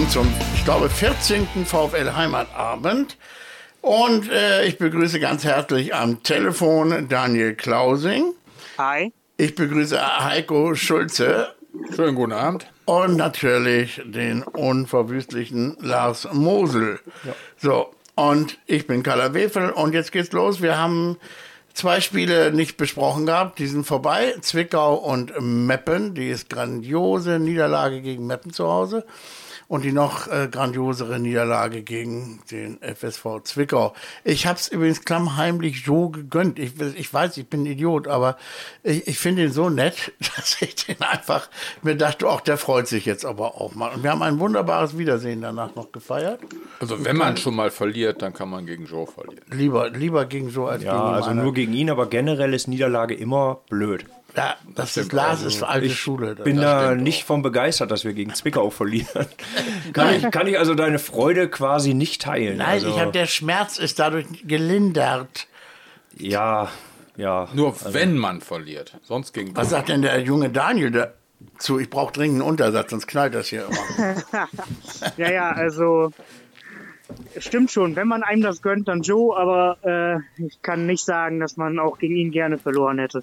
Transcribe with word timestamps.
willkommen 0.00 0.10
zum, 0.10 0.34
ich 0.54 0.64
glaube, 0.64 0.88
14. 0.88 1.46
VfL 1.66 2.14
Heimatabend. 2.14 3.18
Und 3.82 4.30
äh, 4.30 4.64
ich 4.64 4.78
begrüße 4.78 5.20
ganz 5.20 5.44
herzlich 5.44 5.94
am 5.94 6.22
Telefon 6.22 7.08
Daniel 7.08 7.54
Klausing. 7.54 8.32
Hi. 8.78 9.12
Ich 9.36 9.54
begrüße 9.54 10.24
Heiko 10.24 10.74
Schulze. 10.74 11.54
Schönen 11.94 12.14
guten 12.14 12.32
Abend. 12.32 12.66
Und 12.86 13.16
natürlich 13.16 14.00
den 14.04 14.42
unverwüstlichen 14.42 15.76
Lars 15.80 16.28
Mosel. 16.32 17.00
Ja. 17.24 17.34
So, 17.58 17.94
und 18.14 18.58
ich 18.66 18.86
bin 18.86 19.02
Carla 19.02 19.34
Wefel 19.34 19.70
und 19.70 19.92
jetzt 19.92 20.12
geht's 20.12 20.32
los. 20.32 20.62
Wir 20.62 20.78
haben 20.78 21.18
zwei 21.74 22.00
Spiele 22.00 22.52
nicht 22.52 22.78
besprochen 22.78 23.26
gehabt, 23.26 23.58
die 23.58 23.66
sind 23.66 23.84
vorbei. 23.84 24.34
Zwickau 24.40 24.94
und 24.94 25.32
Meppen, 25.40 26.14
die 26.14 26.30
ist 26.30 26.48
grandiose 26.48 27.38
Niederlage 27.38 28.00
gegen 28.00 28.26
Meppen 28.26 28.52
zu 28.52 28.66
Hause 28.66 29.04
und 29.70 29.84
die 29.84 29.92
noch 29.92 30.26
äh, 30.26 30.48
grandiosere 30.50 31.20
Niederlage 31.20 31.82
gegen 31.82 32.40
den 32.50 32.80
FSV 32.82 33.44
Zwickau. 33.44 33.94
Ich 34.24 34.48
habe 34.48 34.58
es 34.58 34.66
übrigens 34.66 35.04
klammheimlich 35.04 35.84
so 35.84 36.08
gegönnt. 36.08 36.58
Ich, 36.58 36.72
ich 36.80 37.14
weiß, 37.14 37.36
ich 37.36 37.46
bin 37.46 37.62
ein 37.62 37.66
Idiot, 37.66 38.08
aber 38.08 38.36
ich, 38.82 39.06
ich 39.06 39.20
finde 39.20 39.44
ihn 39.44 39.52
so 39.52 39.70
nett, 39.70 40.12
dass 40.36 40.60
ich 40.60 40.74
den 40.74 41.00
einfach 41.00 41.48
mir 41.82 41.94
dachte, 41.94 42.28
auch 42.28 42.40
der 42.40 42.58
freut 42.58 42.88
sich 42.88 43.06
jetzt 43.06 43.24
aber 43.24 43.60
auch 43.60 43.76
mal. 43.76 43.94
Und 43.94 44.02
wir 44.02 44.10
haben 44.10 44.22
ein 44.22 44.40
wunderbares 44.40 44.98
Wiedersehen 44.98 45.40
danach 45.40 45.76
noch 45.76 45.92
gefeiert. 45.92 46.40
Also 46.80 47.04
wenn 47.04 47.16
man 47.16 47.36
schon 47.36 47.54
mal 47.54 47.70
verliert, 47.70 48.22
dann 48.22 48.34
kann 48.34 48.50
man 48.50 48.66
gegen 48.66 48.86
Joe 48.86 49.06
verlieren. 49.06 49.44
Lieber, 49.52 49.88
lieber 49.90 50.24
gegen 50.24 50.48
Joe 50.48 50.68
als 50.68 50.82
ja, 50.82 50.94
gegen 50.94 51.04
Ja, 51.04 51.12
also 51.12 51.32
nur 51.32 51.54
gegen 51.54 51.74
ihn, 51.74 51.90
aber 51.90 52.06
generell 52.06 52.54
ist 52.54 52.66
Niederlage 52.66 53.14
immer 53.14 53.60
blöd. 53.68 54.04
Ja, 54.36 54.56
das, 54.74 54.94
das 54.94 54.96
ist 54.96 55.12
Lars 55.12 55.42
ist 55.42 55.62
alte 55.62 55.86
ich 55.86 55.98
Schule. 55.98 56.34
Ich 56.38 56.44
bin 56.44 56.56
da 56.56 56.94
nicht 56.94 57.24
von 57.24 57.42
begeistert, 57.42 57.90
dass 57.90 58.04
wir 58.04 58.12
gegen 58.12 58.34
Zwickau 58.34 58.70
verlieren. 58.70 59.26
kann, 59.92 60.14
ich, 60.14 60.30
kann 60.30 60.46
ich 60.46 60.58
also 60.58 60.74
deine 60.74 60.98
Freude 60.98 61.48
quasi 61.48 61.94
nicht 61.94 62.22
teilen? 62.22 62.58
Nein, 62.58 62.68
also, 62.68 62.88
ich 62.88 62.98
habe 62.98 63.12
der 63.12 63.26
Schmerz 63.26 63.78
ist 63.78 63.98
dadurch 63.98 64.26
gelindert. 64.46 65.48
Ja, 66.16 66.68
ja. 67.16 67.48
Nur 67.54 67.72
also, 67.72 67.92
wenn 67.94 68.16
man 68.16 68.40
verliert, 68.40 68.98
sonst 69.02 69.32
gegen. 69.32 69.56
Was 69.56 69.70
sagt 69.70 69.88
denn 69.88 70.02
der 70.02 70.20
junge 70.20 70.50
Daniel 70.50 70.90
dazu? 70.90 71.78
Ich 71.78 71.90
brauche 71.90 72.12
dringend 72.12 72.40
einen 72.40 72.50
Untersatz, 72.50 72.90
sonst 72.90 73.06
knallt 73.06 73.34
das 73.34 73.48
hier 73.48 73.66
immer. 73.66 74.16
ja, 75.16 75.30
ja, 75.30 75.50
also 75.50 76.12
Stimmt 77.38 77.70
schon, 77.70 77.96
wenn 77.96 78.08
man 78.08 78.22
einem 78.22 78.42
das 78.42 78.62
gönnt, 78.62 78.88
dann 78.88 79.02
Joe, 79.02 79.36
aber 79.36 79.78
äh, 80.38 80.44
ich 80.44 80.62
kann 80.62 80.86
nicht 80.86 81.04
sagen, 81.04 81.40
dass 81.40 81.56
man 81.56 81.78
auch 81.78 81.98
gegen 81.98 82.16
ihn 82.16 82.30
gerne 82.30 82.58
verloren 82.58 82.98
hätte. 82.98 83.22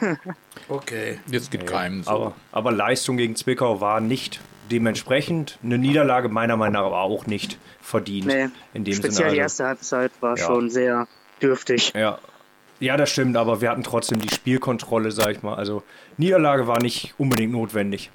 okay. 0.68 1.18
Jetzt 1.26 1.50
gibt 1.50 1.66
keinem 1.66 2.02
so. 2.02 2.10
Aber, 2.10 2.34
aber, 2.52 2.72
Leistung 2.72 3.16
gegen 3.16 3.36
Zwickau 3.36 3.80
war 3.80 4.00
nicht 4.00 4.40
dementsprechend. 4.70 5.58
Eine 5.62 5.78
Niederlage 5.78 6.28
meiner 6.28 6.56
Meinung 6.56 6.74
nach 6.74 6.84
aber 6.84 7.00
auch 7.00 7.26
nicht 7.26 7.58
verdient. 7.80 8.26
Nee, 8.26 8.48
in 8.74 8.84
dem 8.84 8.94
speziell 8.94 9.12
Sinne. 9.12 9.34
die 9.34 9.40
also 9.40 9.62
erste 9.62 9.66
Halbzeit 9.66 10.12
war 10.20 10.36
ja. 10.36 10.44
schon 10.44 10.70
sehr 10.70 11.08
dürftig. 11.42 11.92
Ja. 11.94 12.18
Ja, 12.80 12.96
das 12.96 13.10
stimmt, 13.10 13.36
aber 13.36 13.60
wir 13.60 13.70
hatten 13.70 13.82
trotzdem 13.82 14.20
die 14.20 14.32
Spielkontrolle, 14.32 15.10
sag 15.10 15.32
ich 15.32 15.42
mal. 15.42 15.56
Also 15.56 15.82
Niederlage 16.16 16.68
war 16.68 16.80
nicht 16.80 17.14
unbedingt 17.18 17.52
notwendig. 17.52 18.12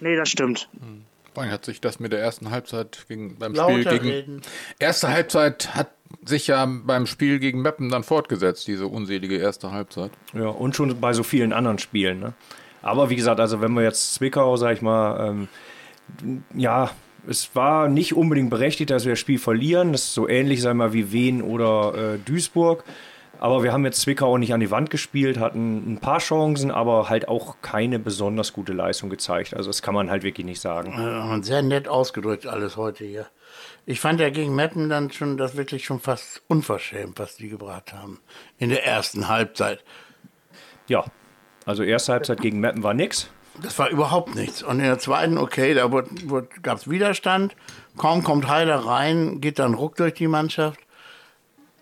Nee, 0.00 0.16
das 0.16 0.28
stimmt. 0.28 0.68
Hm. 0.72 1.04
Vor 1.34 1.44
hat 1.46 1.64
sich 1.64 1.80
das 1.80 1.98
mit 1.98 2.12
der 2.12 2.20
ersten 2.20 2.50
Halbzeit 2.50 3.06
gegen, 3.08 3.36
beim 3.36 3.54
Lauter 3.54 3.72
Spiel 3.72 3.84
gegen. 3.84 4.08
Reden. 4.08 4.42
Erste 4.78 5.08
Halbzeit 5.08 5.74
hat 5.74 5.90
sich 6.24 6.46
ja 6.46 6.64
beim 6.64 7.06
Spiel 7.06 7.40
gegen 7.40 7.60
Meppen 7.60 7.90
dann 7.90 8.04
fortgesetzt, 8.04 8.68
diese 8.68 8.86
unselige 8.86 9.36
erste 9.36 9.72
Halbzeit. 9.72 10.12
Ja, 10.32 10.48
und 10.48 10.76
schon 10.76 11.00
bei 11.00 11.12
so 11.12 11.24
vielen 11.24 11.52
anderen 11.52 11.78
Spielen. 11.78 12.20
Ne? 12.20 12.34
Aber 12.82 13.10
wie 13.10 13.16
gesagt, 13.16 13.40
also 13.40 13.60
wenn 13.60 13.72
wir 13.72 13.82
jetzt 13.82 14.14
Zwickau, 14.14 14.56
sag 14.56 14.74
ich 14.74 14.82
mal, 14.82 15.28
ähm, 15.28 15.48
ja, 16.54 16.90
es 17.26 17.54
war 17.54 17.88
nicht 17.88 18.14
unbedingt 18.14 18.50
berechtigt, 18.50 18.90
dass 18.90 19.04
wir 19.04 19.12
das 19.12 19.18
Spiel 19.18 19.38
verlieren. 19.38 19.92
Das 19.92 20.04
ist 20.04 20.14
so 20.14 20.28
ähnlich, 20.28 20.62
sag 20.62 20.72
ich 20.72 20.76
mal, 20.76 20.92
wie 20.92 21.10
Wien 21.10 21.42
oder 21.42 22.14
äh, 22.14 22.18
Duisburg. 22.18 22.84
Aber 23.40 23.62
wir 23.62 23.72
haben 23.72 23.84
jetzt 23.84 24.00
Zwickau 24.00 24.32
auch 24.32 24.38
nicht 24.38 24.54
an 24.54 24.60
die 24.60 24.70
Wand 24.70 24.88
gespielt, 24.90 25.38
hatten 25.38 25.92
ein 25.92 25.98
paar 25.98 26.18
Chancen, 26.18 26.70
aber 26.70 27.10
halt 27.10 27.28
auch 27.28 27.56
keine 27.60 27.98
besonders 27.98 28.52
gute 28.54 28.72
Leistung 28.72 29.10
gezeigt. 29.10 29.54
Also 29.54 29.68
das 29.68 29.82
kann 29.82 29.94
man 29.94 30.10
halt 30.10 30.22
wirklich 30.22 30.46
nicht 30.46 30.60
sagen. 30.60 31.42
Sehr 31.42 31.62
nett 31.62 31.86
ausgedrückt 31.86 32.46
alles 32.46 32.76
heute 32.76 33.04
hier. 33.04 33.26
Ich 33.86 34.00
fand 34.00 34.18
ja 34.18 34.30
gegen 34.30 34.54
Meppen 34.54 34.88
dann 34.88 35.10
schon 35.10 35.36
das 35.36 35.56
wirklich 35.56 35.84
schon 35.84 36.00
fast 36.00 36.42
unverschämt, 36.48 37.18
was 37.18 37.36
die 37.36 37.50
gebracht 37.50 37.92
haben 37.92 38.20
in 38.58 38.70
der 38.70 38.86
ersten 38.86 39.28
Halbzeit. 39.28 39.84
Ja, 40.88 41.04
also 41.66 41.82
erste 41.82 42.12
Halbzeit 42.12 42.40
gegen 42.40 42.60
Meppen 42.60 42.82
war 42.82 42.94
nix. 42.94 43.28
Das 43.62 43.78
war 43.78 43.90
überhaupt 43.90 44.34
nichts. 44.34 44.62
Und 44.62 44.80
in 44.80 44.86
der 44.86 44.98
zweiten, 44.98 45.38
okay, 45.38 45.74
da 45.74 45.86
gab 46.62 46.78
es 46.78 46.88
Widerstand. 46.88 47.54
Kaum 47.96 48.24
kommt 48.24 48.48
Heider 48.48 48.76
rein, 48.76 49.40
geht 49.40 49.58
dann 49.58 49.74
ruck 49.74 49.96
durch 49.96 50.14
die 50.14 50.28
Mannschaft. 50.28 50.80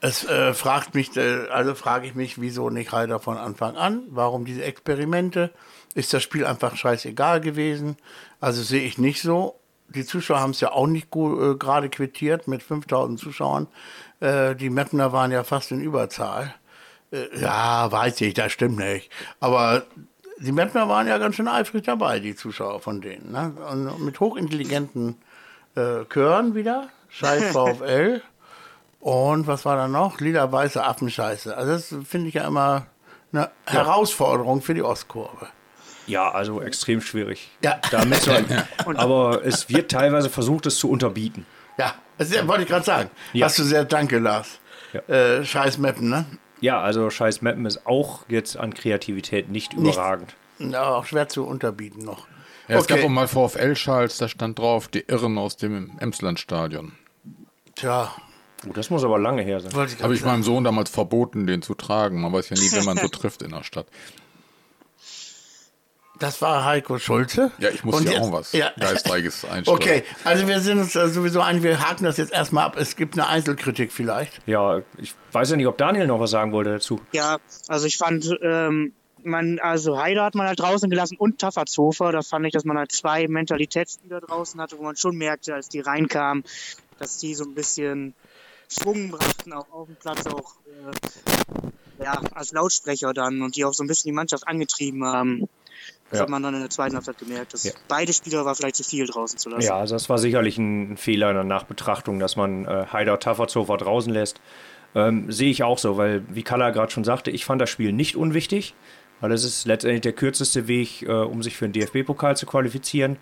Es 0.04 0.24
äh, 0.24 0.52
fragt 0.52 0.96
mich, 0.96 1.16
äh, 1.16 1.46
also 1.52 1.76
frage 1.76 2.08
ich 2.08 2.16
mich, 2.16 2.40
wieso 2.40 2.70
nicht 2.70 2.92
Reiter 2.92 3.20
von 3.20 3.36
Anfang 3.36 3.76
an? 3.76 4.02
Warum 4.08 4.44
diese 4.44 4.64
Experimente? 4.64 5.52
Ist 5.94 6.12
das 6.12 6.24
Spiel 6.24 6.44
einfach 6.44 6.74
scheißegal 6.74 7.40
gewesen? 7.40 7.96
Also 8.41 8.64
sehe 8.64 8.82
ich 8.82 8.98
nicht 8.98 9.22
so. 9.22 9.60
Die 9.88 10.04
Zuschauer 10.04 10.41
haben 10.41 10.50
es 10.50 10.60
ja 10.60 10.72
auch 10.72 10.88
nicht 10.88 11.14
äh, 11.14 11.54
gerade 11.54 11.88
quittiert 11.88 12.48
mit 12.48 12.64
5000 12.64 13.20
Zuschauern. 13.20 13.68
Äh, 14.18 14.56
die 14.56 14.70
Meppner 14.70 15.12
waren 15.12 15.30
ja 15.30 15.44
fast 15.44 15.70
in 15.70 15.80
Überzahl. 15.80 16.52
Äh, 17.12 17.41
ja, 17.41 17.92
weiß 17.92 18.22
ich, 18.22 18.34
das 18.34 18.50
stimmt 18.50 18.78
nicht. 18.78 19.08
Aber 19.38 19.84
die 20.41 20.50
Meppner 20.50 20.88
waren 20.88 21.06
ja 21.06 21.18
ganz 21.18 21.36
schön 21.36 21.46
eifrig 21.46 21.84
dabei, 21.84 22.18
die 22.18 22.34
Zuschauer 22.34 22.80
von 22.80 23.02
denen. 23.02 23.30
Ne? 23.30 23.54
Und 23.70 24.04
mit 24.04 24.18
hochintelligenten 24.18 25.16
äh, 25.76 26.04
Chören 26.12 26.56
wieder. 26.56 26.88
Scheiß 27.08 27.44
VfL. 27.52 28.20
Und 29.02 29.48
was 29.48 29.64
war 29.64 29.74
da 29.74 29.88
noch? 29.88 30.20
Lila-weiße 30.20 30.82
Affenscheiße. 30.82 31.56
Also 31.56 31.72
das 31.72 32.08
finde 32.08 32.28
ich 32.28 32.34
ja 32.34 32.46
immer 32.46 32.86
eine 33.32 33.50
ja. 33.66 33.72
Herausforderung 33.72 34.62
für 34.62 34.74
die 34.74 34.82
Ostkurve. 34.82 35.48
Ja, 36.06 36.30
also 36.30 36.62
extrem 36.62 37.00
schwierig. 37.00 37.50
Ja. 37.64 37.80
Da. 37.91 38.04
Aber 38.94 39.44
es 39.44 39.68
wird 39.68 39.91
teilweise 39.91 40.30
versucht, 40.30 40.66
es 40.66 40.76
zu 40.76 40.88
unterbieten. 40.88 41.46
Ja, 41.78 41.96
das 42.16 42.30
wollte 42.46 42.62
ich 42.62 42.68
gerade 42.68 42.84
sagen. 42.84 43.10
Ja. 43.32 43.46
Hast 43.46 43.58
du 43.58 43.64
sehr 43.64 43.84
danke, 43.84 44.20
Lars. 44.20 44.60
Ja. 44.92 45.00
Äh, 45.12 45.44
scheiß 45.44 45.78
Mappen, 45.78 46.08
ne? 46.08 46.24
Ja, 46.60 46.80
also 46.80 47.10
scheiß 47.10 47.42
Mappen 47.42 47.66
ist 47.66 47.84
auch 47.88 48.20
jetzt 48.28 48.56
an 48.56 48.72
Kreativität 48.72 49.48
nicht 49.48 49.72
überragend. 49.72 50.36
Nicht, 50.58 50.74
ja, 50.74 50.94
auch 50.94 51.06
schwer 51.06 51.28
zu 51.28 51.44
unterbieten 51.44 52.04
noch. 52.04 52.28
Ja, 52.68 52.76
es 52.76 52.84
okay. 52.84 52.94
gab 52.94 53.04
auch 53.04 53.08
mal 53.08 53.26
VfL-Schals, 53.26 54.18
da 54.18 54.28
stand 54.28 54.60
drauf, 54.60 54.86
die 54.86 55.00
Irren 55.00 55.38
aus 55.38 55.56
dem 55.56 55.98
Emsland-Stadion. 55.98 56.92
Tja, 57.74 58.12
Oh, 58.68 58.72
das 58.72 58.90
muss 58.90 59.04
aber 59.04 59.18
lange 59.18 59.42
her 59.42 59.60
sein. 59.60 59.72
Habe 59.74 60.14
ich 60.14 60.24
meinem 60.24 60.42
Sohn 60.42 60.64
damals 60.64 60.90
verboten, 60.90 61.46
den 61.46 61.62
zu 61.62 61.74
tragen. 61.74 62.20
Man 62.20 62.32
weiß 62.32 62.50
ja 62.50 62.56
nie, 62.56 62.72
wenn 62.72 62.84
man 62.84 62.96
so 62.96 63.08
trifft 63.08 63.42
in 63.42 63.50
der 63.50 63.64
Stadt. 63.64 63.86
Das 66.22 66.40
war 66.40 66.64
Heiko 66.64 67.00
Schulze. 67.00 67.50
Ja, 67.58 67.70
ich 67.70 67.82
muss 67.82 68.04
ja 68.04 68.20
auch 68.20 68.30
was 68.30 68.52
ja. 68.52 68.70
Geistreiches 68.78 69.44
einstellen. 69.44 69.76
Okay, 69.76 70.04
also 70.22 70.46
wir 70.46 70.60
sind 70.60 70.78
uns 70.78 70.92
sowieso 70.92 71.40
ein, 71.40 71.64
wir 71.64 71.80
haken 71.80 72.04
das 72.04 72.16
jetzt 72.16 72.32
erstmal 72.32 72.64
ab. 72.64 72.76
Es 72.76 72.94
gibt 72.94 73.14
eine 73.14 73.26
Einzelkritik 73.26 73.90
vielleicht. 73.90 74.40
Ja, 74.46 74.82
ich 74.98 75.14
weiß 75.32 75.50
ja 75.50 75.56
nicht, 75.56 75.66
ob 75.66 75.78
Daniel 75.78 76.06
noch 76.06 76.20
was 76.20 76.30
sagen 76.30 76.52
wollte 76.52 76.70
dazu. 76.70 77.00
Ja, 77.10 77.38
also 77.66 77.86
ich 77.86 77.97
fand, 77.97 78.38
ähm, 78.41 78.92
man, 79.24 79.58
also 79.58 79.98
Heider 79.98 80.24
hat 80.24 80.36
man 80.36 80.47
halt 80.47 80.60
draußen 80.60 80.88
gelassen 80.88 81.16
und 81.16 81.41
Tafferzofer. 81.41 82.12
Da 82.12 82.22
fand 82.22 82.47
ich, 82.47 82.53
dass 82.53 82.65
man 82.65 82.78
halt 82.78 82.92
zwei 82.92 83.26
Mentalitätsspieler 83.26 84.20
draußen 84.20 84.60
hatte, 84.60 84.78
wo 84.78 84.84
man 84.84 84.94
schon 84.94 85.16
merkte, 85.16 85.54
als 85.54 85.68
die 85.68 85.80
reinkamen, 85.80 86.44
dass 87.00 87.18
die 87.18 87.34
so 87.34 87.42
ein 87.42 87.54
bisschen 87.54 88.15
Schwung 88.72 89.10
brachten, 89.10 89.53
auch 89.53 89.71
auf 89.71 89.86
dem 89.86 89.97
Platz, 89.97 90.27
auch 90.27 90.54
äh, 90.66 92.03
ja, 92.03 92.21
als 92.34 92.53
Lautsprecher 92.53 93.13
dann 93.13 93.42
und 93.42 93.57
die 93.57 93.65
auch 93.65 93.74
so 93.74 93.84
ein 93.84 93.86
bisschen 93.86 94.09
die 94.09 94.15
Mannschaft 94.15 94.47
angetrieben 94.47 95.04
haben. 95.04 95.48
Das 96.10 96.19
ja. 96.19 96.22
hat 96.24 96.28
man 96.28 96.42
dann 96.42 96.54
in 96.54 96.60
der 96.60 96.71
zweiten 96.71 96.95
Halbzeit 96.95 97.19
gemerkt. 97.19 97.54
Dass 97.54 97.65
ja. 97.65 97.72
Beide 97.89 98.13
Spieler 98.13 98.45
war 98.45 98.54
vielleicht 98.54 98.77
zu 98.77 98.84
viel 98.84 99.07
draußen 99.07 99.39
zu 99.39 99.48
lassen. 99.48 99.66
Ja, 99.66 99.78
also 99.78 99.95
das 99.95 100.09
war 100.09 100.19
sicherlich 100.19 100.59
ein 100.59 100.97
Fehler 100.97 101.30
in 101.30 101.36
der 101.36 101.45
Nachbetrachtung, 101.45 102.19
dass 102.19 102.36
man 102.36 102.66
äh, 102.66 102.86
Haider 102.92 103.19
Tafferzofer 103.19 103.77
draußen 103.78 104.13
lässt. 104.13 104.41
Ähm, 104.95 105.33
sehe 105.33 105.51
ich 105.51 105.63
auch 105.63 105.78
so, 105.78 105.97
weil, 105.97 106.22
wie 106.28 106.42
Kalla 106.42 106.71
gerade 106.71 106.92
schon 106.92 107.04
sagte, 107.04 107.30
ich 107.30 107.47
fand 107.47 107.63
das 107.63 107.71
Spiel 107.71 107.92
nicht 107.92 108.15
unwichtig, 108.15 108.75
weil 109.21 109.33
es 109.33 109.42
ist 109.42 109.65
letztendlich 109.65 110.03
der 110.03 110.13
kürzeste 110.13 110.68
Weg, 110.68 111.03
äh, 111.03 111.13
um 111.13 111.42
sich 111.42 111.57
für 111.57 111.66
den 111.66 111.72
DFB-Pokal 111.72 112.36
zu 112.36 112.45
qualifizieren. 112.45 113.16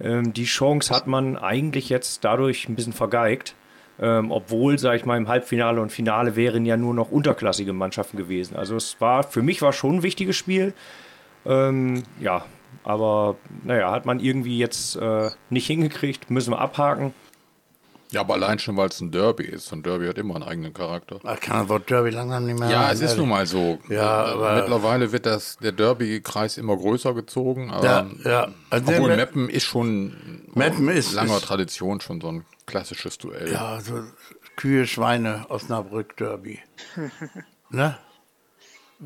Ähm, 0.00 0.32
die 0.32 0.44
Chance 0.44 0.94
hat 0.94 1.08
man 1.08 1.36
eigentlich 1.36 1.88
jetzt 1.88 2.24
dadurch 2.24 2.68
ein 2.68 2.76
bisschen 2.76 2.92
vergeigt. 2.92 3.56
Ähm, 4.00 4.30
obwohl, 4.30 4.78
sage 4.78 4.96
ich 4.96 5.04
mal, 5.04 5.16
im 5.16 5.28
Halbfinale 5.28 5.80
und 5.80 5.90
Finale 5.90 6.36
wären 6.36 6.64
ja 6.64 6.76
nur 6.76 6.94
noch 6.94 7.10
unterklassige 7.10 7.72
Mannschaften 7.72 8.16
gewesen. 8.16 8.56
Also 8.56 8.76
es 8.76 9.00
war, 9.00 9.24
für 9.24 9.42
mich 9.42 9.60
war 9.60 9.72
schon 9.72 9.96
ein 9.96 10.02
wichtiges 10.02 10.36
Spiel. 10.36 10.72
Ähm, 11.44 12.04
ja, 12.20 12.44
aber 12.84 13.36
naja, 13.64 13.90
hat 13.90 14.06
man 14.06 14.20
irgendwie 14.20 14.58
jetzt 14.58 14.96
äh, 14.96 15.30
nicht 15.50 15.66
hingekriegt, 15.66 16.30
müssen 16.30 16.52
wir 16.52 16.60
abhaken. 16.60 17.12
Ja, 18.10 18.20
aber 18.20 18.34
allein 18.34 18.58
schon, 18.58 18.76
weil 18.76 18.88
es 18.88 19.00
ein 19.00 19.10
Derby 19.10 19.44
ist. 19.44 19.70
Und 19.72 19.84
Derby 19.84 20.06
hat 20.06 20.16
immer 20.16 20.34
einen 20.36 20.44
eigenen 20.44 20.72
Charakter. 20.72 21.20
Ach, 21.24 21.38
kann 21.40 21.60
das 21.60 21.68
Wort 21.68 21.90
Derby 21.90 22.10
langsam 22.10 22.46
nicht 22.46 22.58
mehr 22.58 22.70
Ja, 22.70 22.86
haben, 22.86 22.94
es 22.94 23.00
ist 23.02 23.16
nun 23.18 23.28
mal 23.28 23.44
so. 23.46 23.78
Ja, 23.90 24.24
aber- 24.24 24.54
Mittlerweile 24.56 25.12
wird 25.12 25.26
das, 25.26 25.56
der 25.58 25.72
Derby-Kreis 25.72 26.56
immer 26.56 26.76
größer 26.76 27.12
gezogen. 27.12 27.70
Aber 27.70 27.84
Ja, 27.84 28.06
ja. 28.24 28.48
Also 28.70 28.92
Obwohl 28.92 29.14
Meppen 29.16 29.48
ist 29.50 29.64
schon 29.64 30.42
Meppen 30.54 30.88
ist- 30.88 31.12
langer 31.12 31.36
ist- 31.36 31.44
Tradition 31.44 32.00
schon 32.00 32.20
so 32.20 32.28
ein 32.32 32.44
klassisches 32.66 33.18
Duell. 33.18 33.52
Ja, 33.52 33.78
so 33.80 34.02
Kühe, 34.56 34.86
Schweine, 34.86 35.44
Osnabrück, 35.50 36.16
Derby. 36.16 36.60
ne? 37.70 37.98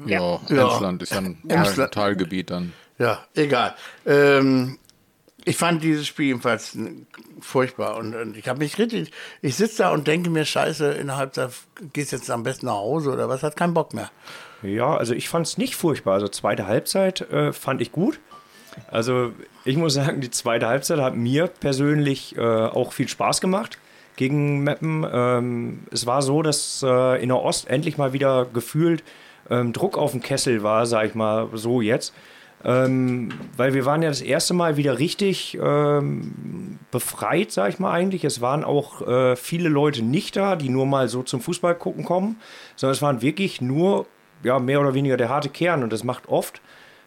Ja, 0.06 0.40
Ja. 0.48 0.62
Emsland 0.72 1.02
ist 1.02 1.12
ja 1.12 1.18
ein 1.18 1.38
Emsland- 1.48 1.92
Teilgebiet 1.92 2.50
dann. 2.50 2.72
Ja, 2.98 3.24
egal. 3.34 3.74
Ähm, 4.06 4.78
ich 5.44 5.56
fand 5.56 5.82
dieses 5.82 6.06
Spiel 6.06 6.26
jedenfalls 6.26 6.76
furchtbar 7.40 7.96
und, 7.96 8.14
und 8.14 8.36
ich 8.36 8.48
habe 8.48 8.60
mich 8.60 8.78
richtig, 8.78 9.10
ich 9.40 9.56
sitze 9.56 9.82
da 9.82 9.90
und 9.90 10.06
denke 10.06 10.30
mir, 10.30 10.44
scheiße, 10.44 10.92
in 10.92 11.08
der 11.08 11.50
gehst 11.92 12.12
jetzt 12.12 12.30
am 12.30 12.42
besten 12.42 12.66
nach 12.66 12.74
Hause 12.74 13.10
oder 13.10 13.28
was, 13.28 13.42
hat 13.42 13.56
keinen 13.56 13.74
Bock 13.74 13.94
mehr. 13.94 14.10
Ja, 14.62 14.96
also 14.96 15.14
ich 15.14 15.28
fand 15.28 15.46
es 15.46 15.58
nicht 15.58 15.74
furchtbar. 15.74 16.14
Also 16.14 16.28
zweite 16.28 16.66
Halbzeit 16.66 17.20
äh, 17.32 17.52
fand 17.52 17.80
ich 17.80 17.90
gut. 17.90 18.20
Also 18.90 19.32
ich 19.64 19.76
muss 19.76 19.94
sagen, 19.94 20.20
die 20.20 20.30
zweite 20.30 20.66
Halbzeit 20.66 21.00
hat 21.00 21.16
mir 21.16 21.46
persönlich 21.46 22.36
äh, 22.36 22.40
auch 22.40 22.92
viel 22.92 23.08
Spaß 23.08 23.40
gemacht 23.40 23.78
gegen 24.16 24.62
Meppen. 24.62 25.06
Ähm, 25.10 25.80
es 25.90 26.06
war 26.06 26.22
so, 26.22 26.42
dass 26.42 26.82
äh, 26.86 27.22
in 27.22 27.28
der 27.28 27.38
Ost 27.38 27.68
endlich 27.68 27.98
mal 27.98 28.12
wieder 28.12 28.46
gefühlt 28.46 29.02
ähm, 29.50 29.72
Druck 29.72 29.98
auf 29.98 30.12
dem 30.12 30.22
Kessel 30.22 30.62
war, 30.62 30.86
sag 30.86 31.06
ich 31.06 31.14
mal 31.14 31.48
so 31.54 31.80
jetzt. 31.80 32.14
Ähm, 32.64 33.30
weil 33.56 33.74
wir 33.74 33.84
waren 33.84 34.02
ja 34.02 34.08
das 34.08 34.20
erste 34.20 34.54
Mal 34.54 34.76
wieder 34.76 34.98
richtig 34.98 35.58
ähm, 35.60 36.78
befreit, 36.90 37.50
sag 37.50 37.70
ich 37.70 37.78
mal 37.78 37.92
eigentlich. 37.92 38.24
Es 38.24 38.40
waren 38.40 38.62
auch 38.62 39.06
äh, 39.06 39.36
viele 39.36 39.68
Leute 39.68 40.02
nicht 40.02 40.36
da, 40.36 40.54
die 40.54 40.68
nur 40.68 40.86
mal 40.86 41.08
so 41.08 41.22
zum 41.22 41.40
Fußball 41.40 41.74
gucken 41.74 42.04
kommen, 42.04 42.36
sondern 42.76 42.92
es 42.92 43.02
waren 43.02 43.22
wirklich 43.22 43.60
nur 43.60 44.06
ja, 44.44 44.58
mehr 44.58 44.80
oder 44.80 44.94
weniger 44.94 45.16
der 45.16 45.28
harte 45.28 45.48
Kern 45.48 45.82
und 45.82 45.92
das 45.92 46.04
macht 46.04 46.28
oft 46.28 46.60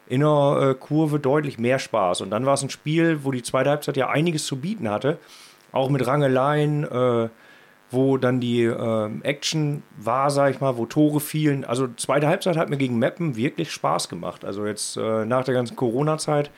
in 0.08 0.24
einer 0.24 0.72
äh, 0.72 0.76
Kurve 0.76 1.20
deutlich 1.20 1.58
mehr 1.58 1.80
Spaß. 1.80 2.22
Und 2.22 2.30
dann 2.30 2.46
war 2.46 2.54
es 2.54 2.62
ein 2.62 2.70
Spiel, 2.70 3.24
wo 3.24 3.32
die 3.32 3.44
zweite 3.44 3.70
Halbzeit 3.70 3.98
ja 3.98 4.10
einiges 4.10 4.46
zu 4.46 4.58
bieten 4.58 4.90
hatte, 4.90 5.18
auch 5.72 5.90
mit 5.90 6.06
Rangeleien, 6.06 6.84
äh, 6.84 7.30
wo 7.96 8.18
dann 8.18 8.40
die 8.40 8.64
äh, 8.64 9.10
Action 9.24 9.82
war, 9.98 10.30
sag 10.30 10.54
ich 10.54 10.62
mal, 10.62 10.78
wo 10.78 10.86
Tore 10.86 11.20
fielen. 11.20 11.66
Also 11.66 11.88
zweite 11.98 12.28
Halbzeit 12.28 12.58
hat 12.58 12.70
mir 12.70 12.78
gegen 12.78 13.00
Meppen 13.00 13.36
wirklich 13.36 13.72
Spaß 13.72 14.10
gemacht. 14.10 14.46
Also 14.46 14.66
jetzt 14.66 14.98
äh, 14.98 15.26
nach 15.26 15.44
der 15.46 15.56
ganzen 15.56 15.76
Corona-Zeit 15.76 16.52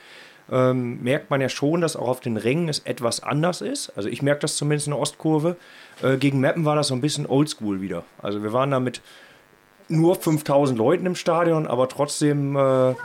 ähm, 0.52 1.02
merkt 1.02 1.30
man 1.30 1.42
ja 1.42 1.50
schon, 1.50 1.82
dass 1.82 1.96
auch 1.96 2.08
auf 2.08 2.20
den 2.20 2.38
Rängen 2.38 2.70
es 2.70 2.80
etwas 2.80 3.22
anders 3.22 3.62
ist. 3.62 3.92
Also 3.96 4.10
ich 4.10 4.22
merke 4.22 4.42
das 4.42 4.58
zumindest 4.58 4.88
in 4.88 4.92
der 4.92 5.00
Ostkurve. 5.00 5.56
Äh, 6.02 6.18
gegen 6.18 6.40
Meppen 6.40 6.66
war 6.66 6.76
das 6.76 6.88
so 6.88 6.96
ein 6.96 7.02
bisschen 7.02 7.26
oldschool 7.26 7.82
wieder. 7.82 8.04
Also 8.22 8.44
wir 8.44 8.54
waren 8.54 8.72
da 8.72 8.80
mit 8.80 9.02
nur 9.90 10.16
5000 10.16 10.78
Leuten 10.78 11.06
im 11.06 11.16
Stadion, 11.16 11.68
aber 11.68 11.88
trotzdem 11.88 12.56
äh, 12.56 12.96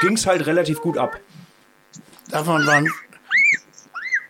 ging 0.00 0.14
es 0.14 0.26
halt 0.26 0.46
relativ 0.46 0.80
gut 0.80 0.96
ab. 0.96 1.18
Davon 2.30 2.66
waren, 2.66 2.88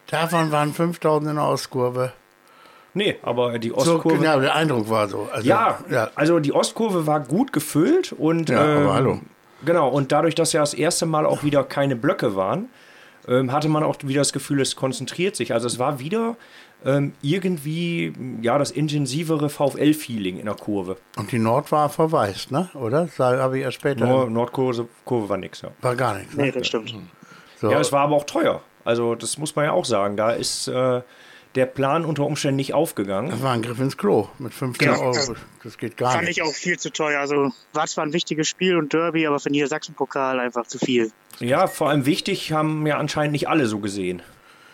davon 0.08 0.50
waren 0.50 0.73
5000 0.73 1.31
in 1.31 1.37
der 1.37 1.46
Ostkurve. 1.46 2.12
Nee, 2.94 3.17
aber 3.23 3.58
die 3.58 3.70
So, 3.70 3.76
Ostkurve. 3.76 4.19
genau, 4.19 4.41
der 4.41 4.55
Eindruck 4.55 4.88
war 4.88 5.08
so. 5.08 5.29
Also, 5.32 5.49
Ja, 5.49 5.79
ja. 5.91 6.11
also 6.14 6.38
die 6.41 6.52
Ostkurve 6.52 7.06
war 7.06 7.20
gut 7.20 7.52
gefüllt 7.52 8.12
und 8.12 8.49
Ja, 8.50 8.61
aber 8.61 8.81
ähm, 8.81 8.93
hallo. 8.93 9.20
genau 9.64 9.88
und 9.88 10.12
dadurch, 10.12 10.35
dass 10.35 10.52
ja 10.52 10.61
das 10.61 10.75
erste 10.75 11.05
Mal 11.06 11.26
auch 11.26 11.43
wieder 11.43 11.64
keine 11.64 11.96
Blöcke 11.96 12.37
waren, 12.37 12.69
ähm, 13.26 13.50
hatte 13.52 13.69
man 13.69 13.82
auch 13.82 13.96
wieder 14.02 14.20
das 14.20 14.32
Gefühl, 14.32 14.61
es 14.61 14.76
konzentriert 14.76 15.35
sich. 15.35 15.52
Also 15.52 15.67
es 15.67 15.79
war 15.79 15.99
wieder 15.99 16.37
ähm, 16.85 17.14
irgendwie 17.23 18.12
ja 18.43 18.58
das 18.58 18.70
intensivere 18.70 19.49
VfL-Feeling 19.49 20.38
in 20.38 20.44
der 20.46 20.55
Kurve. 20.55 20.96
Und 21.17 21.32
die 21.32 21.38
Nord 21.38 21.73
war 21.73 21.88
verwaist, 21.88 22.50
ne? 22.52 22.69
Oder? 22.75 23.06
Das 23.06 23.19
habe 23.19 23.56
ich 23.58 23.64
erst 23.64 23.76
später. 23.79 24.06
Nur 24.06 24.29
Nordkurve 24.31 24.87
Kurve 25.05 25.29
war 25.31 25.37
nichts. 25.38 25.62
Ja. 25.62 25.70
War 25.81 25.96
gar 25.96 26.19
nichts. 26.19 26.35
Nee, 26.37 26.44
Ne? 26.46 26.52
das 26.52 26.67
stimmt. 26.67 26.94
So. 27.61 27.70
ja, 27.70 27.81
es 27.81 27.91
war 27.91 28.02
aber 28.02 28.14
auch 28.17 28.25
teuer. 28.25 28.61
Also 28.85 29.14
das 29.14 29.38
muss 29.38 29.56
man 29.56 29.64
ja 29.64 29.73
auch 29.73 29.87
sagen. 29.87 30.17
Da 30.19 30.31
ist 30.32 30.69
äh, 30.69 31.00
der 31.55 31.67
Plan 31.67 32.05
unter 32.05 32.25
Umständen 32.27 32.56
nicht 32.56 32.75
aufgegangen. 32.75 33.31
das 33.31 33.43
war 33.43 33.53
ein 33.53 33.62
Griff 33.62 33.79
ins 33.79 33.97
Klo 33.97 34.29
mit 34.39 34.53
15 34.53 34.89
Genau. 34.89 35.01
Euro. 35.03 35.37
Das 35.62 35.79
geht 35.79 35.97
gar 35.97 36.12
Fand 36.12 36.25
nicht. 36.27 36.39
ich 36.39 36.43
auch 36.43 36.53
viel 36.53 36.79
zu 36.79 36.91
teuer. 36.93 37.21
Also 37.21 37.53
war 37.73 37.87
zwar 37.87 38.05
ein 38.05 38.12
wichtiges 38.12 38.49
Spiel 38.49 38.77
und 38.77 38.93
Derby, 38.93 39.27
aber 39.27 39.39
für 39.39 39.49
den 39.49 39.53
Niedersachsen-Pokal 39.53 40.41
einfach 40.41 40.67
zu 40.67 40.79
viel. 40.79 41.12
Ja, 41.41 41.67
vor 41.67 41.91
allem 41.91 42.06
wichtig 42.06 42.53
haben 42.53 42.87
ja 42.87 42.99
anscheinend 42.99 43.33
nicht 43.33 43.49
alle 43.49 43.67
so 43.67 43.79
gesehen. 43.79 44.23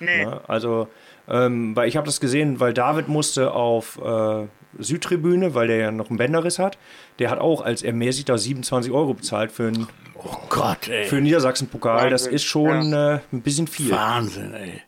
Nee. 0.00 0.23
Ja, 0.23 0.41
also, 0.49 0.88
ähm, 1.29 1.77
weil 1.77 1.88
ich 1.88 1.97
habe 1.97 2.06
das 2.06 2.21
gesehen, 2.21 2.61
weil 2.61 2.73
David 2.73 3.09
musste 3.09 3.53
auf 3.53 3.99
äh, 4.03 4.47
Südtribüne, 4.79 5.55
weil 5.55 5.69
der 5.69 5.77
ja 5.77 5.91
noch 5.93 6.09
einen 6.09 6.17
Bänderriss 6.19 6.59
hat. 6.59 6.79
Der 7.19 7.31
hat 7.31 7.38
auch 7.38 7.61
als 7.61 7.82
Ermäßigter 7.82 8.38
27 8.38 8.91
Euro 8.93 9.15
bezahlt 9.15 9.53
für 9.53 9.69
einen, 9.69 9.87
Oh 10.22 10.37
Gott, 10.49 10.88
ey. 10.88 11.06
für 11.06 11.20
Niedersachsen-Pokal. 11.20 12.11
Das 12.11 12.26
ist 12.26 12.44
schon 12.44 12.93
äh, 12.93 13.20
ein 13.32 13.43
bisschen 13.43 13.67
viel. 13.67 13.90
Wahnsinn, 13.90 14.55
ey. 14.55 14.82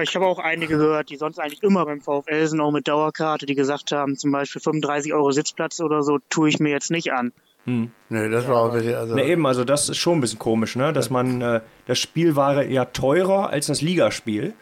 Ich 0.00 0.14
habe 0.14 0.26
auch 0.26 0.38
einige 0.38 0.78
gehört, 0.78 1.10
die 1.10 1.16
sonst 1.16 1.40
eigentlich 1.40 1.62
immer 1.64 1.84
beim 1.84 2.00
VfL 2.00 2.46
sind, 2.46 2.60
auch 2.60 2.70
mit 2.70 2.86
Dauerkarte, 2.86 3.46
die 3.46 3.56
gesagt 3.56 3.90
haben, 3.90 4.16
zum 4.16 4.30
Beispiel 4.30 4.62
35 4.62 5.12
Euro 5.12 5.32
Sitzplatz 5.32 5.80
oder 5.80 6.02
so, 6.02 6.18
tue 6.28 6.48
ich 6.48 6.60
mir 6.60 6.70
jetzt 6.70 6.92
nicht 6.92 7.12
an. 7.12 7.32
Nee, 7.64 8.28
das 8.30 8.48
war 8.48 8.56
auch 8.56 8.72
wirklich, 8.72 8.96
also. 8.96 9.14
Na 9.14 9.22
eben, 9.22 9.46
also 9.46 9.64
das 9.64 9.88
ist 9.88 9.98
schon 9.98 10.18
ein 10.18 10.20
bisschen 10.20 10.38
komisch, 10.38 10.76
ne? 10.76 10.92
dass 10.92 11.10
man, 11.10 11.40
äh, 11.40 11.60
das 11.86 11.98
Spiel 11.98 12.34
war 12.36 12.64
ja 12.64 12.86
teurer 12.86 13.50
als 13.50 13.66
das 13.66 13.82
Ligaspiel. 13.82 14.54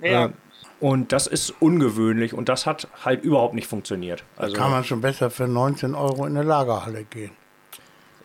Ja. 0.00 0.26
Äh, 0.26 0.30
und 0.80 1.12
das 1.12 1.28
ist 1.28 1.54
ungewöhnlich 1.60 2.34
und 2.34 2.48
das 2.48 2.66
hat 2.66 2.88
halt 3.04 3.22
überhaupt 3.22 3.54
nicht 3.54 3.68
funktioniert. 3.68 4.24
Also, 4.36 4.56
kann 4.56 4.70
man 4.70 4.82
schon 4.82 5.00
besser 5.00 5.30
für 5.30 5.46
19 5.46 5.94
Euro 5.94 6.26
in 6.26 6.36
eine 6.36 6.46
Lagerhalle 6.46 7.04
gehen. 7.04 7.30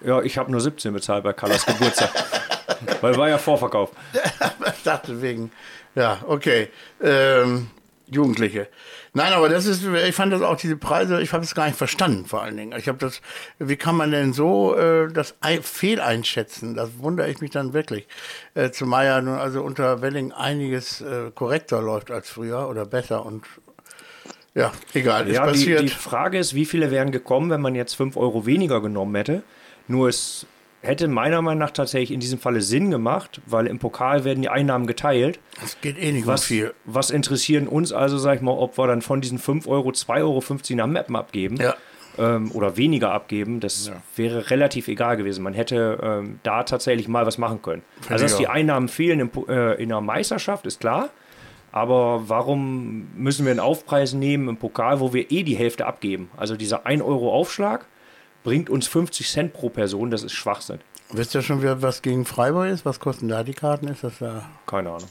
Ja, 0.05 0.21
ich 0.21 0.37
habe 0.37 0.51
nur 0.51 0.61
17 0.61 0.93
bezahlt 0.93 1.23
bei 1.23 1.33
Kallas 1.33 1.65
Geburtstag. 1.65 2.09
weil 3.01 3.15
war 3.17 3.29
ja 3.29 3.37
Vorverkauf. 3.37 3.91
Ich 4.77 4.83
dachte 4.83 5.21
wegen, 5.21 5.51
ja, 5.95 6.19
okay. 6.27 6.69
Ähm, 7.01 7.67
Jugendliche. 8.09 8.69
Nein, 9.13 9.33
aber 9.33 9.49
das 9.49 9.65
ist, 9.65 9.83
ich 9.83 10.15
fand 10.15 10.31
das 10.31 10.41
auch 10.41 10.55
diese 10.55 10.77
Preise, 10.77 11.21
ich 11.21 11.33
habe 11.33 11.43
es 11.43 11.53
gar 11.55 11.65
nicht 11.65 11.77
verstanden, 11.77 12.25
vor 12.25 12.41
allen 12.41 12.55
Dingen. 12.55 12.77
Ich 12.79 12.87
habe 12.87 12.97
das, 12.99 13.21
wie 13.59 13.75
kann 13.75 13.97
man 13.97 14.11
denn 14.11 14.31
so 14.31 14.75
äh, 14.77 15.11
das 15.11 15.35
ei- 15.41 15.61
fehleinschätzen? 15.61 16.73
Das 16.75 16.99
wundere 16.99 17.29
ich 17.29 17.41
mich 17.41 17.51
dann 17.51 17.73
wirklich. 17.73 18.07
Äh, 18.53 18.71
zumal 18.71 19.05
ja 19.07 19.19
nun 19.19 19.37
also 19.37 19.61
unter 19.61 20.01
Welling 20.01 20.31
einiges 20.31 21.01
äh, 21.01 21.31
korrekter 21.35 21.81
läuft 21.81 22.09
als 22.11 22.29
früher 22.29 22.69
oder 22.69 22.85
besser 22.85 23.25
und 23.25 23.43
ja, 24.55 24.71
egal, 24.93 25.27
ist 25.27 25.35
Ja, 25.35 25.43
die, 25.45 25.51
passiert. 25.51 25.81
die 25.81 25.89
Frage 25.89 26.37
ist, 26.39 26.55
wie 26.55 26.65
viele 26.65 26.91
wären 26.91 27.11
gekommen, 27.11 27.49
wenn 27.49 27.61
man 27.61 27.75
jetzt 27.75 27.95
5 27.95 28.15
Euro 28.17 28.45
weniger 28.45 28.81
genommen 28.81 29.13
hätte. 29.15 29.43
Nur 29.87 30.09
es 30.09 30.45
hätte 30.81 31.07
meiner 31.07 31.41
Meinung 31.41 31.59
nach 31.59 31.71
tatsächlich 31.71 32.11
in 32.11 32.19
diesem 32.19 32.39
Falle 32.39 32.61
Sinn 32.61 32.91
gemacht, 32.91 33.41
weil 33.45 33.67
im 33.67 33.79
Pokal 33.79 34.23
werden 34.23 34.41
die 34.41 34.49
Einnahmen 34.49 34.87
geteilt. 34.87 35.39
Es 35.63 35.79
geht 35.81 35.97
eh 36.01 36.11
nicht 36.11 36.23
um 36.23 36.27
Was, 36.29 36.45
viel. 36.45 36.73
was 36.85 37.09
interessieren 37.09 37.67
uns 37.67 37.91
also, 37.91 38.17
sag 38.17 38.35
ich 38.35 38.41
mal, 38.41 38.51
ob 38.51 38.77
wir 38.77 38.87
dann 38.87 39.01
von 39.01 39.19
diesen 39.21 39.37
5 39.39 39.67
Euro 39.67 39.89
2,50 39.89 40.21
Euro 40.21 40.75
nach 40.75 40.87
Mappen 40.87 41.15
abgeben 41.15 41.57
Ja. 41.57 41.75
ähm, 42.17 42.51
oder 42.53 42.77
weniger 42.77 43.11
abgeben? 43.11 43.59
Das 43.59 43.91
wäre 44.15 44.49
relativ 44.51 44.87
egal 44.87 45.17
gewesen. 45.17 45.43
Man 45.43 45.53
hätte 45.53 45.99
ähm, 46.01 46.39
da 46.43 46.63
tatsächlich 46.63 47.07
mal 47.07 47.25
was 47.25 47.37
machen 47.37 47.61
können. 47.61 47.81
also, 48.09 48.25
ich 48.25 48.31
dass 48.31 48.37
die. 48.39 48.47
Einnahmen 48.47 48.87
fehlen 48.87 49.19
im, 49.19 49.31
äh, 49.49 49.81
in 49.81 49.89
der 49.89 50.01
Meisterschaft, 50.01 50.65
ist 50.67 50.79
klar. 50.79 51.09
Aber 51.71 52.29
warum 52.29 53.07
müssen 53.15 53.45
wir 53.45 53.51
einen 53.51 53.59
Aufpreis 53.59 54.13
nehmen 54.13 54.47
im 54.47 54.57
Pokal, 54.57 54.99
wo 54.99 55.13
wir 55.13 55.31
eh 55.31 55.43
die 55.43 55.55
Hälfte 55.55 55.85
abgeben? 55.85 56.29
Also 56.37 56.55
dieser 56.55 56.85
1 56.85 57.01
Euro 57.01 57.31
Aufschlag 57.33 57.85
bringt 58.47 58.69
uns 58.69 58.87
50 58.87 59.29
Cent 59.29 59.51
pro 59.51 59.67
Person, 59.67 60.09
das 60.09 60.23
ist 60.23 60.31
Schwachsinn. 60.31 60.79
Wisst 61.11 61.35
ihr 61.35 61.41
schon, 61.41 61.61
was 61.81 62.01
gegen 62.01 62.23
Freiburg 62.23 62.69
ist? 62.69 62.85
Was 62.85 63.01
kosten 63.01 63.27
da 63.27 63.43
die 63.43 63.53
Karten? 63.53 63.89
Ist 63.89 64.05
das 64.05 64.19
da? 64.19 64.47
Keine 64.65 64.91
Ahnung. 64.91 65.09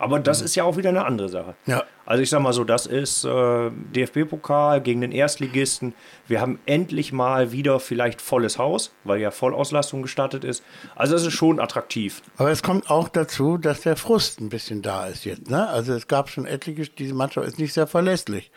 Aber 0.00 0.18
das 0.18 0.42
ist 0.42 0.56
ja 0.56 0.64
auch 0.64 0.76
wieder 0.76 0.88
eine 0.88 1.04
andere 1.04 1.28
Sache. 1.28 1.54
Ja. 1.64 1.84
Also 2.06 2.24
ich 2.24 2.30
sag 2.30 2.42
mal 2.42 2.52
so, 2.52 2.64
das 2.64 2.86
ist 2.86 3.24
äh, 3.24 3.70
DFB-Pokal 3.70 4.80
gegen 4.80 5.00
den 5.00 5.12
Erstligisten. 5.12 5.94
Wir 6.26 6.40
haben 6.40 6.58
endlich 6.66 7.12
mal 7.12 7.52
wieder 7.52 7.78
vielleicht 7.78 8.20
volles 8.20 8.58
Haus, 8.58 8.92
weil 9.04 9.20
ja 9.20 9.30
Vollauslastung 9.30 10.02
gestattet 10.02 10.42
ist. 10.42 10.64
Also 10.96 11.14
es 11.14 11.24
ist 11.24 11.34
schon 11.34 11.60
attraktiv. 11.60 12.20
Aber 12.36 12.50
es 12.50 12.64
kommt 12.64 12.90
auch 12.90 13.08
dazu, 13.08 13.58
dass 13.58 13.82
der 13.82 13.94
Frust 13.94 14.40
ein 14.40 14.48
bisschen 14.48 14.82
da 14.82 15.06
ist 15.06 15.24
jetzt. 15.24 15.48
Ne? 15.48 15.68
Also 15.68 15.92
es 15.92 16.08
gab 16.08 16.30
schon 16.30 16.46
etliche, 16.46 16.90
diese 16.90 17.14
Mannschaft 17.14 17.46
ist 17.46 17.60
nicht 17.60 17.72
sehr 17.72 17.86
verlässlich. 17.86 18.50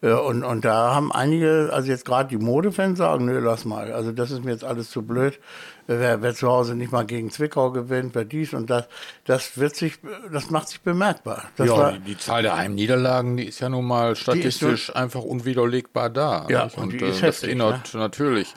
Und, 0.00 0.44
und 0.44 0.64
da 0.64 0.94
haben 0.94 1.10
einige, 1.10 1.70
also 1.72 1.88
jetzt 1.88 2.04
gerade 2.04 2.28
die 2.28 2.36
Modefans 2.36 2.98
sagen, 2.98 3.24
nö, 3.24 3.40
lass 3.40 3.64
mal. 3.64 3.92
Also 3.92 4.12
das 4.12 4.30
ist 4.30 4.44
mir 4.44 4.52
jetzt 4.52 4.62
alles 4.62 4.90
zu 4.90 5.02
blöd. 5.02 5.40
Wer, 5.88 6.22
wer 6.22 6.34
zu 6.34 6.48
Hause 6.48 6.76
nicht 6.76 6.92
mal 6.92 7.04
gegen 7.04 7.30
Zwickau 7.30 7.72
gewinnt, 7.72 8.14
wer 8.14 8.24
dies 8.24 8.52
und 8.54 8.70
das, 8.70 8.86
das 9.24 9.58
wird 9.58 9.74
sich, 9.74 9.98
das 10.30 10.50
macht 10.50 10.68
sich 10.68 10.82
bemerkbar. 10.82 11.44
Das 11.56 11.66
Ja, 11.66 11.76
war, 11.76 11.92
die, 11.92 12.00
die 12.00 12.18
Zahl 12.18 12.42
der 12.42 12.56
Heimniederlagen, 12.56 13.36
die 13.38 13.44
ist 13.44 13.58
ja 13.60 13.68
nun 13.68 13.86
mal 13.86 14.14
statistisch 14.14 14.94
einfach 14.94 15.22
unwiderlegbar 15.22 16.10
da. 16.10 16.46
Ja, 16.48 16.64
nicht? 16.66 16.76
und 16.76 16.82
und 16.84 16.92
die 16.92 17.04
äh, 17.04 17.08
ist 17.08 17.16
das 17.16 17.22
heftig, 17.22 17.48
erinnert 17.48 17.94
natürlich. 17.94 18.54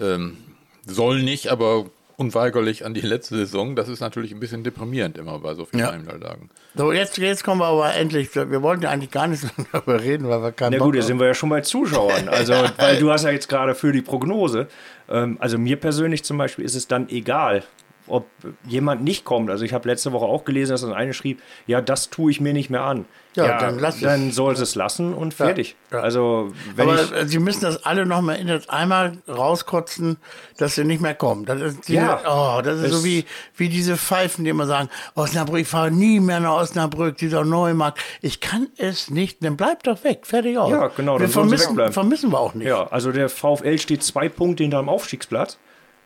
Ähm, 0.00 0.38
soll 0.86 1.22
nicht, 1.22 1.48
aber 1.48 1.86
unweigerlich 2.16 2.84
an 2.84 2.94
die 2.94 3.00
letzte 3.00 3.36
Saison. 3.36 3.76
Das 3.76 3.88
ist 3.88 4.00
natürlich 4.00 4.32
ein 4.32 4.40
bisschen 4.40 4.64
deprimierend 4.64 5.18
immer 5.18 5.38
bei 5.38 5.54
so 5.54 5.64
vielen 5.64 5.80
ja. 5.80 5.92
Heimniederlagen. 5.92 6.50
So, 6.74 6.92
jetzt, 6.92 7.18
jetzt 7.18 7.44
kommen 7.44 7.60
wir 7.60 7.66
aber 7.66 7.94
endlich. 7.94 8.34
Wir 8.34 8.62
wollten 8.62 8.82
ja 8.82 8.90
eigentlich 8.90 9.10
gar 9.10 9.26
nicht 9.26 9.44
darüber 9.72 10.00
reden, 10.00 10.28
weil 10.28 10.42
wir 10.42 10.52
keinen 10.52 10.78
Na 10.78 10.84
gut, 10.84 10.94
jetzt 10.94 11.06
sind 11.06 11.20
wir 11.20 11.26
ja 11.26 11.34
schon 11.34 11.48
bei 11.48 11.60
Zuschauern. 11.60 12.28
Also, 12.28 12.52
weil 12.78 12.98
du 12.98 13.10
hast 13.10 13.24
ja 13.24 13.30
jetzt 13.30 13.48
gerade 13.48 13.74
für 13.74 13.92
die 13.92 14.02
Prognose. 14.02 14.68
Ähm, 15.08 15.36
also 15.40 15.58
mir 15.58 15.76
persönlich 15.76 16.24
zum 16.24 16.38
Beispiel 16.38 16.64
ist 16.64 16.74
es 16.74 16.88
dann 16.88 17.08
egal, 17.08 17.64
ob 18.12 18.26
jemand 18.66 19.02
nicht 19.02 19.24
kommt. 19.24 19.50
Also 19.50 19.64
ich 19.64 19.72
habe 19.72 19.88
letzte 19.88 20.12
Woche 20.12 20.26
auch 20.26 20.44
gelesen, 20.44 20.72
dass 20.72 20.84
eine 20.84 21.14
schrieb, 21.14 21.40
ja, 21.66 21.80
das 21.80 22.10
tue 22.10 22.30
ich 22.30 22.42
mir 22.42 22.52
nicht 22.52 22.68
mehr 22.68 22.82
an. 22.82 23.06
Ja, 23.34 23.46
ja 23.46 23.58
dann, 23.58 23.78
lass 23.78 24.00
dann 24.00 24.28
es. 24.28 24.34
soll 24.34 24.52
es 24.52 24.74
lassen 24.74 25.14
und 25.14 25.32
fertig. 25.32 25.76
Ja, 25.90 25.96
ja. 25.96 26.02
Also, 26.04 26.52
wenn 26.76 26.90
Aber 26.90 27.00
ich, 27.00 27.30
Sie 27.30 27.38
müssen 27.38 27.62
das 27.62 27.86
alle 27.86 28.04
noch 28.04 28.20
mal 28.20 28.34
in 28.34 28.50
einmal 28.68 29.16
rauskotzen, 29.26 30.18
dass 30.58 30.74
sie 30.74 30.84
nicht 30.84 31.00
mehr 31.00 31.14
kommen. 31.14 31.46
Das 31.46 31.62
ist, 31.62 31.88
diese, 31.88 32.00
ja, 32.00 32.20
oh, 32.28 32.60
das 32.60 32.80
ist 32.80 32.92
so 32.92 33.02
wie, 33.02 33.24
wie 33.56 33.70
diese 33.70 33.96
Pfeifen, 33.96 34.44
die 34.44 34.50
immer 34.50 34.66
sagen, 34.66 34.90
Osnabrück, 35.14 35.60
ich 35.60 35.68
fahre 35.68 35.90
nie 35.90 36.20
mehr 36.20 36.40
nach 36.40 36.60
Osnabrück, 36.60 37.16
dieser 37.16 37.46
Neumarkt. 37.46 37.98
Ich 38.20 38.40
kann 38.40 38.68
es 38.76 39.08
nicht, 39.08 39.42
dann 39.42 39.56
bleibt 39.56 39.86
doch 39.86 40.04
weg, 40.04 40.26
fertig 40.26 40.58
aus. 40.58 40.70
Ja, 40.70 40.88
genau. 40.88 41.18
Wir 41.18 41.30
vermissen, 41.30 41.90
vermissen 41.90 42.30
wir 42.30 42.40
auch 42.40 42.52
nicht. 42.52 42.68
Ja, 42.68 42.86
also 42.88 43.10
der 43.10 43.30
VfL 43.30 43.78
steht 43.78 44.02
zwei 44.02 44.28
Punkte 44.28 44.64
hinter 44.64 44.80
dem 44.80 44.90
Aufstiegsplatz 44.90 45.56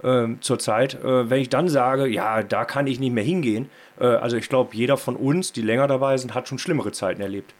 äh, 0.07 0.29
zurzeit. 0.41 0.95
Äh, 0.95 1.29
wenn 1.29 1.41
ich 1.41 1.49
dann 1.49 1.69
sage, 1.69 2.07
ja, 2.07 2.43
da 2.43 2.65
kann 2.65 2.87
ich 2.87 3.01
nicht 3.01 3.13
mehr 3.13 3.25
hingehen, 3.25 3.69
äh, 3.99 4.07
also 4.07 4.37
ich 4.37 4.49
glaube, 4.49 4.75
jeder 4.75 4.97
von 4.97 5.17
uns, 5.17 5.53
die 5.53 5.63
länger 5.63 5.89
dabei 5.89 6.17
sind, 6.17 6.35
hat 6.35 6.49
schon 6.49 6.59
schlimmere 6.59 6.93
Zeiten 6.93 7.21
erlebt. 7.21 7.55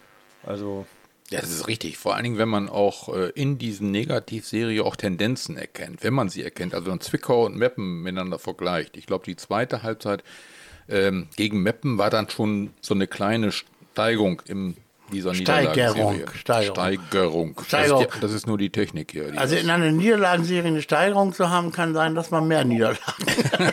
Also. 0.45 0.85
Ja, 1.29 1.41
das 1.41 1.49
ist 1.49 1.67
richtig. 1.67 1.97
Vor 1.97 2.15
allen 2.15 2.23
Dingen, 2.23 2.37
wenn 2.37 2.47
man 2.47 2.69
auch 2.69 3.13
äh, 3.13 3.31
in 3.35 3.57
diesen 3.57 3.91
Negativserie 3.91 4.81
auch 4.83 4.95
Tendenzen 4.95 5.57
erkennt, 5.57 6.01
wenn 6.03 6.13
man 6.13 6.29
sie 6.29 6.41
erkennt, 6.41 6.73
also 6.73 6.89
wenn 6.89 7.01
Zwickau 7.01 7.45
und 7.45 7.57
Meppen 7.57 8.01
miteinander 8.01 8.39
vergleicht. 8.39 8.95
Ich 8.95 9.07
glaube, 9.07 9.25
die 9.25 9.35
zweite 9.35 9.83
Halbzeit 9.83 10.23
ähm, 10.87 11.27
gegen 11.35 11.61
Meppen 11.61 11.97
war 11.97 12.09
dann 12.09 12.29
schon 12.29 12.71
so 12.79 12.93
eine 12.93 13.07
kleine 13.07 13.51
Steigung 13.51 14.41
im 14.45 14.77
dieser 15.11 15.33
Steigerung. 15.33 16.21
Steigerung. 16.33 16.75
Steigerung. 16.75 17.55
Steigerung. 17.65 18.05
Das, 18.05 18.13
ist, 18.13 18.23
das, 18.23 18.33
ist, 18.33 18.47
nur 18.47 18.57
die 18.57 18.69
Technik 18.69 19.11
hier. 19.11 19.31
Die 19.31 19.37
also 19.37 19.55
in 19.55 19.69
einer 19.69 19.91
Niederlagenserie 19.91 20.67
eine 20.67 20.81
Steigerung 20.81 21.33
zu 21.33 21.49
haben, 21.49 21.71
kann 21.71 21.93
sein, 21.93 22.15
dass 22.15 22.31
man 22.31 22.47
mehr 22.47 22.65
Niederlagen 22.65 23.01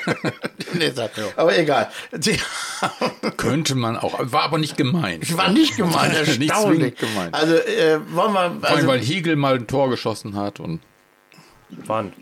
hat. 0.97 1.11
Aber 1.37 1.59
egal. 1.59 1.91
Könnte 3.37 3.75
man 3.75 3.97
auch. 3.97 4.19
War 4.21 4.43
aber 4.43 4.59
nicht 4.59 4.77
gemeint. 4.77 5.37
War 5.37 5.51
nicht 5.51 5.77
gemeint. 5.77 6.15
Erstaunlich. 6.27 6.81
nicht 6.81 6.99
gemeint. 6.99 7.35
Also 7.35 7.55
äh, 7.55 8.01
wollen 8.13 8.33
wir. 8.33 8.41
Also, 8.41 8.61
Vor 8.61 8.71
allem, 8.71 8.87
weil 8.87 9.01
Hiegel 9.01 9.37
mal 9.37 9.57
ein 9.57 9.67
Tor 9.67 9.91
geschossen 9.91 10.37
hat 10.37 10.61
und. 10.61 10.81
Wann? 11.71 12.13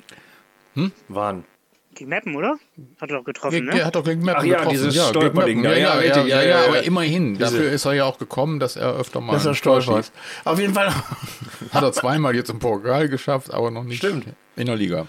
Hm? 0.75 0.92
Wann? 1.09 1.45
Gegen 1.94 2.11
Meppen, 2.11 2.34
oder? 2.34 2.58
Hat 3.00 3.11
er 3.11 3.18
doch 3.18 3.25
getroffen, 3.25 3.66
ne? 3.66 3.78
Er 3.78 3.87
hat 3.87 3.94
doch 3.94 4.04
gegen 4.04 4.22
Meppen 4.22 4.40
Ach 4.40 4.44
ja, 4.44 4.56
getroffen. 4.58 4.70
dieses 4.70 4.94
ja, 4.94 5.04
Stolperding. 5.04 5.62
Ja, 5.62 5.72
ja, 5.72 6.00
ja, 6.00 6.25
ja, 6.25 6.42
ja, 6.42 6.64
aber 6.64 6.82
immerhin. 6.82 7.38
Dafür 7.38 7.70
ist 7.70 7.84
er 7.84 7.92
ja 7.92 8.04
auch 8.04 8.18
gekommen, 8.18 8.58
dass 8.61 8.76
er 8.76 8.94
öfter 8.94 9.20
mal 9.20 9.34
dass 9.34 9.44
er 9.44 9.54
stolpert. 9.54 10.11
Auf 10.44 10.58
jeden 10.58 10.72
Fall. 10.72 10.88
hat 11.72 11.82
er 11.82 11.92
zweimal 11.92 12.34
jetzt 12.34 12.50
im 12.50 12.58
Pokal 12.58 13.08
geschafft, 13.08 13.52
aber 13.52 13.70
noch 13.70 13.84
nicht 13.84 13.99
Stimmt. 13.99 14.25
in 14.56 14.66
der 14.66 14.76
Liga. 14.76 15.06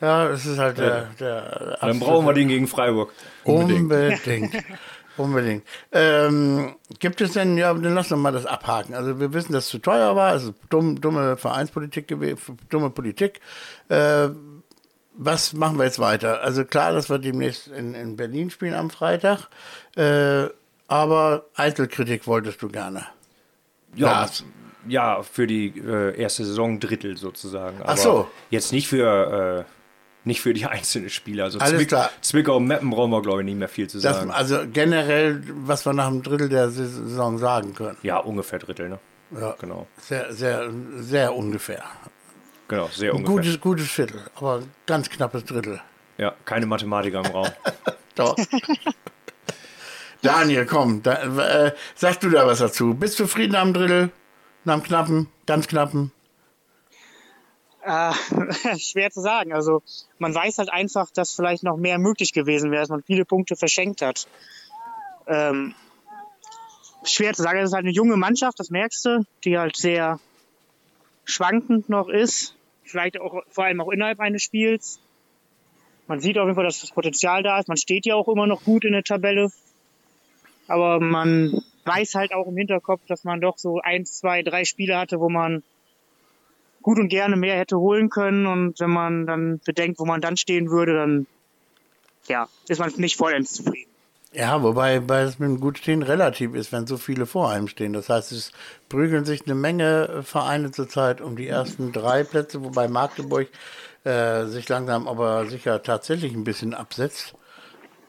Ja, 0.00 0.28
das 0.28 0.46
ist 0.46 0.58
halt 0.58 0.78
der, 0.78 1.10
der 1.20 1.78
Dann 1.80 2.00
brauchen 2.00 2.26
wir 2.26 2.32
den 2.32 2.48
gegen 2.48 2.66
Freiburg. 2.66 3.12
Unbedingt. 3.44 3.82
Unbedingt. 3.82 4.64
Unbedingt. 5.16 5.64
Ähm, 5.92 6.76
gibt 6.98 7.20
es 7.20 7.32
denn, 7.32 7.56
ja, 7.56 7.72
dann 7.72 7.94
lass 7.94 8.12
uns 8.12 8.20
mal 8.20 8.32
das 8.32 8.44
abhaken. 8.44 8.94
Also 8.94 9.18
wir 9.18 9.32
wissen, 9.32 9.52
dass 9.52 9.64
es 9.64 9.70
zu 9.70 9.78
teuer 9.78 10.14
war, 10.14 10.30
also 10.30 10.54
dumm, 10.68 11.00
dumme 11.00 11.36
Vereinspolitik 11.36 12.06
gewesen, 12.06 12.58
dumme 12.68 12.90
Politik. 12.90 13.40
Äh, 13.88 14.28
was 15.16 15.52
machen 15.52 15.78
wir 15.78 15.84
jetzt 15.84 15.98
weiter? 15.98 16.42
Also 16.42 16.64
klar, 16.64 16.92
dass 16.92 17.08
wir 17.08 17.18
demnächst 17.18 17.68
in, 17.68 17.94
in 17.94 18.16
Berlin 18.16 18.50
spielen 18.50 18.74
am 18.74 18.90
Freitag, 18.90 19.48
äh, 19.96 20.48
aber 20.88 21.46
Einzelkritik 21.54 22.26
wolltest 22.26 22.62
du 22.62 22.68
gerne. 22.68 23.06
Ja, 23.94 24.28
ja 24.86 25.22
für 25.22 25.46
die 25.46 25.68
äh, 25.78 26.18
erste 26.20 26.44
Saison 26.44 26.78
Drittel 26.78 27.16
sozusagen. 27.16 27.80
Aber 27.80 27.92
Ach 27.92 27.96
so. 27.96 28.28
Jetzt 28.50 28.72
nicht 28.72 28.88
für, 28.88 29.64
äh, 29.66 29.70
nicht 30.24 30.40
für 30.40 30.54
die 30.54 30.66
einzelnen 30.66 31.10
Spieler. 31.10 31.44
Also 31.44 31.58
Alles 31.58 31.76
Zwick 31.76 31.88
klar. 31.88 32.10
Zwickau 32.20 32.56
und 32.56 32.66
Meppen 32.66 32.90
brauchen 32.90 33.10
wir, 33.10 33.22
glaube 33.22 33.40
ich, 33.40 33.46
nicht 33.46 33.58
mehr 33.58 33.68
viel 33.68 33.88
zu 33.88 33.98
sagen. 33.98 34.28
Das, 34.28 34.36
also 34.36 34.58
generell, 34.72 35.42
was 35.46 35.86
wir 35.86 35.92
nach 35.92 36.06
einem 36.06 36.22
Drittel 36.22 36.48
der 36.48 36.70
Saison 36.70 37.38
sagen 37.38 37.74
können. 37.74 37.96
Ja, 38.02 38.18
ungefähr 38.18 38.58
Drittel, 38.58 38.88
ne? 38.88 38.98
Ja, 39.40 39.56
genau. 39.58 39.88
Sehr, 40.00 40.32
sehr, 40.32 40.70
sehr 40.98 41.34
ungefähr. 41.34 41.82
Genau, 42.68 42.88
sehr 42.88 43.14
ungefähr. 43.14 43.36
Gutes, 43.36 43.60
gutes 43.60 43.90
Viertel, 43.90 44.22
aber 44.34 44.62
ganz 44.86 45.08
knappes 45.08 45.44
Drittel. 45.44 45.80
Ja, 46.18 46.34
keine 46.44 46.66
Mathematiker 46.66 47.24
im 47.24 47.26
Raum. 47.26 47.48
Doch. 48.14 48.36
Daniel, 50.22 50.66
komm, 50.66 51.02
da, 51.02 51.66
äh, 51.66 51.72
sagst 51.94 52.22
du 52.22 52.30
da 52.30 52.46
was 52.46 52.58
dazu? 52.58 52.94
Bist 52.94 53.18
du 53.18 53.24
zufrieden 53.24 53.54
am 53.54 53.72
Drittel? 53.72 54.10
Am 54.64 54.82
knappen, 54.82 55.28
ganz 55.46 55.68
knappen? 55.68 56.10
Äh, 57.84 58.12
schwer 58.78 59.10
zu 59.10 59.20
sagen. 59.20 59.52
Also 59.52 59.82
man 60.18 60.34
weiß 60.34 60.58
halt 60.58 60.72
einfach, 60.72 61.10
dass 61.10 61.32
vielleicht 61.32 61.62
noch 61.62 61.76
mehr 61.76 61.98
möglich 61.98 62.32
gewesen 62.32 62.72
wäre, 62.72 62.82
dass 62.82 62.88
man 62.88 63.04
viele 63.04 63.24
Punkte 63.24 63.54
verschenkt 63.54 64.02
hat. 64.02 64.26
Ähm, 65.28 65.74
schwer 67.04 67.32
zu 67.34 67.42
sagen, 67.42 67.58
es 67.60 67.68
ist 67.68 67.74
halt 67.74 67.84
eine 67.84 67.92
junge 67.92 68.16
Mannschaft, 68.16 68.58
das 68.58 68.70
merkst 68.70 69.04
du, 69.04 69.24
die 69.44 69.56
halt 69.56 69.76
sehr 69.76 70.18
schwankend 71.26 71.90
noch 71.90 72.08
ist 72.08 72.56
vielleicht 72.86 73.20
auch 73.20 73.42
vor 73.48 73.64
allem 73.64 73.80
auch 73.80 73.90
innerhalb 73.90 74.20
eines 74.20 74.42
Spiels. 74.42 75.00
Man 76.06 76.20
sieht 76.20 76.38
auf 76.38 76.44
jeden 76.44 76.54
Fall, 76.54 76.64
dass 76.64 76.80
das 76.80 76.92
Potenzial 76.92 77.42
da 77.42 77.58
ist. 77.58 77.68
Man 77.68 77.76
steht 77.76 78.06
ja 78.06 78.14
auch 78.14 78.28
immer 78.28 78.46
noch 78.46 78.62
gut 78.64 78.84
in 78.84 78.92
der 78.92 79.02
Tabelle. 79.02 79.50
Aber 80.68 81.00
man 81.00 81.60
weiß 81.84 82.14
halt 82.14 82.32
auch 82.32 82.46
im 82.46 82.56
Hinterkopf, 82.56 83.02
dass 83.06 83.24
man 83.24 83.40
doch 83.40 83.58
so 83.58 83.80
eins, 83.80 84.18
zwei, 84.18 84.42
drei 84.42 84.64
Spiele 84.64 84.98
hatte, 84.98 85.20
wo 85.20 85.28
man 85.28 85.62
gut 86.82 86.98
und 86.98 87.08
gerne 87.08 87.36
mehr 87.36 87.56
hätte 87.56 87.78
holen 87.78 88.08
können. 88.08 88.46
Und 88.46 88.78
wenn 88.78 88.90
man 88.90 89.26
dann 89.26 89.60
bedenkt, 89.64 89.98
wo 89.98 90.04
man 90.04 90.20
dann 90.20 90.36
stehen 90.36 90.70
würde, 90.70 90.94
dann 90.94 91.26
ja, 92.28 92.48
ist 92.68 92.78
man 92.78 92.92
nicht 92.96 93.16
vollends 93.16 93.52
zufrieden. 93.52 93.90
Ja, 94.38 94.62
wobei 94.62 95.00
bei 95.00 95.22
es 95.22 95.38
mit 95.38 95.48
dem 95.48 95.60
Gutstehen 95.60 96.02
relativ 96.02 96.54
ist, 96.54 96.70
wenn 96.70 96.86
so 96.86 96.98
viele 96.98 97.24
vor 97.24 97.50
einem 97.50 97.68
stehen. 97.68 97.94
Das 97.94 98.10
heißt, 98.10 98.32
es 98.32 98.52
prügeln 98.90 99.24
sich 99.24 99.46
eine 99.46 99.54
Menge 99.54 100.22
Vereine 100.24 100.72
zurzeit 100.72 101.22
um 101.22 101.36
die 101.36 101.48
ersten 101.48 101.90
drei 101.90 102.22
Plätze, 102.22 102.62
wobei 102.62 102.86
Magdeburg 102.86 103.48
äh, 104.04 104.44
sich 104.44 104.68
langsam 104.68 105.08
aber 105.08 105.46
sicher 105.46 105.82
tatsächlich 105.82 106.34
ein 106.34 106.44
bisschen 106.44 106.74
absetzt. 106.74 107.34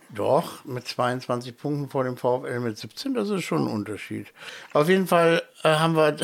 Doch, 0.10 0.65
mit 0.65 0.86
22 0.86 1.55
Punkten 1.55 1.89
vor 1.89 2.03
dem 2.03 2.17
VfL 2.17 2.60
mit 2.60 2.77
17, 2.77 3.13
das 3.13 3.29
ist 3.29 3.46
schon 3.46 3.65
ein 3.65 3.74
Unterschied. 3.74 4.27
Auf 4.74 4.89
jeden 4.89 5.07
Fall 5.07 5.41
äh, 5.63 5.69
haben 5.69 5.96
wir 5.96 6.17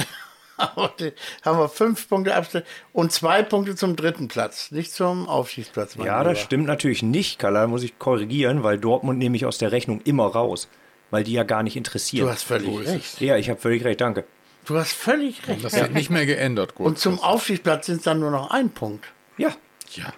haben 0.57 1.59
wir 1.59 1.69
fünf 1.69 2.07
Punkte 2.07 2.35
Abstand 2.35 2.65
und 2.91 3.11
zwei 3.11 3.43
Punkte 3.43 3.75
zum 3.75 3.95
dritten 3.95 4.27
Platz, 4.27 4.71
nicht 4.71 4.93
zum 4.93 5.27
Aufstiegsplatz. 5.27 5.95
Ja, 5.95 6.23
das 6.23 6.39
stimmt 6.39 6.65
natürlich 6.65 7.03
nicht, 7.03 7.39
Kalla, 7.39 7.67
muss 7.67 7.83
ich 7.83 7.99
korrigieren, 7.99 8.63
weil 8.63 8.77
Dortmund 8.77 9.19
nehme 9.19 9.35
ich 9.35 9.45
aus 9.45 9.57
der 9.57 9.71
Rechnung 9.71 10.01
immer 10.03 10.27
raus, 10.27 10.67
weil 11.11 11.23
die 11.23 11.33
ja 11.33 11.43
gar 11.43 11.63
nicht 11.63 11.75
interessieren. 11.75 12.25
Du 12.25 12.31
hast 12.31 12.43
völlig 12.43 12.87
recht. 12.87 13.21
Ja, 13.21 13.37
ich 13.37 13.49
habe 13.49 13.59
völlig 13.59 13.83
recht, 13.83 14.01
danke. 14.01 14.25
Du 14.65 14.77
hast 14.77 14.93
völlig 14.93 15.47
recht. 15.47 15.63
Das 15.63 15.73
wird 15.73 15.93
nicht 15.93 16.09
mehr 16.09 16.25
geändert. 16.25 16.75
Gut. 16.75 16.87
Und 16.87 16.99
zum 16.99 17.19
Aufstiegsplatz 17.19 17.87
sind 17.87 17.97
es 17.97 18.03
dann 18.03 18.19
nur 18.19 18.31
noch 18.31 18.51
ein 18.51 18.69
Punkt. 18.69 19.05
Ja. 19.37 19.49
Ja. 19.91 20.13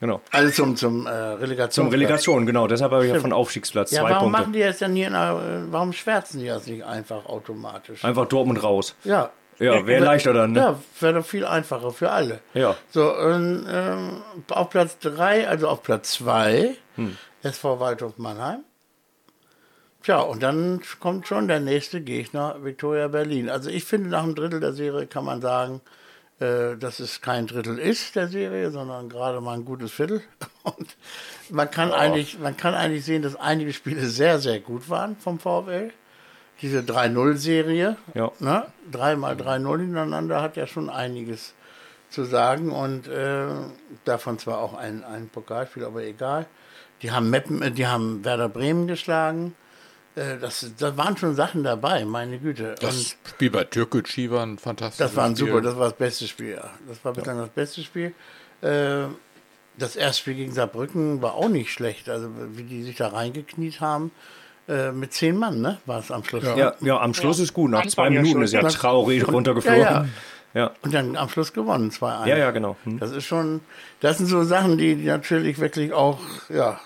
Genau. 0.00 0.20
Also 0.30 0.52
zum, 0.52 0.76
zum 0.76 1.06
äh, 1.06 1.10
Relegation. 1.10 1.86
Zum 1.86 1.92
Relegation, 1.92 2.46
genau. 2.46 2.68
Deshalb 2.68 2.92
habe 2.92 3.04
ich 3.04 3.12
ja 3.12 3.18
von 3.18 3.32
Aufstiegsplatz 3.32 3.90
ja, 3.90 4.02
zwei 4.02 4.10
warum 4.10 4.26
Punkte. 4.30 4.40
machen 4.40 4.52
die 4.52 4.60
jetzt 4.60 4.80
dann 4.80 4.94
hier, 4.94 5.08
äh, 5.08 5.72
warum 5.72 5.92
schwärzen 5.92 6.38
die 6.38 6.46
das 6.46 6.68
nicht 6.68 6.84
einfach 6.84 7.26
automatisch? 7.26 8.04
Einfach 8.04 8.26
Dortmund 8.26 8.62
raus. 8.62 8.94
Ja, 9.02 9.30
ja, 9.58 9.86
wäre 9.86 10.04
leichter 10.04 10.32
dann, 10.32 10.52
ne? 10.52 10.60
Ja, 10.60 10.80
wäre 11.00 11.14
doch 11.14 11.26
viel 11.26 11.44
einfacher 11.44 11.90
für 11.90 12.10
alle. 12.10 12.40
Ja. 12.54 12.76
So, 12.90 13.14
und, 13.14 13.66
ähm, 13.70 14.22
auf 14.50 14.70
Platz 14.70 14.98
3, 15.00 15.48
also 15.48 15.68
auf 15.68 15.82
Platz 15.82 16.12
2, 16.12 16.76
hm. 16.96 17.16
SV 17.42 17.80
Waldhof 17.80 18.18
Mannheim. 18.18 18.64
Tja, 20.02 20.20
und 20.20 20.42
dann 20.42 20.80
kommt 21.00 21.26
schon 21.26 21.48
der 21.48 21.60
nächste 21.60 22.00
Gegner, 22.00 22.56
Viktoria 22.62 23.08
Berlin. 23.08 23.50
Also 23.50 23.68
ich 23.68 23.84
finde, 23.84 24.10
nach 24.10 24.22
einem 24.22 24.34
Drittel 24.34 24.60
der 24.60 24.72
Serie 24.72 25.06
kann 25.06 25.24
man 25.24 25.40
sagen, 25.40 25.80
äh, 26.40 26.76
dass 26.76 27.00
es 27.00 27.20
kein 27.20 27.48
Drittel 27.48 27.78
ist 27.78 28.14
der 28.14 28.28
Serie, 28.28 28.70
sondern 28.70 29.08
gerade 29.08 29.40
mal 29.40 29.54
ein 29.54 29.64
gutes 29.64 29.90
Viertel. 29.90 30.22
Und 30.62 30.96
man 31.50 31.70
kann, 31.70 31.90
oh. 31.90 31.94
eigentlich, 31.94 32.38
man 32.38 32.56
kann 32.56 32.74
eigentlich 32.74 33.04
sehen, 33.04 33.22
dass 33.22 33.34
einige 33.34 33.72
Spiele 33.72 34.06
sehr, 34.06 34.38
sehr 34.38 34.60
gut 34.60 34.88
waren 34.88 35.16
vom 35.16 35.40
VfL 35.40 35.90
diese 36.60 36.80
3-0-Serie, 36.80 37.96
ja. 38.14 38.32
ne? 38.40 38.66
3 38.90 39.16
mal 39.16 39.34
3-0 39.34 39.78
hintereinander 39.78 40.42
hat 40.42 40.56
ja 40.56 40.66
schon 40.66 40.90
einiges 40.90 41.54
zu 42.10 42.24
sagen 42.24 42.70
und 42.70 43.06
äh, 43.06 43.46
davon 44.04 44.38
zwar 44.38 44.58
auch 44.58 44.74
ein, 44.74 45.04
ein 45.04 45.28
Pokalspiel, 45.28 45.84
aber 45.84 46.02
egal. 46.04 46.46
Die 47.02 47.10
haben, 47.10 47.30
Meppen, 47.30 47.62
äh, 47.62 47.70
die 47.70 47.86
haben 47.86 48.24
Werder 48.24 48.48
Bremen 48.48 48.86
geschlagen. 48.86 49.54
Äh, 50.14 50.38
das, 50.38 50.72
da 50.78 50.96
waren 50.96 51.16
schon 51.16 51.34
Sachen 51.34 51.62
dabei, 51.62 52.04
meine 52.04 52.38
Güte. 52.38 52.74
Das 52.80 52.96
und 52.96 53.16
Spiel 53.28 53.50
bei 53.50 53.64
Türkgücü 53.64 54.30
war 54.30 54.44
ein 54.44 54.58
fantastisches 54.58 55.10
Das 55.10 55.16
war 55.16 55.26
ein 55.26 55.36
super, 55.36 55.60
das 55.60 55.76
war 55.76 55.90
das 55.90 55.98
beste 55.98 56.26
Spiel, 56.26 56.54
ja. 56.56 56.70
Das 56.88 57.04
war 57.04 57.12
bislang 57.12 57.36
ja. 57.36 57.42
das 57.42 57.52
beste 57.52 57.82
Spiel. 57.82 58.14
Äh, 58.62 59.06
das 59.76 59.94
Erstspiel 59.94 60.34
gegen 60.34 60.52
Saarbrücken 60.52 61.22
war 61.22 61.34
auch 61.34 61.48
nicht 61.48 61.72
schlecht. 61.72 62.08
Also 62.08 62.30
wie 62.56 62.64
die 62.64 62.82
sich 62.82 62.96
da 62.96 63.08
reingekniet 63.08 63.80
haben. 63.80 64.10
Äh, 64.68 64.92
mit 64.92 65.14
zehn 65.14 65.36
Mann, 65.38 65.60
ne? 65.62 65.78
War 65.86 66.00
es 66.00 66.10
am 66.10 66.22
Schluss. 66.24 66.44
Ja, 66.44 66.56
ja, 66.56 66.74
ja 66.80 67.00
am 67.00 67.14
Schluss 67.14 67.38
ist 67.38 67.54
gut. 67.54 67.70
Nach 67.70 67.78
Anfang 67.78 67.90
zwei 67.90 68.10
ja 68.10 68.20
Minuten 68.20 68.42
ist 68.42 68.52
ja 68.52 68.60
Das- 68.60 68.74
traurig 68.74 69.26
runtergeflogen. 69.26 69.80
Ja, 69.80 69.90
ja. 70.02 70.06
ja. 70.54 70.70
Und 70.82 70.92
dann 70.92 71.16
am 71.16 71.30
Schluss 71.30 71.54
gewonnen, 71.54 71.90
2-1. 71.90 72.26
Ja, 72.26 72.36
ja, 72.36 72.50
genau. 72.50 72.76
Hm. 72.84 72.98
Das 72.98 73.12
ist 73.12 73.24
schon, 73.24 73.60
das 74.00 74.18
sind 74.18 74.26
so 74.26 74.42
Sachen, 74.44 74.76
die 74.76 74.94
natürlich 74.96 75.58
wirklich 75.58 75.92
auch, 75.94 76.18
ja, 76.50 76.78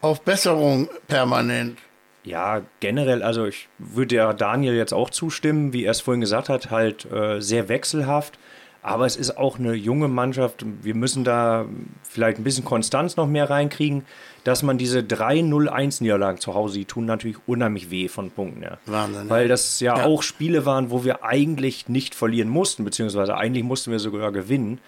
auf 0.00 0.20
Besserung 0.22 0.88
permanent. 1.08 1.78
Ja, 2.22 2.60
generell, 2.80 3.22
also 3.22 3.46
ich 3.46 3.68
würde 3.78 4.14
ja 4.14 4.32
Daniel 4.32 4.74
jetzt 4.74 4.92
auch 4.92 5.10
zustimmen, 5.10 5.72
wie 5.72 5.84
er 5.84 5.92
es 5.92 6.00
vorhin 6.00 6.20
gesagt 6.20 6.48
hat, 6.48 6.70
halt 6.70 7.10
äh, 7.10 7.40
sehr 7.40 7.68
wechselhaft. 7.68 8.38
Aber 8.82 9.04
es 9.04 9.16
ist 9.16 9.36
auch 9.36 9.58
eine 9.58 9.74
junge 9.74 10.08
Mannschaft. 10.08 10.64
Wir 10.82 10.94
müssen 10.94 11.22
da 11.22 11.66
vielleicht 12.02 12.38
ein 12.38 12.44
bisschen 12.44 12.64
Konstanz 12.64 13.16
noch 13.16 13.26
mehr 13.26 13.50
reinkriegen, 13.50 14.04
dass 14.44 14.62
man 14.62 14.78
diese 14.78 15.00
3-0-1-Niederlagen 15.00 16.40
zu 16.40 16.54
Hause, 16.54 16.78
die 16.78 16.84
tun 16.86 17.04
natürlich 17.04 17.36
unheimlich 17.46 17.90
weh 17.90 18.08
von 18.08 18.30
Punkten 18.30 18.62
her. 18.62 18.78
Wahnsinn, 18.86 19.24
ja. 19.24 19.30
Weil 19.30 19.48
das 19.48 19.80
ja, 19.80 19.98
Ja. 19.98 20.04
auch 20.06 20.22
Spiele 20.22 20.64
waren, 20.66 20.90
wo 20.90 21.04
wir 21.04 21.24
eigentlich 21.24 21.88
nicht 21.88 22.14
verlieren 22.14 22.48
mussten, 22.48 22.84
beziehungsweise 22.84 23.36
eigentlich 23.36 23.64
mussten 23.64 23.90
wir 23.92 23.98
sogar 23.98 24.32
gewinnen. 24.32 24.78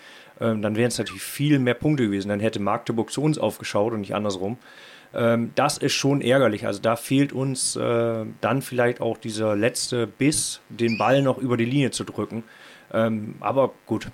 Ähm, 0.40 0.62
dann 0.62 0.76
wären 0.76 0.88
es 0.88 0.98
natürlich 0.98 1.22
viel 1.22 1.58
mehr 1.58 1.74
Punkte 1.74 2.04
gewesen. 2.04 2.30
Dann 2.30 2.40
hätte 2.40 2.60
Magdeburg 2.60 3.10
zu 3.12 3.22
uns 3.22 3.36
aufgeschaut 3.38 3.92
und 3.92 4.00
nicht 4.00 4.14
andersrum. 4.14 4.56
Ähm, 5.14 5.50
das 5.54 5.76
ist 5.76 5.92
schon 5.92 6.22
ärgerlich. 6.22 6.66
Also 6.66 6.80
da 6.80 6.96
fehlt 6.96 7.34
uns 7.34 7.76
äh, 7.76 8.24
dann 8.40 8.62
vielleicht 8.62 9.02
auch 9.02 9.18
dieser 9.18 9.54
letzte 9.54 10.06
Biss, 10.06 10.60
den 10.70 10.96
Ball 10.96 11.20
noch 11.20 11.36
über 11.36 11.58
die 11.58 11.66
Linie 11.66 11.90
zu 11.90 12.04
drücken. 12.04 12.44
Ähm, 12.92 13.34
aber 13.40 13.72
gut, 13.86 14.08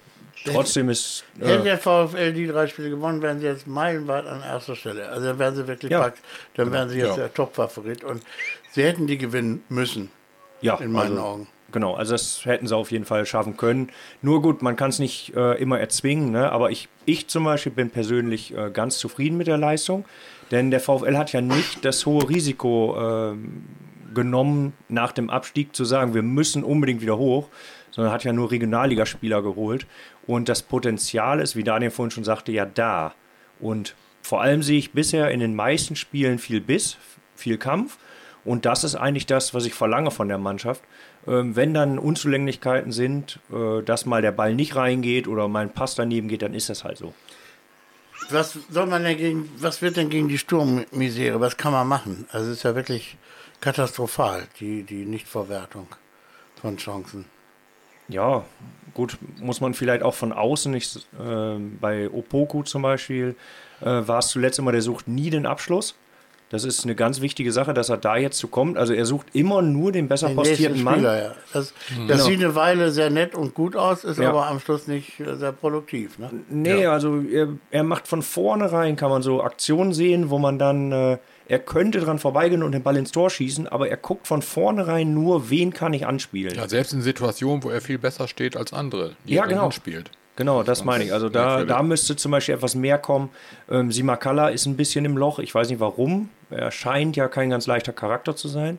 trotzdem 0.45 0.89
ist. 0.89 1.25
Hätte 1.39 1.61
Äh, 1.61 1.63
der 1.63 1.79
VfL 1.79 2.33
die 2.33 2.47
drei 2.47 2.67
Spiele 2.67 2.91
gewonnen, 2.91 3.23
wären 3.23 3.41
sie 3.41 3.47
jetzt 3.47 3.67
meilenweit 3.67 4.27
an 4.27 4.43
erster 4.43 4.77
Stelle. 4.77 5.09
Also 5.09 5.27
dann 5.27 5.39
wären 5.39 5.55
sie 5.55 5.67
wirklich 5.67 5.91
Ja. 5.91 6.01
packt, 6.01 6.19
dann 6.55 6.73
wären 6.73 6.89
sie 6.89 6.99
jetzt 6.99 7.11
Ja. 7.11 7.17
der 7.17 7.35
Top-Favorit. 7.35 8.05
Und 8.05 8.23
sie 8.73 8.83
hätten 8.85 9.07
die 9.07 9.19
gewinnen 9.19 9.63
müssen, 9.69 10.11
ja, 10.61 10.77
in 10.77 10.93
meinen 10.93 11.13
also, 11.19 11.23
Augen. 11.23 11.49
Genau, 11.71 11.95
also 11.95 12.13
das 12.13 12.47
hätten 12.47 12.67
sie 12.67 12.75
auf 12.75 12.91
jeden 12.91 13.05
Fall 13.05 13.27
schaffen 13.27 13.59
können. 13.59 13.91
Nur 14.23 14.41
gut, 14.41 14.63
man 14.63 14.75
kann 14.77 14.89
es 14.89 14.99
nicht 14.99 15.35
äh, 15.37 15.53
immer 15.61 15.79
erzwingen, 15.79 16.31
ne? 16.31 16.51
aber 16.51 16.71
ich, 16.71 16.89
ich 17.05 17.29
zum 17.29 17.45
Beispiel 17.45 17.73
bin 17.73 17.91
persönlich 17.91 18.57
äh, 18.57 18.71
ganz 18.71 18.97
zufrieden 18.99 19.37
mit 19.37 19.49
der 19.49 19.59
Leistung, 19.59 20.07
denn 20.51 20.71
der 20.71 20.81
VfL 20.81 21.19
hat 21.19 21.33
ja 21.35 21.43
nicht 21.43 21.85
das 21.85 22.07
hohe 22.07 22.27
Risiko 22.27 22.97
ähm, 22.99 23.67
genommen, 24.15 24.73
nach 24.89 25.13
dem 25.13 25.29
Abstieg 25.29 25.77
zu 25.77 25.85
sagen, 25.85 26.15
wir 26.15 26.23
müssen 26.23 26.65
unbedingt 26.65 27.03
wieder 27.03 27.19
hoch, 27.19 27.49
sondern 27.99 28.15
hat 28.15 28.23
ja 28.23 28.33
nur 28.33 28.53
Regionalligaspieler 28.53 29.43
geholt. 29.43 29.85
Und 30.25 30.49
das 30.49 30.63
Potenzial 30.63 31.41
ist, 31.41 31.57
wie 31.57 31.65
Daniel 31.65 31.91
vorhin 31.91 32.13
schon 32.13 32.23
sagte, 32.23 32.53
ja 32.53 32.65
da. 32.65 33.13
Und 33.59 33.97
vor 34.23 34.41
allem 34.41 34.63
sehe 34.63 34.79
ich 34.79 34.93
bisher 34.93 35.33
in 35.33 35.41
den 35.41 35.57
meisten 35.57 35.97
Spielen 35.97 36.39
viel 36.39 36.61
Biss, 36.61 36.97
viel 37.35 37.59
Kampf. 37.59 37.99
Und 38.45 38.67
das 38.67 38.85
ist 38.85 38.95
eigentlich 38.95 39.27
das, 39.27 39.53
was 39.53 39.67
ich 39.67 39.75
verlange 39.75 40.13
von 40.13 40.29
der 40.29 40.39
Mannschaft. 40.39 40.85
Ähm, 41.27 41.57
wenn 41.57 41.75
dann 41.75 41.99
Unzulänglichkeiten 41.99 42.93
sind, 42.93 43.41
äh, 43.53 43.83
dass 43.83 44.07
mal 44.07 44.23
der 44.23 44.31
Ball 44.31 44.55
nicht 44.55 44.77
reingeht 44.77 45.27
oder 45.27 45.49
mal 45.49 45.65
ein 45.65 45.75
Pass 45.75 45.97
daneben 45.97 46.29
geht, 46.29 46.43
dann 46.43 46.55
ist 46.55 46.69
das 46.69 46.85
halt 46.85 46.99
so. 46.99 47.15
Was 48.31 48.61
soll 48.71 48.87
man 48.87 49.03
denn 49.03 49.17
gegen, 49.17 49.51
was 49.59 49.83
wird 49.83 49.97
denn 49.97 50.09
gegen 50.09 50.29
die 50.29 50.39
Sturmmisere, 50.39 51.41
was 51.41 51.57
kann 51.57 51.73
man 51.73 51.89
machen? 51.89 52.29
Also 52.31 52.53
es 52.53 52.59
ist 52.59 52.63
ja 52.63 52.77
wirklich 52.77 53.17
katastrophal, 53.61 54.47
die, 54.61 54.85
die 54.85 55.05
Nichtverwertung 55.05 55.89
von 56.63 56.77
Chancen. 56.77 57.25
Ja, 58.09 58.45
gut, 58.95 59.19
muss 59.41 59.61
man 59.61 59.75
vielleicht 59.75 60.03
auch 60.03 60.15
von 60.15 60.33
außen 60.33 60.73
nicht. 60.73 60.97
Äh, 61.19 61.57
bei 61.81 62.09
Opoku 62.11 62.63
zum 62.63 62.83
Beispiel 62.83 63.37
äh, 63.81 63.85
war 63.85 64.19
es 64.21 64.29
zuletzt 64.29 64.59
immer, 64.59 64.73
der 64.73 64.83
sucht 64.83 65.09
nie 65.09 65.31
den 65.31 65.47
Abschluss. 65.47 65.95
Das 66.51 66.65
ist 66.65 66.85
eine 66.85 66.95
ganz 66.95 67.21
wichtige 67.21 67.53
Sache, 67.53 67.75
dass 67.75 67.91
er 67.91 67.99
da 67.99 68.17
jetzt 68.17 68.39
zu 68.39 68.49
kommt. 68.49 68.79
Also 68.79 68.95
er 68.95 69.05
sucht 69.05 69.27
immer 69.35 69.61
nur 69.61 69.93
den 69.93 70.09
besser 70.09 70.29
Den 70.29 70.37
postierten 70.37 70.83
Mann. 70.83 70.95
Spieler, 70.95 71.23
ja. 71.23 71.35
Das, 71.53 71.75
das 71.75 71.97
Genau. 72.07 72.25
sieht 72.25 72.39
eine 72.43 72.55
Weile 72.55 72.91
sehr 72.91 73.11
nett 73.11 73.35
und 73.35 73.53
gut 73.53 73.77
aus, 73.77 74.03
ist 74.03 74.19
Ja. 74.19 74.31
aber 74.31 74.47
am 74.47 74.59
Schluss 74.59 74.87
nicht 74.87 75.21
äh, 75.21 75.37
sehr 75.37 75.53
produktiv. 75.53 76.19
Ne? 76.19 76.31
Nee, 76.49 76.87
also 76.87 77.21
er, 77.21 77.49
er 77.71 77.83
macht 77.85 78.09
von 78.09 78.23
vornherein, 78.23 78.97
kann 78.97 79.11
man 79.11 79.21
so 79.21 79.43
Aktionen 79.43 79.93
sehen, 79.93 80.31
wo 80.31 80.39
man 80.39 80.59
dann, 80.59 80.91
äh, 80.91 81.19
er 81.49 81.59
könnte 81.59 82.01
dran 82.01 82.19
vorbeigehen 82.19 82.63
und 82.63 82.73
den 82.73 82.83
Ball 82.83 82.97
ins 82.97 83.11
Tor 83.11 83.31
schießen, 83.31 83.67
aber 83.67 83.89
er 83.89 83.97
guckt 83.97 84.27
von 84.27 84.43
vornherein 84.43 85.15
nur, 85.15 85.51
wen 85.51 85.73
kann 85.73 85.93
ich 85.95 86.07
anspielen. 86.07 86.55
Ja, 86.55 86.69
selbst 86.69 86.93
in 86.93 87.03
Situationen, 87.03 87.65
wo 87.65 87.71
er 87.71 87.81
viel 87.81 87.99
besser 87.99 88.29
steht 88.29 88.57
als 88.57 88.73
andere, 88.73 89.17
die 89.25 89.35
Ja, 89.35 89.43
er 89.43 89.49
genau. 89.49 89.71
spielt. 89.71 90.11
Genau, 90.37 90.63
das 90.63 90.79
Ganz 90.81 90.87
meine 90.87 91.05
ich. 91.05 91.13
Also 91.13 91.29
da, 91.29 91.65
da 91.65 91.83
müsste 91.83 92.15
zum 92.15 92.31
Beispiel 92.31 92.55
etwas 92.55 92.77
mehr 92.77 92.99
kommen. 92.99 93.31
Ähm, 93.69 93.91
Simakala 93.91 94.51
ist 94.51 94.67
ein 94.67 94.77
bisschen 94.77 95.05
im 95.05 95.17
Loch. 95.17 95.41
Ich 95.41 95.53
weiß 95.53 95.69
nicht 95.69 95.81
warum. 95.81 96.29
Er 96.51 96.71
scheint 96.71 97.17
ja 97.17 97.27
kein 97.27 97.51
ganz 97.51 97.67
leichter 97.67 97.93
Charakter 97.93 98.37
zu 98.37 98.47
sein. 98.47 98.79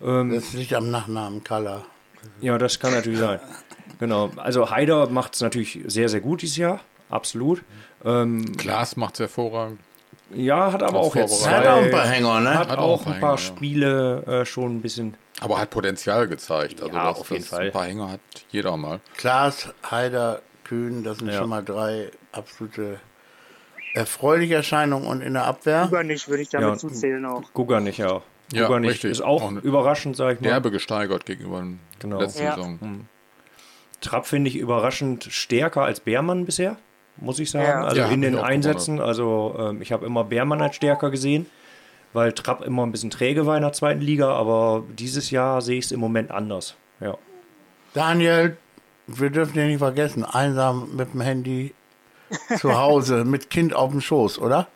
Das 0.00 0.52
liegt 0.52 0.74
am 0.74 0.90
Nachnamen 0.90 1.44
Kalla. 1.44 1.84
Ja, 2.40 2.58
das 2.58 2.78
kann 2.80 2.92
natürlich 2.92 3.20
sein. 3.20 3.38
Genau. 4.00 4.30
Also 4.36 4.70
Haider 4.70 5.08
macht 5.08 5.34
es 5.34 5.40
natürlich 5.40 5.78
sehr, 5.86 6.08
sehr 6.08 6.20
gut 6.20 6.42
dieses 6.42 6.56
Jahr. 6.56 6.80
Absolut. 7.08 7.62
Ähm, 8.04 8.56
Klaas 8.56 8.96
macht 8.96 9.14
es 9.14 9.20
hervorragend. 9.20 9.78
Ja, 10.34 10.72
hat 10.72 10.82
aber 10.82 10.98
auch 10.98 11.14
jetzt. 11.16 11.46
Hat 11.48 11.66
auch 11.66 11.82
ein 11.82 11.90
paar 11.90 12.06
Hänger, 12.06 12.40
ne? 12.40 12.54
hat 12.58 12.68
Hat 12.70 12.78
auch 12.78 13.00
ein 13.00 13.04
paar 13.04 13.12
paar 13.14 13.20
Hänger, 13.20 13.30
ja. 13.32 13.36
Spiele 13.38 14.22
äh, 14.26 14.44
schon 14.46 14.76
ein 14.76 14.82
bisschen. 14.82 15.14
Aber 15.40 15.58
hat 15.58 15.70
Potenzial 15.70 16.28
gezeigt. 16.28 16.82
Also 16.82 16.94
Ja, 16.94 17.08
dass, 17.10 17.20
auf 17.20 17.30
jeden 17.30 17.42
dass 17.42 17.50
Fall. 17.50 17.66
Ein 17.66 17.72
paar 17.72 17.84
Hänger 17.86 18.12
hat 18.12 18.20
jeder 18.50 18.76
mal. 18.76 19.00
Klaas, 19.16 19.68
Haider, 19.90 20.40
Kühn, 20.64 21.02
das 21.04 21.18
sind 21.18 21.28
Ja. 21.28 21.38
schon 21.38 21.48
mal 21.48 21.62
drei 21.64 22.10
absolute 22.32 23.00
erfreuliche 23.94 24.54
Erscheinungen 24.54 25.06
und 25.06 25.20
in 25.20 25.34
der 25.34 25.44
Abwehr. 25.44 25.84
Über 25.88 26.02
nicht, 26.04 26.28
würde 26.28 26.42
ich 26.42 26.48
damit 26.48 26.68
Ja. 26.70 26.76
zuzählen 26.78 27.24
auch. 27.26 27.42
Guganich 27.52 27.98
ja. 27.98 28.22
Ja, 28.52 28.66
Guganich 28.66 28.90
richtig. 28.90 29.10
ist 29.10 29.20
auch 29.22 29.42
Auch 29.42 29.52
überraschend, 29.52 30.16
sag 30.16 30.34
ich 30.34 30.40
mal. 30.40 30.48
Derbe 30.48 30.70
gesteigert 30.70 31.26
gegenüber 31.26 31.64
Genau. 31.98 32.20
letzter 32.20 32.44
Ja. 32.44 32.54
Saison. 32.54 33.06
Trapp 34.00 34.26
finde 34.26 34.48
ich 34.50 34.56
überraschend 34.56 35.24
stärker 35.30 35.82
als 35.82 36.00
Beermann 36.00 36.44
bisher, 36.44 36.76
muss 37.16 37.38
ich 37.38 37.50
sagen. 37.50 37.64
Ja. 37.66 37.84
Also 37.84 38.00
Ja, 38.00 38.08
in 38.08 38.22
den 38.22 38.38
Einsätzen. 38.38 39.00
Also 39.00 39.54
ähm, 39.58 39.82
ich 39.82 39.92
habe 39.92 40.06
immer 40.06 40.24
Beermann 40.24 40.60
als 40.62 40.76
stärker 40.76 41.10
gesehen, 41.10 41.46
weil 42.12 42.32
Trapp 42.32 42.62
immer 42.62 42.84
ein 42.84 42.92
bisschen 42.92 43.10
träge 43.10 43.46
war 43.46 43.56
in 43.56 43.62
der 43.62 43.72
zweiten 43.72 44.00
Liga, 44.00 44.32
aber 44.32 44.84
dieses 44.98 45.30
Jahr 45.30 45.60
sehe 45.62 45.78
ich 45.78 45.86
es 45.86 45.92
im 45.92 46.00
Moment 46.00 46.30
anders. 46.30 46.76
Ja. 47.00 47.16
Daniel, 47.94 48.56
wir 49.06 49.30
dürfen 49.30 49.58
ja 49.58 49.66
nicht 49.66 49.78
vergessen, 49.78 50.24
einsam 50.24 50.96
mit 50.96 51.12
dem 51.12 51.20
Handy 51.20 51.74
zu 52.58 52.76
Hause, 52.76 53.24
mit 53.26 53.50
Kind 53.50 53.74
auf 53.74 53.90
dem 53.90 54.00
Schoß, 54.00 54.38
oder? 54.38 54.68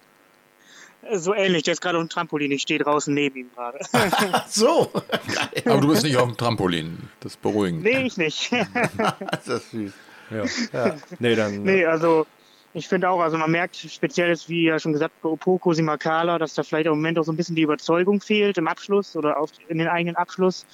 So 1.12 1.34
ähnlich, 1.34 1.62
der 1.62 1.74
ist 1.74 1.80
gerade 1.80 1.98
auf 1.98 2.04
dem 2.04 2.08
Trampolin, 2.08 2.50
ich 2.50 2.62
stehe 2.62 2.80
draußen 2.80 3.14
neben 3.14 3.36
ihm 3.36 3.50
gerade. 3.54 3.78
Ach 3.92 4.48
so, 4.48 4.90
Aber 5.64 5.80
du 5.80 5.88
bist 5.88 6.02
nicht 6.02 6.16
auf 6.16 6.26
dem 6.26 6.36
Trampolin. 6.36 7.08
Das 7.20 7.32
ist 7.32 7.42
beruhigend. 7.42 7.84
nee, 7.84 8.06
ich 8.06 8.16
nicht. 8.16 8.52
ist 8.52 9.48
das 9.48 9.70
süß. 9.70 9.92
Ja. 10.30 10.94
Nee, 11.18 11.34
dann. 11.34 11.62
nee, 11.62 11.84
also 11.84 12.26
ich 12.74 12.88
finde 12.88 13.08
auch, 13.08 13.20
also 13.20 13.38
man 13.38 13.50
merkt 13.50 13.76
speziell 13.76 14.30
ist, 14.30 14.48
wie 14.48 14.64
ja 14.64 14.78
schon 14.78 14.92
gesagt, 14.92 15.14
bei 15.22 15.30
Opoko, 15.30 15.72
Simakala, 15.72 16.38
dass 16.38 16.54
da 16.54 16.62
vielleicht 16.62 16.86
im 16.86 16.92
Moment 16.92 17.18
auch 17.18 17.24
so 17.24 17.32
ein 17.32 17.36
bisschen 17.36 17.56
die 17.56 17.62
Überzeugung 17.62 18.20
fehlt 18.20 18.58
im 18.58 18.68
Abschluss 18.68 19.16
oder 19.16 19.38
auf, 19.38 19.50
in 19.68 19.78
den 19.78 19.88
eigenen 19.88 20.16
Abschluss. 20.16 20.66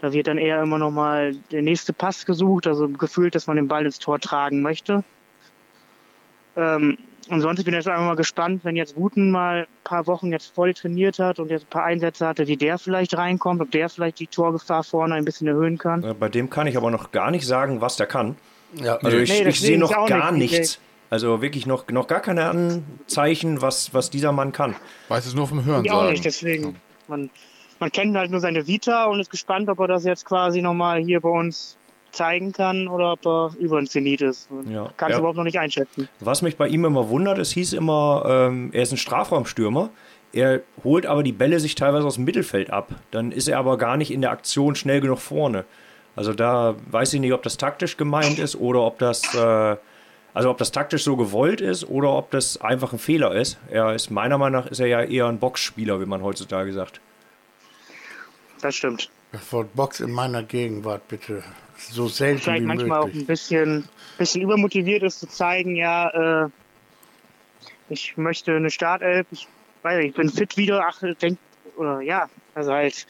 Da 0.00 0.12
wird 0.12 0.26
dann 0.26 0.38
eher 0.38 0.62
immer 0.62 0.78
noch 0.78 0.90
mal 0.90 1.34
der 1.50 1.62
nächste 1.62 1.92
Pass 1.92 2.24
gesucht, 2.24 2.66
also 2.66 2.88
gefühlt, 2.88 3.34
dass 3.34 3.46
man 3.46 3.56
den 3.56 3.68
Ball 3.68 3.84
ins 3.84 3.98
Tor 3.98 4.18
tragen 4.18 4.62
möchte. 4.62 5.04
Ähm, 6.56 6.96
und 7.28 7.40
sonst 7.40 7.62
bin 7.64 7.74
ich 7.74 7.78
jetzt 7.78 7.88
einfach 7.88 8.04
mal 8.04 8.16
gespannt, 8.16 8.64
wenn 8.64 8.74
jetzt 8.74 8.96
Wuten 8.96 9.30
mal 9.30 9.60
ein 9.60 9.66
paar 9.84 10.06
Wochen 10.06 10.32
jetzt 10.32 10.54
voll 10.54 10.74
trainiert 10.74 11.18
hat 11.18 11.38
und 11.38 11.50
jetzt 11.50 11.66
ein 11.66 11.70
paar 11.70 11.84
Einsätze 11.84 12.26
hatte, 12.26 12.46
wie 12.48 12.56
der 12.56 12.78
vielleicht 12.78 13.16
reinkommt, 13.16 13.60
ob 13.60 13.70
der 13.70 13.88
vielleicht 13.88 14.18
die 14.18 14.26
Torgefahr 14.26 14.82
vorne 14.82 15.14
ein 15.14 15.24
bisschen 15.24 15.46
erhöhen 15.46 15.78
kann. 15.78 16.02
Äh, 16.02 16.14
Bei 16.14 16.28
dem 16.28 16.50
kann 16.50 16.66
ich 16.66 16.76
aber 16.76 16.90
noch 16.90 17.12
gar 17.12 17.30
nicht 17.30 17.46
sagen, 17.46 17.80
was 17.80 17.96
der 17.96 18.06
kann. 18.06 18.36
Ja, 18.74 18.96
Also 18.96 19.18
ich, 19.18 19.28
Nee, 19.30 19.38
ich 19.38 19.44
deswegen 19.44 19.54
sehe 19.66 19.78
noch 19.78 19.90
ich 19.90 20.06
gar 20.08 20.32
nicht. 20.32 20.52
nichts. 20.52 20.78
Also 21.10 21.42
wirklich 21.42 21.66
noch, 21.66 21.86
noch 21.88 22.06
gar 22.06 22.20
keine 22.20 22.46
Anzeichen, 22.46 23.60
was, 23.60 23.92
was 23.92 24.08
dieser 24.10 24.32
Mann 24.32 24.52
kann. 24.52 24.74
Weiß 25.08 25.26
es 25.26 25.34
nur 25.34 25.46
vom 25.46 25.64
Hören 25.64 25.84
Ich 25.84 25.90
auch 25.90 26.00
sagen. 26.00 26.12
nicht, 26.12 26.24
deswegen. 26.24 26.76
Man, 27.06 27.28
man 27.80 27.92
kennt 27.92 28.16
halt 28.16 28.30
nur 28.30 28.40
seine 28.40 28.66
Vita 28.66 29.04
und 29.04 29.20
ist 29.20 29.30
gespannt, 29.30 29.68
ob 29.68 29.78
er 29.80 29.88
das 29.88 30.04
jetzt 30.04 30.24
quasi 30.24 30.62
nochmal 30.62 31.02
hier 31.02 31.20
bei 31.20 31.28
uns 31.28 31.76
zeigen 32.12 32.52
kann 32.52 32.88
oder 32.88 33.12
ob 33.12 33.26
er 33.26 33.50
über 33.58 33.78
den 33.80 33.86
Zenit 33.86 34.20
ist. 34.22 34.48
Ja. 34.70 34.90
Kann 34.96 35.10
es 35.10 35.14
Ja. 35.14 35.18
überhaupt 35.18 35.36
noch 35.36 35.44
nicht 35.44 35.58
einschätzen. 35.58 36.08
Was 36.20 36.40
mich 36.42 36.56
bei 36.56 36.68
ihm 36.68 36.84
immer 36.84 37.08
wundert, 37.08 37.38
es 37.38 37.50
hieß 37.52 37.72
immer, 37.74 38.24
ähm, 38.26 38.70
er 38.72 38.82
ist 38.82 38.92
ein 38.92 38.98
Strafraumstürmer. 38.98 39.90
Er 40.34 40.60
holt 40.82 41.04
aber 41.04 41.22
die 41.22 41.32
Bälle 41.32 41.60
sich 41.60 41.74
teilweise 41.74 42.06
aus 42.06 42.14
dem 42.14 42.24
Mittelfeld 42.24 42.70
ab. 42.70 42.88
Dann 43.10 43.32
ist 43.32 43.48
er 43.48 43.58
aber 43.58 43.76
gar 43.76 43.98
nicht 43.98 44.10
in 44.10 44.22
der 44.22 44.30
Aktion 44.30 44.74
schnell 44.74 45.02
genug 45.02 45.18
vorne. 45.18 45.64
Also 46.16 46.32
da 46.34 46.74
weiß 46.90 47.14
ich 47.14 47.20
nicht, 47.20 47.32
ob 47.32 47.42
das 47.42 47.56
taktisch 47.56 47.96
gemeint 47.96 48.38
ist 48.38 48.56
oder 48.56 48.80
ob 48.82 48.98
das, 48.98 49.34
äh, 49.34 49.76
also 50.34 50.50
ob 50.50 50.58
das 50.58 50.72
taktisch 50.72 51.04
so 51.04 51.16
gewollt 51.16 51.60
ist 51.60 51.88
oder 51.88 52.10
ob 52.10 52.30
das 52.30 52.60
einfach 52.60 52.92
ein 52.92 52.98
Fehler 52.98 53.34
ist. 53.34 53.58
Er 53.70 53.94
ist 53.94 54.10
meiner 54.10 54.38
Meinung 54.38 54.62
nach 54.62 54.70
ist 54.70 54.80
er 54.80 54.86
ja 54.86 55.02
eher 55.02 55.26
ein 55.26 55.38
Boxspieler, 55.38 56.00
wie 56.00 56.06
man 56.06 56.22
heutzutage 56.22 56.72
sagt. 56.72 57.00
Das 58.60 58.74
stimmt. 58.74 59.10
Das 59.32 59.50
Wort 59.52 59.74
Box 59.74 60.00
in 60.00 60.10
meiner 60.12 60.42
Gegenwart, 60.42 61.08
bitte. 61.08 61.42
So 61.78 62.06
selten 62.08 62.42
Vielleicht 62.42 62.62
wie 62.62 62.66
manchmal 62.66 63.00
auch 63.00 63.08
ein 63.08 63.26
bisschen, 63.26 63.88
bisschen 64.18 64.42
übermotiviert 64.42 65.02
ist 65.02 65.20
zu 65.20 65.26
zeigen, 65.26 65.74
ja, 65.74 66.44
äh, 66.44 66.48
Ich 67.88 68.16
möchte 68.16 68.54
eine 68.54 68.70
Startelf. 68.70 69.26
Ich 69.30 69.48
weiß 69.82 69.98
nicht, 69.98 70.10
ich 70.10 70.14
bin 70.14 70.28
fit 70.28 70.56
wieder. 70.56 70.84
Ach, 70.86 71.02
denk, 71.20 71.38
oder 71.76 72.00
ja, 72.00 72.28
also 72.54 72.72
halt, 72.72 73.06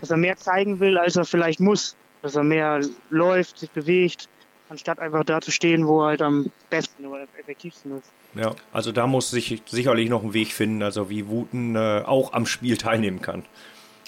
dass 0.00 0.10
er 0.10 0.16
mehr 0.18 0.36
zeigen 0.36 0.78
will, 0.78 0.98
als 0.98 1.16
er 1.16 1.24
vielleicht 1.24 1.58
muss. 1.60 1.96
Dass 2.22 2.36
er 2.36 2.44
mehr 2.44 2.80
läuft, 3.10 3.58
sich 3.58 3.70
bewegt, 3.70 4.28
anstatt 4.68 4.98
einfach 5.00 5.24
da 5.24 5.40
zu 5.40 5.50
stehen, 5.50 5.86
wo 5.86 6.02
er 6.02 6.08
halt 6.08 6.22
am 6.22 6.50
besten 6.70 7.06
oder 7.06 7.26
effektivsten 7.38 7.98
ist. 7.98 8.10
Ja, 8.34 8.54
also 8.72 8.92
da 8.92 9.06
muss 9.06 9.30
sich 9.30 9.62
sicherlich 9.66 10.08
noch 10.08 10.22
ein 10.22 10.32
Weg 10.32 10.52
finden, 10.52 10.82
also 10.82 11.10
wie 11.10 11.26
Wuten 11.26 11.76
äh, 11.76 12.02
auch 12.06 12.32
am 12.32 12.46
Spiel 12.46 12.76
teilnehmen 12.76 13.20
kann. 13.20 13.44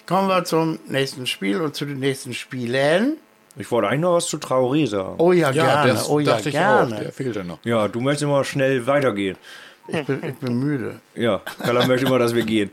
Kommen 0.06 0.28
wir 0.28 0.44
zum 0.44 0.78
nächsten 0.86 1.26
Spiel 1.26 1.60
und 1.60 1.74
zu 1.74 1.84
den 1.84 1.98
nächsten 1.98 2.34
Spielen. 2.34 3.18
Ich 3.56 3.70
wollte 3.70 3.88
eigentlich 3.88 4.00
noch 4.00 4.14
was 4.14 4.26
zu 4.26 4.36
Traoré 4.38 4.86
sagen. 4.86 5.14
Oh 5.18 5.32
ja, 5.32 5.50
gerne. 5.50 5.92
das 5.92 6.08
oh 6.08 6.18
ja, 6.18 6.32
dachte 6.32 6.48
ich 6.48 6.54
gerne. 6.54 6.94
auch. 6.94 6.98
Der 6.98 7.12
fehlte 7.12 7.44
noch. 7.44 7.58
Ja, 7.64 7.88
du 7.88 8.00
möchtest 8.00 8.24
immer 8.24 8.44
schnell 8.44 8.86
weitergehen. 8.86 9.36
Ich, 9.86 10.04
bin, 10.04 10.24
ich 10.24 10.34
bin 10.36 10.58
müde. 10.58 11.00
Ja, 11.14 11.40
Carla 11.58 11.86
möchte 11.86 12.06
immer, 12.06 12.18
dass 12.18 12.34
wir 12.34 12.44
gehen. 12.44 12.70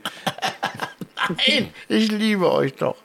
Nein, 1.28 1.72
ich 1.88 2.10
liebe 2.10 2.50
euch 2.50 2.74
doch. 2.74 2.96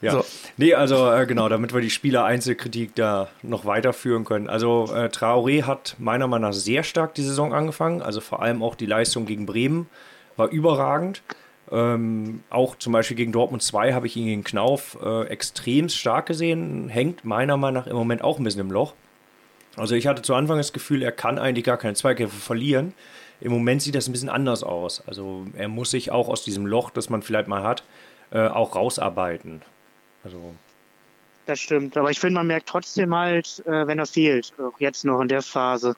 Ja. 0.00 0.12
So. 0.12 0.24
Nee, 0.56 0.74
also 0.74 1.10
äh, 1.10 1.26
genau, 1.26 1.48
damit 1.48 1.74
wir 1.74 1.80
die 1.80 1.90
Spieler-Einzelkritik 1.90 2.94
da 2.94 3.28
noch 3.42 3.64
weiterführen 3.64 4.24
können. 4.24 4.48
Also 4.48 4.90
äh, 4.94 5.06
Traoré 5.06 5.64
hat 5.64 5.96
meiner 5.98 6.28
Meinung 6.28 6.50
nach 6.50 6.56
sehr 6.56 6.84
stark 6.84 7.14
die 7.14 7.22
Saison 7.22 7.52
angefangen. 7.52 8.00
Also 8.00 8.20
vor 8.20 8.40
allem 8.40 8.62
auch 8.62 8.76
die 8.76 8.86
Leistung 8.86 9.26
gegen 9.26 9.46
Bremen 9.46 9.88
war 10.36 10.48
überragend. 10.48 11.22
Ähm, 11.70 12.42
auch 12.48 12.76
zum 12.76 12.92
Beispiel 12.92 13.16
gegen 13.16 13.32
Dortmund 13.32 13.62
2 13.62 13.92
habe 13.92 14.06
ich 14.06 14.16
ihn 14.16 14.26
gegen 14.26 14.44
Knauf 14.44 14.96
äh, 15.02 15.26
extrem 15.26 15.88
stark 15.88 16.26
gesehen. 16.26 16.88
Hängt 16.88 17.24
meiner 17.24 17.56
Meinung 17.56 17.82
nach 17.82 17.90
im 17.90 17.96
Moment 17.96 18.22
auch 18.22 18.38
ein 18.38 18.44
bisschen 18.44 18.60
im 18.60 18.70
Loch. 18.70 18.94
Also 19.76 19.94
ich 19.94 20.06
hatte 20.06 20.22
zu 20.22 20.34
Anfang 20.34 20.58
das 20.58 20.72
Gefühl, 20.72 21.02
er 21.02 21.12
kann 21.12 21.38
eigentlich 21.38 21.64
gar 21.64 21.76
keine 21.76 21.94
Zweikämpfe 21.94 22.36
verlieren. 22.36 22.94
Im 23.40 23.52
Moment 23.52 23.82
sieht 23.82 23.94
das 23.94 24.08
ein 24.08 24.12
bisschen 24.12 24.28
anders 24.28 24.62
aus. 24.62 25.02
Also 25.06 25.46
er 25.56 25.68
muss 25.68 25.90
sich 25.90 26.10
auch 26.10 26.28
aus 26.28 26.42
diesem 26.42 26.66
Loch, 26.66 26.90
das 26.90 27.10
man 27.10 27.22
vielleicht 27.22 27.48
mal 27.48 27.62
hat, 27.62 27.84
äh, 28.30 28.46
auch 28.48 28.74
rausarbeiten. 28.74 29.62
Also 30.24 30.54
Das 31.46 31.60
stimmt. 31.60 31.96
Aber 31.96 32.10
ich 32.10 32.20
finde, 32.20 32.34
man 32.34 32.46
merkt 32.46 32.68
trotzdem 32.68 33.14
halt, 33.14 33.62
äh, 33.66 33.86
wenn 33.86 33.98
er 33.98 34.06
fehlt. 34.06 34.52
Auch 34.58 34.78
jetzt 34.80 35.04
noch 35.04 35.20
in 35.20 35.28
der 35.28 35.42
Phase, 35.42 35.94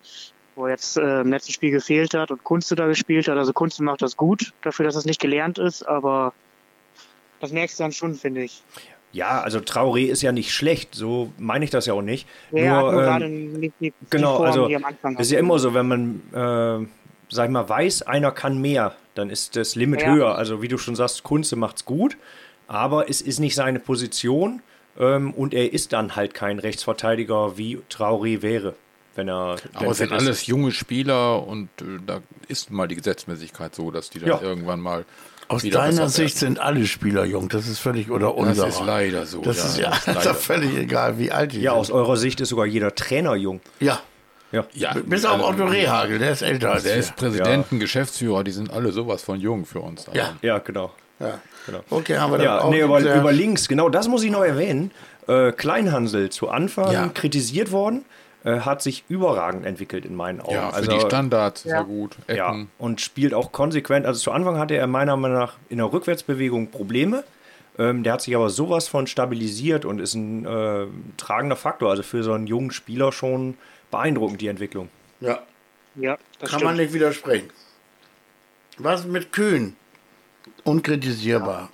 wo 0.55 0.67
er 0.67 0.73
jetzt 0.73 0.97
äh, 0.97 1.21
im 1.21 1.31
letzten 1.31 1.53
Spiel 1.53 1.71
gefehlt 1.71 2.15
hat 2.15 2.31
und 2.31 2.45
Kunze 2.45 2.75
da 2.75 2.87
gespielt 2.87 3.29
hat. 3.29 3.37
Also 3.37 3.53
Kunze 3.53 3.83
macht 3.83 4.03
das 4.03 4.17
gut, 4.17 4.53
dafür, 4.63 4.85
dass 4.85 4.97
es 4.97 5.05
nicht 5.05 5.21
gelernt 5.21 5.59
ist, 5.59 5.83
aber 5.83 6.33
das 7.41 7.53
merkst 7.53 7.79
du 7.79 7.85
dann 7.85 7.93
schon, 7.93 8.15
finde 8.15 8.43
ich. 8.43 8.63
Ja, 9.13 9.41
also 9.41 9.59
Traoré 9.59 10.07
ist 10.07 10.23
ja 10.23 10.31
nicht 10.31 10.53
schlecht, 10.53 10.95
so 10.95 11.33
meine 11.37 11.65
ich 11.65 11.71
das 11.71 11.87
ja 11.87 11.95
auch 11.95 12.03
nicht. 12.03 12.29
Ja, 12.53 12.83
Nur, 12.83 12.93
nur 12.93 13.01
ähm, 13.01 13.07
gerade 13.07 13.29
nicht 13.29 13.75
die, 13.81 13.93
genau, 14.09 14.33
die 14.33 14.37
Form, 14.37 14.47
also 14.47 14.69
die 14.69 14.77
am 14.77 14.85
Anfang 14.85 15.15
es 15.17 15.27
ist 15.27 15.33
ja 15.33 15.41
immer 15.41 15.59
so, 15.59 15.75
wenn 15.75 15.89
man, 15.89 16.21
äh, 16.33 16.87
sag 17.29 17.47
ich 17.47 17.51
mal, 17.51 17.69
weiß, 17.69 18.03
einer 18.03 18.31
kann 18.31 18.61
mehr, 18.61 18.95
dann 19.15 19.31
ist 19.31 19.57
das 19.57 19.75
Limit 19.75 20.03
Ja. 20.03 20.13
höher. 20.13 20.35
Also 20.37 20.63
wie 20.63 20.69
du 20.69 20.79
schon 20.79 20.95
sagst, 20.95 21.25
Kunze 21.25 21.57
macht's 21.57 21.85
gut, 21.85 22.19
aber 22.71 23.11
es 23.11 23.21
ist 23.21 23.41
nicht 23.41 23.57
seine 23.57 23.81
Position 23.81 24.63
ähm, 24.99 25.33
und 25.35 25.53
er 25.55 25.73
ist 25.73 25.93
dann 25.93 26.15
halt 26.15 26.35
kein 26.35 26.59
Rechtsverteidiger, 26.61 27.59
wie 27.59 27.81
Traoré 27.91 28.43
wäre, 28.43 28.75
wenn 29.17 29.29
er. 29.29 29.57
Aber 29.75 29.91
es 29.91 29.99
sind 29.99 30.13
alles 30.13 30.47
junge 30.47 30.71
Spieler 30.73 31.45
und 31.47 31.69
äh, 31.81 31.99
da 32.07 32.21
ist 32.49 32.71
mal 32.71 32.87
die 32.87 32.95
Gesetzmäßigkeit 32.97 33.75
so, 33.75 33.91
dass 33.91 34.09
die 34.11 34.21
dann 34.21 34.29
Ja. 34.29 34.41
irgendwann 34.41 34.79
mal 34.81 35.05
Aus 35.49 35.63
deiner 35.65 36.09
Sicht 36.09 36.39
sind 36.39 36.61
alle 36.61 36.87
Spieler 36.87 37.25
jung. 37.25 37.49
Das 37.49 37.67
ist 37.67 37.81
völlig 37.81 38.09
oder 38.11 38.37
unser. 38.37 38.67
Das 38.67 38.77
ist 38.77 38.85
leider 38.87 39.27
so. 39.27 39.41
Das 39.43 39.65
ist 39.65 39.79
ja 39.79 39.91
das 39.91 39.99
ist 39.99 40.07
leider. 40.15 40.23
doch 40.33 40.37
völlig 40.37 40.77
egal, 40.79 41.19
wie 41.19 41.33
alt 41.33 41.53
die 41.53 41.61
Ja, 41.63 41.73
aus 41.73 41.89
sind. 41.89 41.97
eurer 41.97 42.17
Sicht 42.17 42.41
ist 42.41 42.51
sogar 42.51 42.67
jeder 42.67 42.95
Trainer 42.95 43.35
jung. 43.35 43.61
Ja, 43.81 43.99
Ja. 44.53 44.65
ja, 44.75 44.95
bis 45.05 45.25
auf 45.25 45.35
also, 45.35 45.47
Otto 45.49 45.65
Rehagel, 45.67 46.21
der 46.21 46.31
ist 46.33 46.43
älter 46.43 46.71
als 46.73 46.85
Der 46.85 46.93
wir. 46.95 47.01
ist 47.01 47.17
Präsidenten, 47.17 47.81
Geschäftsführer, 47.81 48.45
die 48.45 48.53
sind 48.53 48.73
alle 48.73 48.93
sowas 48.93 49.23
von 49.23 49.41
jung 49.41 49.65
für 49.67 49.81
uns. 49.81 50.07
Ja. 50.13 50.37
Ja, 50.43 50.59
genau. 50.59 50.93
Ja. 51.19 51.41
Genau. 51.67 51.81
Okay, 51.91 52.17
haben 52.19 52.33
wir 52.33 52.39
dann 52.39 52.47
Ja, 52.47 52.61
auch 52.63 52.71
nee, 52.71 52.83
aber 52.83 53.01
sehr- 53.01 53.17
über 53.21 53.33
links, 53.33 53.69
genau 53.69 53.89
das 53.89 54.09
muss 54.09 54.23
ich 54.23 54.31
noch 54.31 54.45
erwähnen. 54.45 54.91
Äh, 55.29 55.53
Kleinhansel 55.53 56.31
zu 56.31 56.49
Anfang 56.49 56.93
Ja. 56.93 57.09
kritisiert 57.09 57.71
worden, 57.71 58.05
äh, 58.45 58.61
hat 58.61 58.83
sich 58.83 59.05
überragend 59.09 59.67
entwickelt 59.67 60.05
in 60.07 60.15
meinen 60.17 60.41
Augen. 60.41 60.55
Ja, 60.55 60.71
für 60.71 60.77
also, 60.77 60.91
die 60.93 61.01
Standards 61.01 61.65
Ja. 61.65 61.77
er 61.77 61.85
gut. 61.85 62.17
ja, 62.29 62.49
Ecken. 62.49 62.71
und 62.79 63.01
spielt 63.01 63.35
auch 63.35 63.53
konsequent. 63.53 64.07
Also 64.07 64.21
zu 64.21 64.33
Anfang 64.33 64.59
hatte 64.59 64.75
er 64.77 64.87
meiner 64.87 65.17
Meinung 65.17 65.39
nach 65.39 65.55
in 65.69 65.77
der 65.79 65.93
Rückwärtsbewegung 65.93 66.69
Probleme. 66.69 67.23
Ähm, 67.79 68.03
der 68.03 68.15
hat 68.15 68.23
sich 68.23 68.35
aber 68.35 68.51
sowas 68.51 68.89
von 68.89 69.07
stabilisiert 69.07 69.85
und 69.85 70.01
ist 70.01 70.15
ein 70.15 70.45
äh, 70.47 70.87
tragender 71.19 71.57
Faktor. 71.57 71.91
Also 71.91 72.03
für 72.03 72.23
so 72.23 72.33
einen 72.33 72.47
jungen 72.47 72.71
Spieler 72.73 73.13
schon 73.13 73.57
beeindruckend 73.91 74.41
die 74.41 74.49
Entwicklung. 74.49 74.89
ja, 75.21 75.41
Ja, 75.97 76.17
das 76.41 76.51
kann 76.51 76.61
stimmt. 76.61 76.65
man 76.65 76.77
nicht 76.77 76.93
widersprechen. 76.93 77.51
Was 78.79 79.05
mit 79.05 79.33
Kühn? 79.33 79.77
Unkritisierbar. 80.65 81.69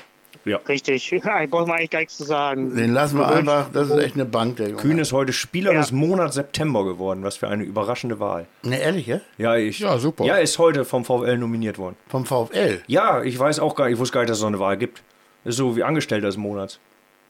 Ja. 0.45 0.59
Richtig. 0.69 1.13
Ich 1.13 1.51
brauche 1.51 1.67
mal 1.67 1.75
eigentlich 1.75 1.91
gar 1.91 1.99
nichts 1.99 2.17
zu 2.17 2.25
sagen. 2.25 2.77
Den 2.77 2.93
lassen 2.93 3.19
wir 3.19 3.27
einfach, 3.29 3.67
das 3.73 3.91
ist 3.91 3.99
echt 3.99 4.15
eine 4.15 4.25
Bank, 4.25 4.57
der 4.59 4.69
Junge. 4.69 4.81
Kühn 4.81 4.99
ist 4.99 5.13
heute 5.13 5.33
Spieler 5.33 5.73
Ja. 5.73 5.81
des 5.81 5.91
Monats 5.91 6.37
September 6.37 6.85
geworden. 6.85 7.25
Was 7.25 7.37
für 7.37 7.49
eine 7.49 7.65
überraschende 7.65 8.21
Wahl. 8.21 8.47
Ne, 8.63 8.79
ehrlich, 8.81 9.07
ja? 9.09 9.21
Ja, 9.39 9.57
ich, 9.57 9.81
Ja, 9.81 9.99
super. 9.99 10.25
Ja, 10.25 10.37
ist 10.37 10.59
heute 10.59 10.85
vom 10.85 11.05
VfL 11.05 11.37
nominiert 11.37 11.79
worden. 11.79 11.97
Vom 12.09 12.25
VfL. 12.25 12.81
Ja, 12.87 13.23
ich 13.25 13.37
weiß 13.37 13.59
auch 13.59 13.75
gar 13.75 13.87
nicht, 13.87 13.95
ich 13.95 13.99
wusste 13.99 14.15
gar 14.15 14.21
nicht, 14.21 14.31
dass 14.31 14.37
es 14.39 14.43
so 14.43 14.47
eine 14.47 14.61
Wahl 14.61 14.77
gibt. 14.77 15.03
Ist 15.45 15.57
so 15.57 15.75
wie 15.77 15.83
Angestellter 15.83 16.27
des 16.27 16.37
Monats. 16.37 16.79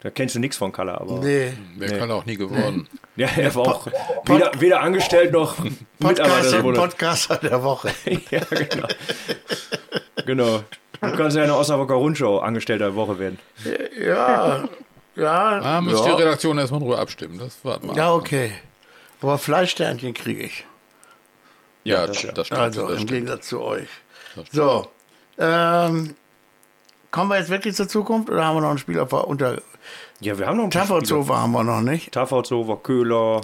Da 0.01 0.11
kennst 0.11 0.35
du 0.35 0.39
nichts 0.39 0.59
von 0.59 0.71
Kalle, 0.73 1.01
aber. 1.01 1.21
Nee. 1.21 1.53
Wer 1.77 1.99
kann 1.99 2.11
auch 2.11 2.27
nie 2.27 2.37
geworden. 2.37 2.87
Ja, 3.17 3.29
er 3.35 3.55
war 3.55 3.67
auch 3.67 3.87
weder, 4.27 4.53
weder 4.59 4.83
angestellt 4.83 5.33
noch 5.33 5.57
Mitarbeiter 5.99 6.23
Podcast, 6.23 6.53
des 6.53 6.63
Monats. 6.63 6.81
Podcaster 6.83 7.37
der 7.37 7.63
Woche. 7.63 7.89
ja, 8.31 8.41
genau. 8.51 8.89
genau. 10.27 10.61
Du 11.01 11.17
kannst 11.17 11.37
ja 11.37 11.43
in 11.43 11.49
der 11.49 11.57
Osnabrücker 11.59 11.95
Rundschau 11.95 12.39
Angestellter 12.39 12.87
der 12.87 12.95
Woche 12.95 13.19
werden. 13.19 13.39
Ja, 14.01 14.65
ja. 15.15 15.61
Da 15.61 15.81
muss 15.81 16.03
die 16.03 16.09
ja. 16.09 16.15
Redaktion 16.17 16.59
erstmal 16.59 16.81
in 16.81 16.87
Ruhe 16.87 16.99
abstimmen. 16.99 17.39
Das 17.39 17.65
warten 17.65 17.89
wir. 17.89 17.95
ja, 17.97 18.13
okay. 18.13 18.53
Aber 19.23 19.39
Fleischsternchen 19.39 20.15
kriege 20.15 20.43
ich. 20.45 20.65
ja, 21.85 22.07
das, 22.07 22.27
das 22.35 22.47
stimmt. 22.47 22.61
Also 22.61 22.83
das 22.83 22.91
im 22.91 22.97
stimmt. 22.99 23.11
Gegensatz 23.11 23.49
zu 23.49 23.61
euch. 23.63 23.89
So. 24.53 24.87
Ähm, 25.39 26.15
kommen 27.11 27.31
wir 27.31 27.39
jetzt 27.39 27.51
wirklich 27.51 27.75
zur 27.75 27.89
Zukunft 27.89 28.29
oder 28.31 28.45
haben 28.45 28.57
wir 28.57 28.61
noch 28.61 28.71
einen 28.71 28.79
Spieler 28.79 29.07
vor 29.07 29.27
unter 29.27 29.61
Ja, 30.21 30.39
wir 30.39 30.47
haben 30.47 30.59
noch 30.59 30.65
ein. 30.65 30.71
Tafferzofer 30.71 31.37
haben 31.41 31.53
wir 31.53 31.65
noch 31.65 31.81
nicht. 31.81 32.13
Tafferzover, 32.13 32.77
Köhler, 32.83 33.41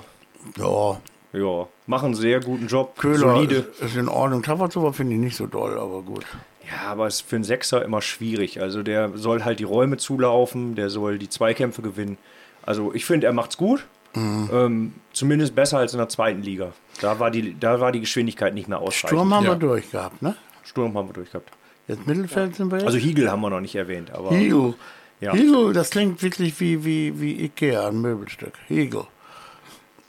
Ja, 0.58 1.00
ja, 1.32 1.66
machen 1.86 2.06
einen 2.06 2.14
sehr 2.14 2.40
guten 2.40 2.66
Job. 2.66 2.98
Köhler 2.98 3.18
Solide. 3.34 3.54
ist, 3.56 3.80
ist 3.80 3.96
in 3.96 4.08
Ordnung. 4.08 4.42
Tafferzofer 4.42 4.92
finde 4.92 5.14
ich 5.14 5.20
nicht 5.20 5.36
so 5.36 5.46
doll, 5.46 5.78
aber 5.78 6.02
gut. 6.02 6.24
Ja, 6.70 6.90
aber 6.90 7.07
es 7.07 7.16
ist 7.16 7.29
für 7.29 7.37
einen 7.37 7.44
Sechser 7.44 7.85
immer 7.85 8.01
schwierig. 8.03 8.61
Also 8.61 8.83
der 8.83 9.16
soll 9.16 9.44
halt 9.44 9.59
die 9.59 9.64
Räume 9.64 9.96
zulaufen, 9.96 10.75
der 10.75 10.90
soll 10.90 11.18
die 11.18 11.29
Zweikämpfe 11.29 11.83
gewinnen. 11.83 12.18
Also 12.64 12.94
ich 12.94 13.05
finde, 13.05 13.27
er 13.27 13.33
macht's 13.33 13.57
gut. 13.57 13.85
Mhm. 14.14 14.51
Ähm, 14.53 14.92
zumindest 15.12 15.55
besser 15.55 15.79
als 15.79 15.92
in 15.94 15.98
der 15.98 16.09
zweiten 16.09 16.42
Liga. 16.42 16.72
Da 17.01 17.18
war 17.18 17.31
die, 17.31 17.59
da 17.59 17.81
war 17.81 17.92
die 17.92 18.01
Geschwindigkeit 18.01 18.53
nicht 18.55 18.68
mehr 18.68 18.79
ausreichend. 18.79 19.09
Sturm 19.09 19.35
haben 19.35 19.44
Ja. 19.44 19.53
wir 19.53 19.57
durch 19.57 19.90
gehabt, 19.90 20.20
ne? 20.22 20.37
Sturm 20.62 20.96
haben 20.96 21.09
wir 21.09 21.14
durchgehabt. 21.14 21.51
Jetzt 21.88 22.07
Mittelfeld 22.07 22.55
sind 22.55 22.70
wir 22.70 22.79
jetzt. 22.79 22.87
Also 22.87 22.98
Hiegel 22.98 23.31
haben 23.31 23.40
wir 23.40 23.51
noch 23.51 23.61
nicht 23.61 23.75
erwähnt, 23.75 24.11
aber 24.12 24.31
Hegel. 24.31 24.75
Ja. 25.20 25.33
Hegel, 25.33 25.72
das 25.72 25.90
klingt 25.90 26.22
wirklich 26.22 26.59
wie, 26.61 26.85
wie, 26.85 27.20
wie 27.20 27.44
Ikea, 27.44 27.88
ein 27.88 28.01
Möbelstück. 28.01 28.53
Hegel. 28.68 29.05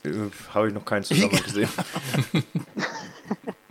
äh, 0.04 0.10
habe 0.52 0.68
ich 0.68 0.74
noch 0.74 0.84
keinen 0.84 1.02
Zusammenhang 1.04 1.42
gesehen. 1.42 1.68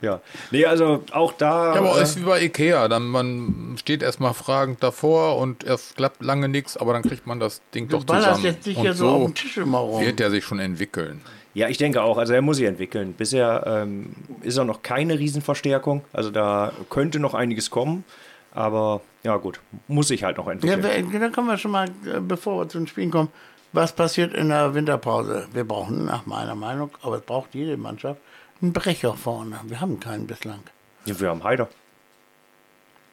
ja. 0.00 0.20
Nee, 0.50 0.64
also 0.66 1.04
auch 1.12 1.32
da. 1.32 1.74
Ja, 1.74 1.80
aber 1.80 1.98
äh, 1.98 2.02
es 2.02 2.10
ist 2.10 2.20
wie 2.20 2.24
bei 2.26 2.42
Ikea. 2.42 2.88
Dann 2.88 3.06
man 3.06 3.76
steht 3.78 4.02
erstmal 4.02 4.34
fragend 4.34 4.82
davor 4.82 5.36
und 5.38 5.64
es 5.64 5.94
klappt 5.94 6.22
lange 6.22 6.48
nichts, 6.48 6.76
aber 6.76 6.92
dann 6.92 7.02
kriegt 7.02 7.26
man 7.26 7.40
das 7.40 7.60
Ding 7.74 7.88
Du 7.88 7.98
doch 7.98 8.16
zusammen. 8.16 8.44
jetzt 8.44 8.66
nicht 8.66 8.76
und 8.76 8.82
hier 8.82 8.94
so 8.94 9.08
auf 9.08 9.24
dem 9.24 9.34
Tisch 9.34 9.56
immer 9.58 9.78
rum. 9.78 10.00
wird 10.04 10.18
der 10.18 10.30
sich 10.30 10.44
schon 10.44 10.58
entwickeln. 10.58 11.20
Ja, 11.52 11.68
ich 11.68 11.78
denke 11.78 12.02
auch. 12.02 12.16
Also 12.16 12.32
er 12.32 12.42
muss 12.42 12.58
sich 12.58 12.66
entwickeln. 12.66 13.12
Bisher 13.12 13.64
ähm, 13.66 14.10
ist 14.42 14.56
er 14.56 14.64
noch 14.64 14.82
keine 14.82 15.18
Riesenverstärkung. 15.18 16.02
Also 16.12 16.30
da 16.30 16.72
könnte 16.90 17.18
noch 17.18 17.34
einiges 17.34 17.70
kommen. 17.70 18.04
Aber 18.52 19.00
ja 19.22 19.36
gut, 19.36 19.60
muss 19.88 20.08
sich 20.08 20.24
halt 20.24 20.36
noch 20.36 20.46
Ja, 20.46 20.52
entwickeln. 20.52 21.12
wir- 21.12 21.20
dann 21.20 21.32
kommen 21.32 21.48
wir 21.48 21.58
schon 21.58 21.70
mal, 21.70 21.88
äh, 22.06 22.20
bevor 22.20 22.58
wir 22.64 22.68
zu 22.68 22.78
den 22.78 22.86
Spielen 22.86 23.10
kommen, 23.10 23.28
was 23.72 23.92
passiert 23.92 24.34
in 24.34 24.48
der 24.48 24.74
Winterpause? 24.74 25.46
Wir 25.52 25.62
brauchen, 25.64 26.04
nach 26.06 26.26
meiner 26.26 26.56
Meinung, 26.56 26.90
aber 27.02 27.16
es 27.16 27.22
braucht 27.22 27.54
jede 27.54 27.76
Mannschaft, 27.76 28.20
einen 28.62 28.72
Brecher 28.72 29.14
vorne. 29.14 29.60
Wir 29.66 29.80
haben 29.80 30.00
keinen 30.00 30.26
bislang. 30.26 30.60
Ja, 31.06 31.18
wir 31.18 31.28
haben 31.28 31.44
Haider. 31.44 31.68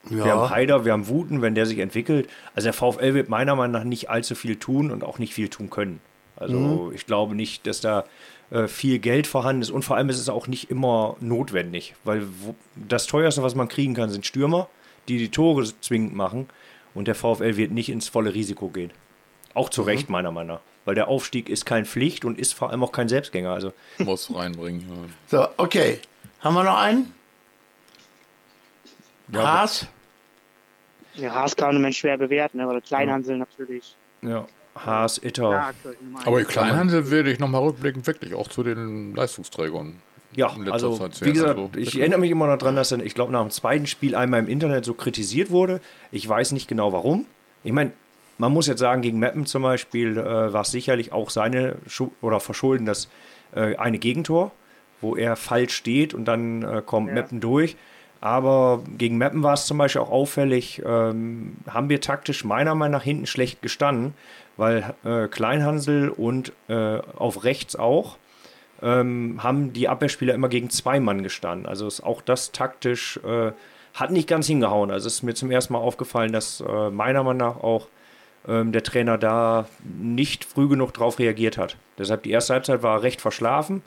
Ja, 0.10 0.26
Wir 0.26 0.36
haben 0.36 0.50
Haider, 0.50 0.86
wir 0.86 0.94
haben 0.94 1.08
Wuten, 1.08 1.42
wenn 1.42 1.56
der 1.56 1.66
sich 1.66 1.80
entwickelt. 1.80 2.30
Also 2.56 2.66
der 2.68 2.74
VfL 2.74 3.14
wird 3.14 3.30
meiner 3.30 3.56
Meinung 3.56 3.74
nach 3.74 3.84
nicht 3.84 4.10
allzu 4.10 4.36
viel 4.36 4.58
tun 4.58 4.92
und 4.92 5.04
auch 5.04 5.20
nicht 5.20 5.34
viel 5.34 5.50
tun 5.50 5.70
können. 5.70 6.00
Also 6.38 6.92
ich 6.94 7.06
glaube 7.08 7.36
nicht, 7.36 7.66
dass 7.66 7.82
da 7.82 8.06
äh, 8.52 8.68
viel 8.68 9.00
Geld 9.00 9.26
vorhanden 9.28 9.64
ist 9.64 9.72
und 9.72 9.84
vor 9.84 9.98
allem 9.98 10.10
ist 10.10 10.20
es 10.20 10.30
auch 10.30 10.48
nicht 10.48 10.70
immer 10.70 11.18
notwendig, 11.20 11.96
weil 12.04 12.28
wo, 12.42 12.56
das 12.76 13.08
teuerste, 13.08 13.42
was 13.42 13.56
man 13.56 13.68
kriegen 13.68 13.96
kann, 13.96 14.10
sind 14.12 14.26
Stürmer, 14.26 14.70
die 15.08 15.18
die 15.18 15.30
Tore 15.30 15.66
zwingend 15.82 16.16
machen 16.16 16.48
und 16.94 17.08
der 17.08 17.16
VfL 17.16 17.58
wird 17.58 17.72
nicht 17.72 17.90
ins 17.90 18.08
volle 18.08 18.34
Risiko 18.34 18.70
gehen. 18.70 18.92
Auch 19.56 19.70
zu 19.70 19.82
Recht 19.82 20.10
meiner 20.10 20.32
Meinung 20.32 20.58
nach, 20.58 20.62
weil 20.88 20.96
der 20.96 21.10
Aufstieg 21.10 21.50
ist 21.50 21.66
kein 21.66 21.86
Pflicht 21.86 22.24
und 22.24 22.40
ist 22.40 22.54
vor 22.54 22.70
allem 22.70 22.82
auch 22.82 22.94
kein 22.94 23.10
Selbstgänger. 23.10 23.52
Also 23.52 23.74
Muss 23.98 24.34
reinbringen. 24.34 24.88
Ja. 24.90 25.08
so, 25.28 25.48
okay. 25.58 26.00
Haben 26.40 26.54
wir 26.54 26.64
noch 26.64 26.78
einen? 26.78 27.14
Haas? 29.34 29.86
Ja, 31.16 31.34
Haas 31.34 31.58
kann 31.58 31.82
man 31.82 31.92
schwer 31.92 32.18
bewerten, 32.18 32.62
aber 32.62 32.72
der 32.72 32.82
Kleinhansel 32.82 33.38
natürlich. 33.38 33.98
Ja. 34.22 34.48
Haas, 34.76 35.18
Itter. 35.22 35.52
Ja, 35.52 35.72
Aber 36.24 36.38
eins. 36.38 36.48
Kleinhandel 36.48 37.12
würde 37.12 37.32
ich 37.34 37.40
nochmal 37.40 37.64
rückblickend 37.64 38.08
wirklich 38.08 38.34
auch 38.34 38.48
zu 38.48 38.64
den 38.64 39.14
Leistungsträgern. 39.14 40.02
Ja, 40.36 40.54
in 40.56 40.62
letzter 40.62 40.74
also 40.74 40.98
Zeit 40.98 41.20
wie 41.26 41.34
gesagt, 41.34 41.60
Also, 41.60 41.72
ich 41.76 42.00
erinnere 42.00 42.20
mich 42.22 42.32
immer 42.32 42.48
noch 42.48 42.58
dran, 42.58 42.78
dass 42.78 42.94
er, 42.94 43.00
ich 43.00 43.14
glaube, 43.14 43.34
nach 43.34 43.42
dem 43.42 43.52
zweiten 43.52 43.88
Spiel 43.88 44.16
einmal 44.16 44.40
im 44.40 44.48
Internet 44.48 44.86
so 44.86 44.94
kritisiert 44.94 45.50
wurde. 45.50 45.82
Ich 46.12 46.30
weiß 46.30 46.54
nicht 46.54 46.70
genau 46.70 46.94
warum. 46.94 47.26
Ich 47.66 47.74
meine, 47.74 47.92
man 48.38 48.52
muss 48.52 48.68
jetzt 48.68 48.80
sagen, 48.80 49.02
gegen 49.02 49.20
Meppen 49.20 49.46
zum 49.46 49.64
Beispiel 49.64 50.18
äh, 50.18 50.54
war 50.54 50.62
es 50.62 50.72
sicherlich 50.72 51.12
auch 51.12 51.30
seine 51.30 51.76
Schu 51.88 52.12
oder 52.22 52.40
Verschulden, 52.40 52.86
das 52.86 53.10
äh, 53.56 53.76
eine 53.76 53.98
Gegentor, 53.98 54.52
wo 55.02 55.16
er 55.16 55.36
falsch 55.36 55.74
steht 55.74 56.14
und 56.14 56.26
dann 56.26 56.64
äh, 56.64 56.82
kommt 56.86 57.10
Ja. 57.10 57.16
Meppen 57.16 57.40
durch. 57.40 57.76
Aber 58.20 58.84
gegen 58.98 59.18
Meppen 59.18 59.44
war 59.44 59.54
es 59.54 59.68
zum 59.68 59.78
Beispiel 59.78 60.02
auch 60.02 60.10
auffällig, 60.10 60.82
ähm, 60.84 61.58
haben 61.68 61.90
wir 61.90 62.02
taktisch 62.02 62.44
meiner 62.44 62.74
Meinung 62.74 62.94
nach 62.94 63.04
hinten 63.04 63.28
schlecht 63.28 63.62
gestanden, 63.62 64.16
weil 64.58 64.96
äh, 65.06 65.28
Kleinhansel 65.28 66.10
und 66.10 66.52
äh, 66.68 67.00
auf 67.16 67.44
rechts 67.44 67.76
auch 67.76 68.18
ähm, 68.82 69.40
haben 69.44 69.72
die 69.74 69.88
Abwehrspieler 69.88 70.34
immer 70.34 70.50
gegen 70.50 70.70
zwei 70.72 71.00
Mann 71.00 71.22
gestanden. 71.22 71.68
Also 71.68 71.88
ist 71.88 72.02
auch 72.02 72.22
das 72.22 72.52
taktisch 72.52 73.20
äh, 73.24 73.52
hat 73.94 74.12
nicht 74.12 74.28
ganz 74.28 74.48
hingehauen. 74.48 74.92
Also 74.92 75.08
es 75.08 75.16
ist 75.16 75.24
mir 75.24 75.34
zum 75.34 75.52
ersten 75.52 75.74
Mal 75.74 75.80
aufgefallen, 75.80 76.32
dass 76.32 76.62
äh, 76.62 76.90
meiner 76.90 77.24
Meinung 77.24 77.38
nach 77.38 77.58
auch 77.58 77.88
ähm, 78.48 78.72
der 78.72 78.84
Trainer 78.84 79.18
da 79.18 79.68
nicht 80.00 80.46
früh 80.46 80.68
genug 80.68 80.94
drauf 80.94 81.20
reagiert 81.20 81.58
hat. 81.58 81.78
Deshalb 81.98 82.24
die 82.24 82.32
erste 82.32 82.54
Halbzeit 82.54 82.84
war 82.84 83.02
recht 83.04 83.22
verschlafen, 83.22 83.82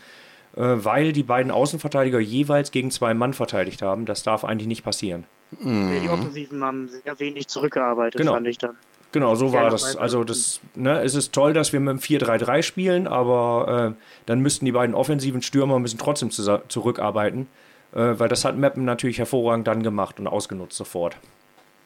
äh, 0.57 0.61
weil 0.63 1.13
die 1.13 1.23
beiden 1.23 1.51
Außenverteidiger 1.53 2.21
jeweils 2.21 2.71
gegen 2.71 2.91
zwei 2.91 3.15
Mann 3.15 3.33
verteidigt 3.35 3.83
haben. 3.83 4.07
Das 4.07 4.23
darf 4.23 4.45
eigentlich 4.45 4.69
nicht 4.69 4.85
passieren. 4.85 5.25
Die 5.53 6.09
Offensiven 6.09 6.63
haben 6.63 6.89
sehr 6.89 7.19
wenig 7.19 7.49
zurückgearbeitet, 7.49 8.21
Genau. 8.21 8.35
fand 8.35 8.47
ich 8.47 8.59
dann. 8.59 8.77
Genau, 9.13 9.35
so 9.35 9.53
war 9.53 9.69
das. 9.71 9.97
Also 9.97 10.23
das, 10.23 10.61
ne, 10.77 11.01
es 11.03 11.17
ist 11.17 11.33
toll, 11.33 11.53
dass 11.53 11.73
wir 11.73 11.81
mit 11.81 11.91
dem 11.91 11.99
4-3-3 11.99 12.63
spielen, 12.63 13.09
aber 13.09 13.95
äh, 13.99 14.03
dann 14.27 14.39
müssten 14.39 14.65
die 14.67 14.71
beiden 14.71 14.95
offensiven 14.95 15.43
Stürmer 15.43 15.81
müssen 15.81 15.99
trotzdem 15.99 16.29
zusa- 16.31 16.63
zurückarbeiten, 16.69 17.49
äh, 17.93 17.99
weil 18.19 18.29
das 18.29 18.45
hat 18.45 18.57
Meppen 18.57 18.85
natürlich 18.85 19.19
hervorragend 19.19 19.67
dann 19.67 19.83
gemacht 19.83 20.21
und 20.21 20.29
ausgenutzt 20.29 20.77
sofort. 20.77 21.17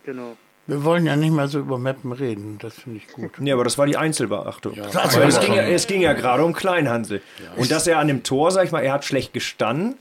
Genau. 0.05 0.37
Wir 0.67 0.83
wollen 0.83 1.05
ja 1.05 1.15
nicht 1.15 1.33
mehr 1.33 1.47
so 1.47 1.59
über 1.59 1.79
Mappen 1.79 2.13
reden, 2.13 2.57
das 2.59 2.75
finde 2.75 2.99
ich 2.99 3.09
gut. 3.09 3.33
Nee, 3.39 3.53
aber 3.53 3.65
das 3.65 3.77
war 3.77 3.85
die 3.87 3.99
Einzelbeachtung. 3.99 4.81
Also, 4.81 5.21
Weil 5.21 5.29
es, 5.29 5.39
ging 5.39 5.55
ja, 5.55 5.63
es 5.63 5.87
ging 5.87 6.01
ja 6.01 6.15
gerade 6.15 6.43
um 6.43 6.55
Kleinhansel. 6.55 7.21
Und 7.57 7.71
dass 7.71 7.87
er 7.87 7.99
an 7.99 8.09
dem 8.09 8.23
Tor, 8.23 8.51
sag 8.51 8.65
ich 8.65 8.73
mal, 8.73 8.81
er 8.81 8.95
hat 8.95 9.05
schlecht 9.05 9.35
gestanden, 9.35 9.97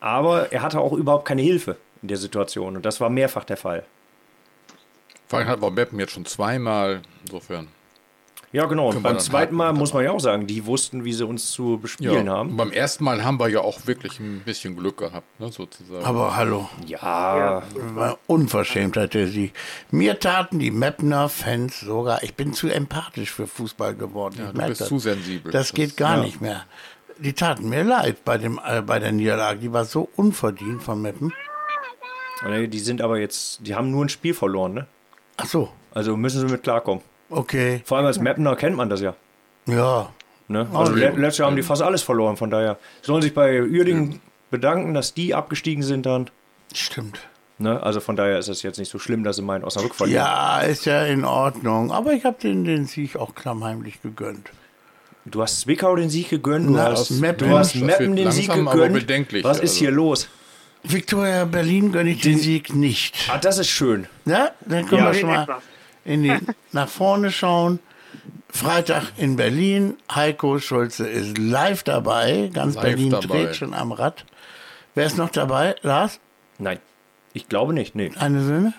aber 0.00 0.52
er 0.52 0.62
hatte 0.62 0.80
auch 0.80 0.92
überhaupt 0.92 1.24
keine 1.24 1.42
Hilfe 1.42 1.76
in 2.02 2.08
der 2.08 2.16
Situation. 2.16 2.76
Und 2.76 2.84
das 2.84 3.00
war 3.00 3.10
mehrfach 3.10 3.44
der 3.44 3.56
Fall. 3.56 3.84
Vor 5.28 5.38
allem 5.38 5.48
hat 5.48 5.58
aber 5.58 5.70
Meppen 5.70 6.00
jetzt 6.00 6.12
schon 6.12 6.24
zweimal, 6.24 7.02
insofern. 7.24 7.68
Ja, 8.50 8.64
genau. 8.64 8.88
Und 8.88 9.02
beim 9.02 9.18
zweiten 9.18 9.54
Mal 9.54 9.74
muss 9.74 9.92
man 9.92 10.04
ja 10.04 10.10
auch 10.12 10.20
sagen, 10.20 10.46
die 10.46 10.64
wussten, 10.64 11.04
wie 11.04 11.12
sie 11.12 11.26
uns 11.26 11.50
zu 11.50 11.78
bespielen 11.78 12.28
Und 12.28 12.30
haben. 12.30 12.56
beim 12.56 12.70
ersten 12.72 13.04
Mal 13.04 13.22
haben 13.22 13.38
wir 13.38 13.48
ja 13.48 13.60
auch 13.60 13.86
wirklich 13.86 14.18
ein 14.20 14.40
bisschen 14.44 14.74
Glück 14.74 14.96
gehabt, 14.96 15.38
ne, 15.38 15.52
sozusagen. 15.52 16.02
Aber 16.04 16.34
hallo, 16.34 16.68
Ja, 16.86 17.62
war 17.94 18.18
Unverschämtheit 18.26 19.12
der 19.12 19.26
Sieg. 19.26 19.52
Mir 19.90 20.18
taten 20.18 20.58
die 20.58 20.70
Mapner 20.70 21.28
Fans 21.28 21.80
sogar, 21.80 22.22
ich 22.22 22.34
bin 22.36 22.54
zu 22.54 22.68
empathisch 22.68 23.30
für 23.32 23.46
Fußball 23.46 23.94
geworden. 23.94 24.36
ja, 24.38 24.46
ich 24.46 24.52
du 24.54 24.66
bist 24.66 24.80
das. 24.80 24.88
zu 24.88 24.98
sensibel. 24.98 25.52
Das 25.52 25.74
geht 25.74 25.96
gar 25.98 26.16
nicht 26.22 26.40
mehr. 26.40 26.64
Die 27.18 27.34
taten 27.34 27.68
mir 27.68 27.82
leid 27.84 28.24
bei, 28.24 28.38
dem, 28.38 28.58
äh, 28.66 28.80
bei 28.80 28.98
der 28.98 29.12
Niederlage. 29.12 29.58
Die 29.58 29.72
war 29.72 29.84
so 29.84 30.08
unverdient 30.16 30.82
von 30.82 31.02
Meppen. 31.02 31.32
Nee, 32.46 32.68
Die 32.68 32.78
sind 32.78 33.02
aber 33.02 33.18
jetzt, 33.18 33.66
die 33.66 33.74
haben 33.74 33.90
nur 33.90 34.04
ein 34.04 34.08
Spiel 34.08 34.32
verloren, 34.32 34.72
ne? 34.74 34.86
Ach 35.36 35.46
so, 35.46 35.68
Also 35.92 36.16
müssen 36.16 36.40
sie 36.46 36.52
mit 36.52 36.62
klarkommen. 36.62 37.02
Okay. 37.30 37.82
Vor 37.84 37.98
allem 37.98 38.06
als 38.06 38.18
Mapner 38.20 38.56
kennt 38.56 38.76
man 38.76 38.88
das 38.88 39.00
ja. 39.00 39.14
Ja, 39.66 40.10
Ne? 40.50 40.66
Also 40.72 40.96
ja. 40.96 41.10
le 41.10 41.16
letztes 41.20 41.38
Jahr 41.38 41.48
haben 41.50 41.56
die 41.56 41.62
fast 41.62 41.82
alles 41.82 42.00
verloren, 42.02 42.38
von 42.38 42.48
daher 42.48 42.78
sollen 43.02 43.20
sich 43.20 43.34
bei 43.34 43.60
Uerdingen 43.62 44.18
bedanken, 44.50 44.94
dass 44.94 45.12
die 45.12 45.34
abgestiegen 45.34 45.82
sind 45.82 46.06
dann. 46.06 46.30
stimmt. 46.74 47.20
Ne? 47.58 47.82
Also 47.82 48.00
von 48.00 48.16
daher 48.16 48.38
ist 48.38 48.48
es 48.48 48.62
jetzt 48.62 48.78
nicht 48.78 48.88
so 48.90 48.98
schlimm, 48.98 49.24
dass 49.24 49.36
sie 49.36 49.42
meinen 49.42 49.62
Osnabrück 49.64 49.94
verlieren. 49.94 50.24
Ja, 50.24 50.60
ist 50.60 50.86
ja 50.86 51.04
in 51.04 51.24
Ordnung. 51.26 51.92
Aber 51.92 52.12
ich 52.14 52.24
habe 52.24 52.36
den, 52.40 52.64
den 52.64 52.86
Sieg 52.86 53.16
auch 53.16 53.34
klammheimlich 53.34 54.00
gegönnt. 54.00 54.48
Du 55.26 55.42
hast 55.42 55.60
Zwickau 55.60 55.96
den 55.96 56.08
Sieg 56.08 56.30
gegönnt, 56.30 56.66
du 56.68 56.72
Na, 56.74 56.92
hast, 56.92 57.10
Meppen. 57.10 57.50
du 57.50 57.58
hast 57.58 57.74
Meppen 57.74 58.16
den 58.16 58.30
Sieg 58.32 58.50
gegönnt. 58.50 58.94
bedenklich, 58.94 59.44
Was 59.44 59.58
ist 59.58 59.72
also. 59.72 59.78
hier 59.80 59.90
los? 59.90 60.28
Viktoria 60.84 61.44
Berlin 61.44 61.92
gönne 61.92 62.10
ich 62.10 62.22
den 62.22 62.38
Sieg 62.38 62.72
nicht. 62.74 63.28
Ah, 63.30 63.36
das 63.36 63.58
ist 63.58 63.68
schön. 63.68 64.06
Ja, 64.24 64.52
dann 64.64 64.86
können 64.86 65.02
Ja. 65.04 65.12
wir 65.12 65.18
schon 65.18 65.28
mal 65.28 65.46
in 66.08 66.22
die, 66.24 66.36
nach 66.72 66.88
vorne 66.88 67.30
schauen. 67.30 67.78
Freitag 68.50 69.12
in 69.18 69.36
Berlin. 69.36 69.96
Heiko 70.12 70.58
Schulze 70.58 71.06
ist 71.06 71.36
live 71.38 71.82
dabei. 71.82 72.50
Ganz 72.52 72.74
Live 72.76 72.84
Berlin 72.84 73.10
dabei. 73.10 73.26
dreht 73.44 73.56
schon 73.56 73.74
am 73.74 73.92
Rad. 73.92 74.24
Wer 74.94 75.06
ist 75.06 75.18
noch 75.18 75.30
dabei? 75.30 75.76
Lars? 75.82 76.18
Nein, 76.58 76.78
ich 77.34 77.48
glaube 77.48 77.74
nicht. 77.74 77.94
Nee. 77.94 78.10
Eine 78.18 78.42
Söhne? 78.42 78.72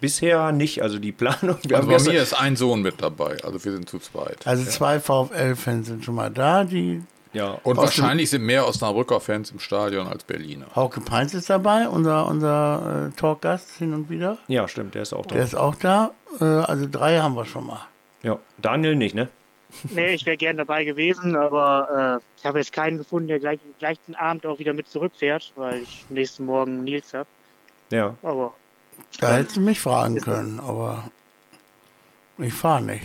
Bisher 0.00 0.52
nicht. 0.52 0.82
Also 0.82 0.98
die 0.98 1.12
Planung. 1.12 1.58
Wir 1.62 1.76
Also 1.76 1.88
bei 1.88 1.94
gestern- 1.94 2.14
mir 2.14 2.22
ist 2.22 2.32
ein 2.34 2.56
Sohn 2.56 2.82
mit 2.82 3.00
dabei, 3.02 3.36
also 3.44 3.62
wir 3.64 3.72
sind 3.72 3.88
zu 3.88 3.98
zweit. 3.98 4.46
Also 4.46 4.64
zwei 4.64 4.98
VfL-Fans 5.00 5.86
sind 5.86 6.04
schon 6.04 6.14
mal 6.14 6.30
da. 6.30 6.64
Die 6.64 7.02
ja. 7.34 7.58
Und 7.62 7.78
Aus 7.78 7.84
wahrscheinlich 7.84 8.30
sind 8.30 8.42
mehr 8.42 8.66
Osnabrücker 8.66 9.20
Fans 9.20 9.50
im 9.50 9.58
Stadion 9.58 10.06
als 10.06 10.24
Berliner. 10.24 10.66
Hauke 10.74 11.00
Peins 11.00 11.34
ist 11.34 11.50
dabei, 11.50 11.88
unser, 11.88 12.26
unser 12.26 13.10
äh, 13.12 13.16
Talkgast 13.18 13.76
hin 13.76 13.92
und 13.92 14.08
wieder. 14.08 14.38
ja, 14.48 14.66
stimmt, 14.68 14.94
der 14.94 15.02
ist 15.02 15.12
auch 15.12 15.26
da. 15.26 15.34
Der 15.34 15.44
ist 15.44 15.54
auch 15.54 15.74
da. 15.74 16.12
Äh, 16.40 16.44
also 16.44 16.86
drei 16.90 17.18
haben 17.18 17.34
wir 17.36 17.44
schon 17.44 17.66
mal. 17.66 17.86
Ja. 18.22 18.38
Daniel 18.58 18.96
nicht, 18.96 19.14
ne? 19.14 19.28
Nee, 19.90 20.14
ich 20.14 20.24
wäre 20.24 20.36
gern 20.36 20.56
dabei 20.56 20.84
gewesen, 20.84 21.34
aber 21.36 22.20
äh, 22.22 22.38
ich 22.38 22.46
habe 22.46 22.58
jetzt 22.58 22.72
keinen 22.72 22.98
gefunden, 22.98 23.28
der 23.28 23.40
gleich, 23.40 23.58
gleichen 23.78 24.14
Abend 24.14 24.46
auch 24.46 24.58
wieder 24.58 24.72
mit 24.72 24.88
zurückfährt, 24.88 25.52
weil 25.56 25.82
ich 25.82 26.04
nächsten 26.10 26.44
Morgen 26.44 26.84
Nils 26.84 27.12
habe. 27.12 27.26
Ja. 27.90 28.14
Aber 28.22 28.54
Da 29.20 29.34
hättest 29.34 29.56
du 29.56 29.60
mich 29.60 29.80
fragen 29.80 30.20
können, 30.20 30.60
aber 30.60 31.10
ich 32.38 32.54
fahre 32.54 32.82
nicht. 32.82 33.04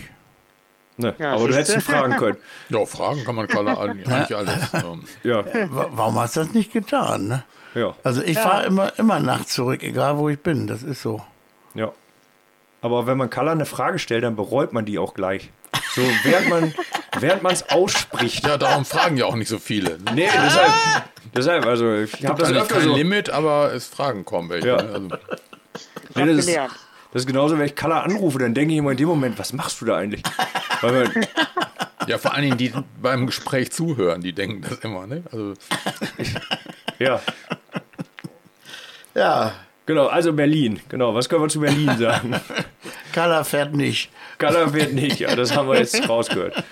Ne. 1.00 1.14
Ja, 1.18 1.32
Aber 1.34 1.48
du 1.48 1.54
hättest 1.54 1.74
ihn 1.74 1.80
fragen 1.80 2.16
können. 2.16 2.36
Ja, 2.68 2.84
Fragen 2.86 3.24
kann 3.24 3.34
man 3.34 3.48
Kalle 3.48 3.76
eigentlich 3.78 4.36
alles. 4.36 4.72
Ähm, 4.74 5.02
Ja. 5.22 5.44
Wa- 5.70 5.88
Warum 5.92 6.18
hast 6.18 6.36
du 6.36 6.40
das 6.40 6.52
nicht 6.52 6.72
getan? 6.72 7.28
Ne? 7.28 7.42
Ja. 7.74 7.94
Also 8.04 8.22
ich 8.22 8.38
fahre 8.38 8.66
immer, 8.66 8.92
immer 8.98 9.18
nachts 9.20 9.54
zurück, 9.54 9.82
egal 9.82 10.18
wo 10.18 10.28
ich 10.28 10.38
bin. 10.40 10.66
Das 10.66 10.82
ist 10.82 11.02
so. 11.02 11.22
Ja. 11.74 11.92
Aber 12.82 13.06
wenn 13.06 13.18
man 13.18 13.28
Kalla 13.30 13.52
eine 13.52 13.66
Frage 13.66 13.98
stellt, 13.98 14.24
dann 14.24 14.36
bereut 14.36 14.72
man 14.72 14.84
die 14.84 14.98
auch 14.98 15.14
gleich. 15.14 15.50
So, 15.94 16.02
während 16.24 16.48
man 16.48 16.74
während 17.20 17.42
man 17.42 17.52
es 17.52 17.68
ausspricht. 17.70 18.46
ja, 18.46 18.56
darum 18.56 18.84
fragen 18.84 19.16
ja 19.16 19.26
auch 19.26 19.34
nicht 19.36 19.48
so 19.48 19.58
viele. 19.58 19.98
Nee, 20.14 20.28
deshalb, 20.32 20.72
deshalb 21.34 21.66
also 21.66 21.94
ich 21.94 22.24
habe 22.26 22.38
das 22.40 22.48
Eigentlich 22.48 22.62
öfter 22.62 22.74
kein 22.76 22.84
so. 22.84 22.94
Limit, 22.96 23.30
aber 23.30 23.72
es 23.74 23.86
Fragen 23.88 24.24
kommen 24.24 24.48
welche. 24.50 24.68
Ja. 24.68 24.82
ne? 24.82 24.88
Also, 24.92 25.08
ich 26.10 26.16
Nee, 26.16 26.22
habe 26.22 26.36
das, 26.36 26.46
ist. 26.46 26.56
Das 27.12 27.22
ist 27.22 27.26
genauso, 27.26 27.58
wenn 27.58 27.66
ich 27.66 27.74
Kalla 27.74 28.02
anrufe, 28.02 28.38
dann 28.38 28.54
denke 28.54 28.72
ich 28.72 28.78
immer 28.78 28.92
in 28.92 28.96
dem 28.96 29.08
Moment, 29.08 29.38
was 29.38 29.52
machst 29.52 29.80
du 29.80 29.86
da 29.86 29.96
eigentlich? 29.96 30.22
Weil 30.80 30.92
man, 30.92 31.26
ja, 32.06 32.18
vor 32.18 32.34
allen 32.34 32.42
Dingen 32.42 32.56
die 32.56 32.72
beim 33.00 33.26
Gespräch 33.26 33.72
zuhören, 33.72 34.20
die 34.20 34.32
denken 34.32 34.62
das 34.62 34.78
immer. 34.78 35.06
Ne? 35.06 35.22
Also, 35.30 35.54
ja, 36.98 37.20
Ja, 39.14 39.52
genau, 39.86 40.06
also 40.06 40.32
Berlin. 40.32 40.80
Genau, 40.88 41.14
was 41.14 41.28
können 41.28 41.42
wir 41.42 41.48
zu 41.48 41.60
Berlin 41.60 41.96
sagen? 41.98 42.40
Kalla 43.12 43.44
fährt 43.44 43.74
nicht. 43.74 44.10
Kalla 44.38 44.72
wird 44.72 44.92
nicht, 44.92 45.20
ja, 45.20 45.34
das 45.34 45.54
haben 45.54 45.68
wir 45.68 45.78
jetzt 45.78 46.08
rausgehört. 46.08 46.62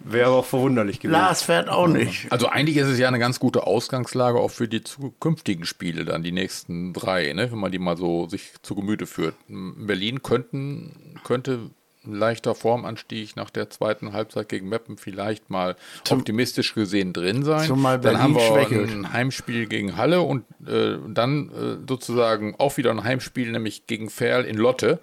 Wäre 0.00 0.28
aber 0.28 0.36
auch 0.36 0.44
verwunderlich 0.44 1.00
gewesen. 1.00 1.18
Lars 1.18 1.42
fährt 1.42 1.68
auch 1.68 1.88
nicht. 1.88 2.30
also 2.30 2.48
eigentlich 2.48 2.76
ist 2.76 2.88
es 2.88 2.98
ja 2.98 3.08
eine 3.08 3.18
ganz 3.18 3.40
gute 3.40 3.66
Ausgangslage 3.66 4.38
auch 4.38 4.50
für 4.50 4.68
die 4.68 4.82
zukünftigen 4.82 5.64
Spiele, 5.64 6.04
dann 6.04 6.22
die 6.22 6.32
nächsten 6.32 6.92
drei, 6.92 7.32
ne? 7.32 7.50
wenn 7.50 7.58
man 7.58 7.72
die 7.72 7.78
mal 7.78 7.96
so 7.96 8.28
sich 8.28 8.52
zu 8.62 8.74
Gemüte 8.74 9.06
führt. 9.06 9.34
In 9.48 9.86
Berlin 9.86 10.22
könnten, 10.22 11.18
könnte 11.24 11.70
ein 12.06 12.14
leichter 12.14 12.54
Formanstieg 12.54 13.36
nach 13.36 13.50
der 13.50 13.70
zweiten 13.70 14.12
Halbzeit 14.12 14.48
gegen 14.48 14.68
Meppen 14.68 14.96
vielleicht 14.98 15.50
mal 15.50 15.76
optimistisch 16.10 16.74
gesehen 16.74 17.12
drin 17.12 17.42
sein. 17.44 17.66
Zumal 17.66 18.00
dann 18.00 18.22
haben 18.22 18.34
wir 18.34 18.40
schwächelt. 18.40 18.90
ein 18.90 19.12
Heimspiel 19.12 19.66
gegen 19.66 19.96
Halle 19.96 20.20
und 20.20 20.44
äh, 20.66 20.96
dann 21.08 21.48
äh, 21.50 21.88
sozusagen 21.88 22.54
auch 22.58 22.76
wieder 22.76 22.90
ein 22.90 23.04
Heimspiel, 23.04 23.50
nämlich 23.52 23.86
gegen 23.86 24.10
Ferl 24.10 24.44
in 24.44 24.56
Lotte. 24.56 24.98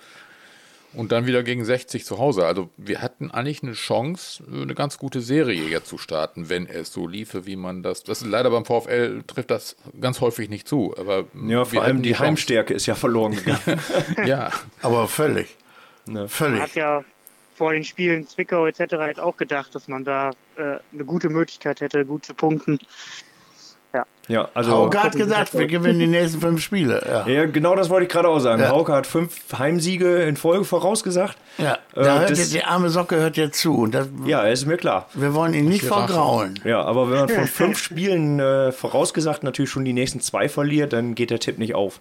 Und 0.96 1.12
dann 1.12 1.26
wieder 1.26 1.42
gegen 1.42 1.66
60 1.66 2.06
zu 2.06 2.20
Hause. 2.20 2.46
Also 2.46 2.70
wir 2.78 3.02
hatten 3.02 3.32
eigentlich 3.32 3.63
eine 3.63 3.74
Chance, 3.74 4.44
eine 4.54 4.76
ganz 4.76 5.00
gute 5.00 5.22
Serie 5.22 5.63
jetzt 5.63 5.88
zu 5.88 5.98
starten, 5.98 6.50
wenn 6.50 6.68
es 6.68 6.94
so 6.94 7.08
liefe, 7.08 7.48
wie 7.48 7.56
man 7.56 7.82
das. 7.82 8.04
Das 8.04 8.22
ist 8.22 8.28
leider 8.28 8.52
beim 8.52 8.63
VfL 8.63 9.24
trifft 9.26 9.50
das 9.50 9.76
ganz 10.00 10.22
häufig 10.22 10.50
nicht 10.50 10.68
zu. 10.68 10.94
Aber 11.00 11.26
Ja, 11.48 11.66
vor 11.66 11.82
allem 11.82 12.04
die 12.04 12.12
Chance. 12.12 12.24
Heimstärke 12.28 12.76
ist 12.76 12.86
ja 12.86 12.94
verloren 12.94 13.32
gegangen. 13.36 13.80
Ja, 14.28 14.52
Aber 14.84 15.08
völlig. 15.08 15.56
Ne. 16.06 16.28
Völlig. 16.28 16.60
Man 16.60 16.68
hat 16.68 16.76
ja 16.76 17.04
vor 17.56 17.74
den 17.74 17.84
Spielen 17.84 18.28
Zwickau 18.28 18.66
etc. 18.66 18.80
jetzt 19.08 19.20
auch 19.20 19.38
gedacht, 19.38 19.74
dass 19.76 19.88
man 19.88 20.04
da 20.04 20.32
äh, 20.58 20.78
eine 20.94 21.06
gute 21.06 21.30
Möglichkeit 21.30 21.82
hätte, 21.82 22.06
gut 22.06 22.26
zu 22.26 22.34
punkten. 22.34 22.80
Ja. 23.94 24.06
Ja, 24.28 24.50
also. 24.56 24.72
Hauke 24.72 25.04
hat 25.04 25.16
gesagt, 25.16 25.54
wir 25.56 25.68
gewinnen 25.68 26.00
die 26.00 26.08
nächsten 26.08 26.42
fünf 26.42 26.62
Spiele. 26.63 27.06
Ja. 27.08 27.28
Ja, 27.32 27.46
genau 27.46 27.76
das 27.76 27.92
wollte 27.92 28.08
ich 28.08 28.12
gerade 28.12 28.28
auch 28.28 28.39
sagen. 28.39 28.60
Ja. 28.63 28.70
Hauke 28.70 28.92
hat 28.92 29.06
fünf 29.06 29.39
Heimsiege 29.56 30.24
in 30.24 30.36
Folge 30.36 30.66
vorausgesagt. 30.66 31.38
Ja, 31.60 31.74
Äh, 31.96 32.04
da 32.04 32.20
hört 32.22 32.32
das- 32.32 32.39
jetzt, 32.39 32.54
die 32.56 32.63
arme 32.63 32.89
Socke 32.89 33.18
hört 33.18 33.38
jetzt 33.38 33.60
zu. 33.60 33.78
Und 33.78 33.94
das, 33.94 34.08
Ja, 34.26 34.42
ist 34.48 34.66
mir 34.66 34.78
klar. 34.78 35.08
wir 35.13 35.36
wollen 35.36 35.54
ihn 35.54 35.66
nicht 35.66 35.86
vergraulen. 35.86 36.60
Ja, 36.63 36.82
aber 36.82 37.12
wenn 37.12 37.20
man 37.20 37.30
von 37.30 37.46
fünf 37.48 37.78
Spielen 37.78 38.39
äh, 38.39 38.72
vorausgesagt 38.72 39.44
natürlich 39.44 39.70
schon 39.70 39.86
die 39.86 39.94
nächsten 39.94 40.22
zwei 40.22 40.50
verliert, 40.50 40.92
dann 40.94 41.13
geht 41.13 41.30
der 41.30 41.39
Tipp 41.39 41.60
nicht 41.60 41.76
auf. 41.76 42.00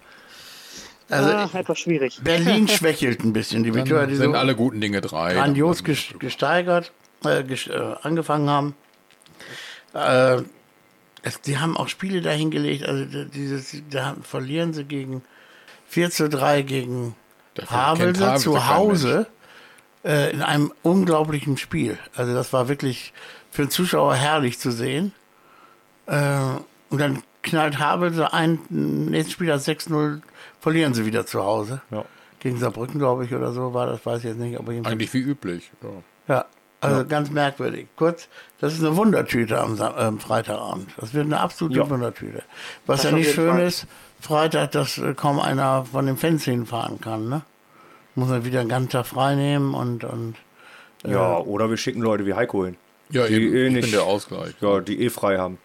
Also 1.08 1.30
ah, 1.30 1.50
etwas 1.52 1.78
schwierig. 1.78 2.20
Berlin 2.22 2.68
schwächelt 2.68 3.22
ein 3.24 3.32
bisschen. 3.32 3.62
Die 3.64 3.74
Viktoria, 3.74 4.06
die 4.06 4.16
sind 4.16 4.32
so 4.32 4.38
alle 4.38 4.54
guten 4.54 4.80
Dinge 4.80 5.00
drei. 5.00 5.34
grandios 5.34 5.84
ges- 5.84 6.16
gesteigert, 6.18 6.92
äh, 7.24 7.42
ges 7.44 7.66
äh, 7.66 7.94
angefangen 8.02 8.48
haben. 8.48 8.74
Äh, 9.94 10.42
es, 11.22 11.40
die 11.42 11.58
haben 11.58 11.76
auch 11.76 11.88
Spiele 11.88 12.20
dahingelegt. 12.20 12.84
Also 12.86 13.24
dieses, 13.24 13.76
da 13.90 14.16
verlieren 14.22 14.72
sie 14.72 14.84
gegen 14.84 15.22
4 15.88 16.10
zu 16.10 16.28
3 16.28 16.62
gegen 16.62 17.14
Havelse 17.68 18.34
zu 18.36 18.66
Hause 18.68 19.26
äh, 20.04 20.32
in 20.32 20.42
einem 20.42 20.72
unglaublichen 20.82 21.58
Spiel. 21.58 21.98
Also 22.16 22.34
das 22.34 22.52
war 22.52 22.68
wirklich 22.68 23.12
für 23.50 23.62
den 23.62 23.70
Zuschauer 23.70 24.14
herrlich 24.14 24.58
zu 24.58 24.70
sehen. 24.72 25.12
Äh, 26.06 26.38
und 26.88 26.98
dann 26.98 27.22
knallt 27.42 27.78
Havelse 27.78 28.32
ein, 28.32 28.58
nächsten 28.70 29.32
Spieler 29.32 29.56
6-0, 29.56 30.22
verlieren 30.62 30.94
sie 30.94 31.04
wieder 31.04 31.26
zu 31.26 31.44
Hause. 31.44 31.82
Ja. 31.90 32.04
Gegen 32.40 32.56
Saarbrücken, 32.58 32.98
glaube 32.98 33.24
ich, 33.26 33.34
oder 33.34 33.52
so 33.52 33.74
war 33.74 33.86
das, 33.86 34.04
weiß 34.06 34.20
ich 34.20 34.24
jetzt 34.24 34.38
nicht. 34.38 34.58
Aber 34.58 34.72
Eigentlich 34.72 35.12
wie 35.12 35.18
üblich. 35.20 35.70
Ja. 36.28 36.34
ja, 36.36 36.44
also 36.80 37.04
ganz 37.06 37.30
merkwürdig. 37.30 37.86
Kurz, 37.96 38.28
das 38.60 38.72
ist 38.72 38.80
eine 38.80 38.96
Wundertüte 38.96 39.60
am 39.60 39.76
Sa 39.76 39.94
ähm, 40.08 40.18
Freitagabend. 40.18 40.88
Das 40.96 41.12
wird 41.14 41.26
eine 41.26 41.38
absolute 41.40 41.78
Ja. 41.78 41.90
Wundertüte. 41.90 42.42
Was 42.86 43.02
Das 43.02 43.10
ja 43.12 43.16
nicht 43.16 43.32
schön 43.34 43.58
ist, 43.58 43.86
Freitag, 44.20 44.72
dass 44.72 44.98
äh, 44.98 45.14
kaum 45.14 45.38
einer 45.38 45.84
von 45.84 46.06
den 46.06 46.16
Fans 46.16 46.44
hinfahren 46.44 47.00
kann. 47.00 47.28
Ne? 47.28 47.42
Muss 48.14 48.28
man 48.28 48.44
wieder 48.44 48.60
einen 48.60 48.68
ganzen 48.68 48.88
Tag 48.90 49.06
frei 49.06 49.34
nehmen 49.36 49.74
und, 49.74 50.02
und 50.04 50.34
Ja, 51.04 51.38
oder 51.38 51.70
wir 51.70 51.76
schicken 51.76 52.02
Leute 52.02 52.26
wie 52.26 52.34
Heiko 52.34 52.64
hin. 52.64 52.76
Ja, 53.10 53.26
Die 53.28 53.34
eben. 53.34 53.54
eh 53.54 53.66
Ich 53.68 53.72
nicht- 53.74 53.82
bin 53.82 53.92
der 53.92 54.02
Ausgleich. 54.04 54.54
Ja, 54.60 54.80
die 54.80 55.00
eh 55.00 55.10
frei 55.10 55.38
haben. 55.38 55.58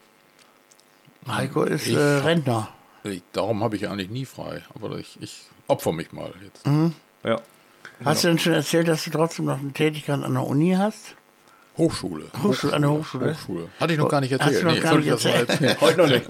Heiko 1.27 1.63
ist 1.63 1.88
äh, 1.89 1.97
Rentner. 1.97 2.69
Ich, 3.03 3.21
darum 3.33 3.63
habe 3.63 3.75
ich 3.75 3.88
eigentlich 3.88 4.10
nie 4.10 4.25
frei. 4.25 4.63
Aber 4.75 4.97
ich, 4.97 5.17
ich 5.21 5.43
opfer 5.67 5.91
mich 5.91 6.12
mal 6.12 6.31
jetzt. 6.43 6.65
Ja. 7.23 7.39
Hast 8.03 8.23
du 8.23 8.27
denn 8.27 8.39
schon 8.39 8.53
erzählt, 8.53 8.88
dass 8.88 9.03
du 9.05 9.10
trotzdem 9.12 9.45
noch 9.45 9.60
eine 9.60 9.71
Tätigkeit 9.73 10.21
an 10.23 10.33
der 10.33 10.43
Uni 10.43 10.75
hast? 10.77 11.15
Hochschule. 11.77 12.25
Hochschule, 12.43 12.73
an 12.73 12.81
der 12.81 12.91
Hochschule? 12.91 13.33
Hochschule. 13.33 13.69
Hatte 13.79 13.93
ich 13.93 13.99
noch 13.99 14.10
gar 14.10 14.21
nicht 14.21 14.33
Hast 14.33 14.41
erzählt. 14.41 14.62
du 14.63 14.67
noch 14.67 14.73
Nee, 14.73 14.79
gar 14.81 14.91
soll 14.91 14.99
nicht 14.99 15.07
ich 15.07 15.13
das 15.13 15.23
mal 15.23 15.31
erzählt? 15.31 15.49
erzählen? 15.62 15.81
Heute 15.81 15.97
noch 15.97 16.07
nicht. 16.10 16.25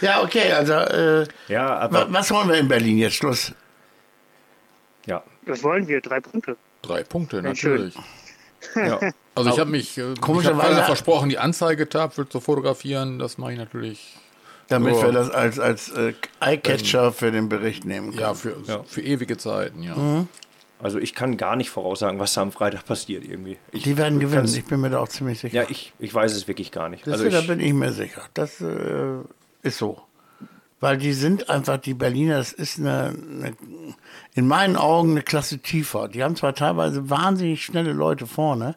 Ja, 0.00 0.22
okay, 0.22 0.52
also 0.52 0.72
äh, 0.72 1.26
Ja, 1.48 1.78
aber. 1.78 2.10
was 2.12 2.30
wollen 2.30 2.48
wir 2.48 2.56
in 2.58 2.68
Berlin 2.68 2.98
jetzt? 2.98 3.16
Schluss. 3.16 3.52
Ja. 5.06 5.22
Das 5.46 5.62
wollen 5.62 5.86
wir, 5.88 6.00
drei 6.00 6.20
Punkte. 6.20 6.56
Drei 6.82 7.02
Punkte, 7.02 7.42
natürlich. 7.42 7.94
ja. 8.76 8.98
Also 9.34 9.50
ich 9.50 9.58
habe 9.58 9.70
mich, 9.70 9.96
äh, 9.98 10.14
Komischerweise- 10.20 10.68
Rainer 10.70 10.84
versprochen, 10.84 11.28
die 11.28 11.38
Anzeigetafel 11.38 12.28
zu 12.28 12.40
fotografieren. 12.40 13.18
Das 13.18 13.36
mache 13.38 13.52
ich 13.52 13.58
natürlich 13.58 14.16
Damit 14.70 14.94
Ja. 14.96 15.02
wir 15.02 15.12
das 15.12 15.30
als, 15.30 15.58
als 15.58 15.90
äh, 15.90 16.14
Eyecatcher 16.40 17.12
für 17.12 17.30
den 17.30 17.48
Bericht 17.50 17.84
nehmen 17.84 18.10
können. 18.10 18.20
ja, 18.20 18.34
für, 18.34 18.56
Ja. 18.66 18.82
für 18.84 19.02
ewige 19.02 19.36
Zeiten. 19.36 19.82
Ja. 19.82 20.24
Also 20.82 20.98
ich 20.98 21.14
kann 21.14 21.36
gar 21.36 21.56
nicht 21.56 21.68
voraussagen, 21.68 22.18
was 22.18 22.32
da 22.32 22.40
am 22.40 22.52
Freitag 22.52 22.86
passiert 22.86 23.24
irgendwie. 23.24 23.58
Ich, 23.72 23.82
Die 23.82 23.98
werden 23.98 24.18
gewinnen, 24.18 24.46
ich 24.46 24.64
bin 24.64 24.80
mir 24.80 24.88
da 24.88 25.00
auch 25.00 25.08
ziemlich 25.08 25.38
sicher. 25.40 25.54
Ja, 25.54 25.68
ich, 25.68 25.92
ich 25.98 26.14
weiß 26.14 26.32
es 26.34 26.48
wirklich 26.48 26.72
gar 26.72 26.88
nicht. 26.88 27.06
Das 27.06 27.20
Also 27.20 27.28
da 27.28 27.42
bin 27.42 27.60
ich 27.60 27.74
mir 27.74 27.92
sicher. 27.92 28.22
Das 28.32 28.60
äh, 28.62 29.18
ist 29.62 29.76
so. 29.76 30.00
Weil 30.82 30.96
die 30.96 31.12
sind 31.12 31.50
einfach, 31.50 31.76
die 31.76 31.92
Berliner, 31.92 32.38
das 32.38 32.52
ist 32.54 32.78
eine, 32.78 33.08
eine, 33.08 33.52
in 34.32 34.48
meinen 34.48 34.76
Augen 34.76 35.10
eine 35.10 35.22
Klasse 35.22 35.58
tiefer. 35.58 36.08
Die 36.08 36.24
haben 36.24 36.36
zwar 36.36 36.54
teilweise 36.54 37.10
wahnsinnig 37.10 37.62
schnelle 37.62 37.92
Leute 37.92 38.26
vorne, 38.26 38.76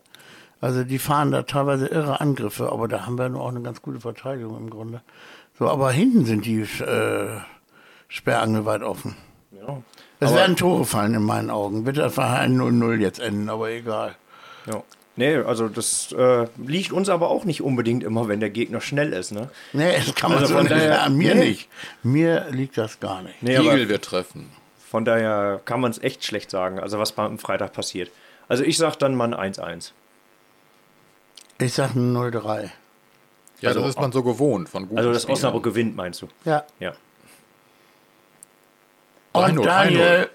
also 0.59 0.83
die 0.83 0.99
fahren 0.99 1.31
da 1.31 1.43
teilweise 1.43 1.87
irre 1.87 2.19
Angriffe, 2.19 2.69
aber 2.71 2.89
da 2.89 3.05
haben 3.05 3.17
wir 3.17 3.29
nur 3.29 3.41
auch 3.41 3.49
eine 3.49 3.61
ganz 3.61 3.81
gute 3.81 4.01
Verteidigung 4.01 4.57
im 4.57 4.69
Grunde. 4.69 5.01
So, 5.63 5.69
aber 5.69 5.91
hinten 5.91 6.25
sind 6.25 6.45
die 6.45 6.59
äh, 6.61 7.39
Sperrangel 8.09 8.65
weit 8.65 8.81
offen. 8.83 9.15
ja. 9.51 9.81
Es 10.19 10.29
Aber- 10.29 10.39
werden 10.39 10.55
Tore 10.57 10.83
fallen 10.85 11.13
in 11.15 11.23
meinen 11.23 11.49
Augen. 11.49 11.85
Wird 11.85 11.99
einfach 11.99 12.31
ein 12.33 12.57
0-0 12.59 12.99
jetzt 12.99 13.19
enden, 13.19 13.49
aber 13.49 13.69
egal. 13.69 14.15
Ja. 14.65 14.83
Nee, 15.15 15.35
also 15.37 15.67
das 15.69 16.11
äh, 16.11 16.47
liegt 16.57 16.91
uns 16.91 17.07
aber 17.07 17.29
auch 17.29 17.45
nicht 17.45 17.61
unbedingt 17.61 18.03
immer, 18.03 18.27
wenn 18.27 18.39
der 18.41 18.49
Gegner 18.49 18.81
schnell 18.81 19.13
ist, 19.13 19.31
ne? 19.31 19.49
Nee, 19.73 19.93
das 20.05 20.15
kann 20.15 20.31
man 20.31 20.39
Also 20.39 20.53
so 20.55 20.59
nicht 20.59 20.71
daher- 20.71 20.95
sagen. 20.97 21.15
Mir 21.17 21.35
Nee. 21.35 21.45
nicht. 21.49 21.69
Mir 22.03 22.47
liegt 22.51 22.77
das 22.77 22.99
gar 22.99 23.21
nicht. 23.21 23.41
Nee, 23.41 23.57
Igel 23.57 23.87
wird 23.89 24.03
treffen. 24.05 24.49
von 24.89 25.05
daher 25.05 25.61
kann 25.65 25.79
man 25.81 25.91
es 25.91 26.01
echt 26.01 26.23
schlecht 26.25 26.49
sagen, 26.51 26.79
also 26.79 26.99
was 26.99 27.17
am 27.17 27.37
Freitag 27.39 27.71
passiert. 27.73 28.09
Also 28.49 28.63
ich 28.65 28.77
sag 28.77 28.95
dann 28.97 29.15
mal 29.15 29.33
ein 29.33 29.53
1-1. 29.53 29.91
Ich 31.59 31.73
sag 31.73 31.95
ein 31.95 32.13
0-3. 32.13 32.69
Ja, 33.63 33.69
Also 33.69 33.81
das 33.81 33.89
ist 33.91 33.99
man 33.99 34.11
so 34.11 34.21
gewohnt 34.23 34.69
von 34.69 34.83
guten 34.83 34.97
Also 34.97 35.11
dass 35.13 35.23
Spielern. 35.23 35.37
Osnabrück 35.37 35.63
gewinnt, 35.63 35.95
meinst 35.95 36.21
du? 36.21 36.27
Ja. 36.45 36.63
Ja. 36.79 36.93
Und 39.33 39.57
3-0, 39.59 39.63
Daniel, 39.63 40.29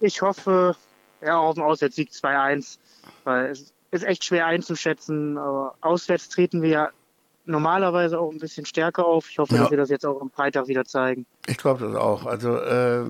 Ich 0.00 0.22
hoffe, 0.22 0.74
ja, 1.20 1.38
auf 1.38 1.54
dem 1.54 1.64
Auswärtssieg 1.64 2.10
2-1, 2.10 2.78
weil 3.24 3.50
es 3.50 3.72
ist 3.90 4.04
echt 4.04 4.24
schwer 4.24 4.46
einzuschätzen, 4.46 5.36
aber 5.36 5.74
auswärts 5.82 6.28
treten 6.30 6.62
wir 6.62 6.68
ja 6.70 6.88
normalerweise 7.44 8.18
auch 8.20 8.30
ein 8.30 8.38
bisschen 8.38 8.64
stärker 8.64 9.04
auf. 9.04 9.28
Ich 9.28 9.38
hoffe, 9.38 9.54
Ja. 9.54 9.62
dass 9.62 9.70
wir 9.70 9.76
das 9.78 9.90
jetzt 9.90 10.06
auch 10.06 10.20
am 10.20 10.30
Freitag 10.30 10.68
wieder 10.68 10.84
zeigen. 10.84 11.26
ich 11.46 11.56
glaube 11.58 11.84
das 11.86 11.96
auch. 11.96 12.24
Also 12.24 12.56
äh, 12.56 13.04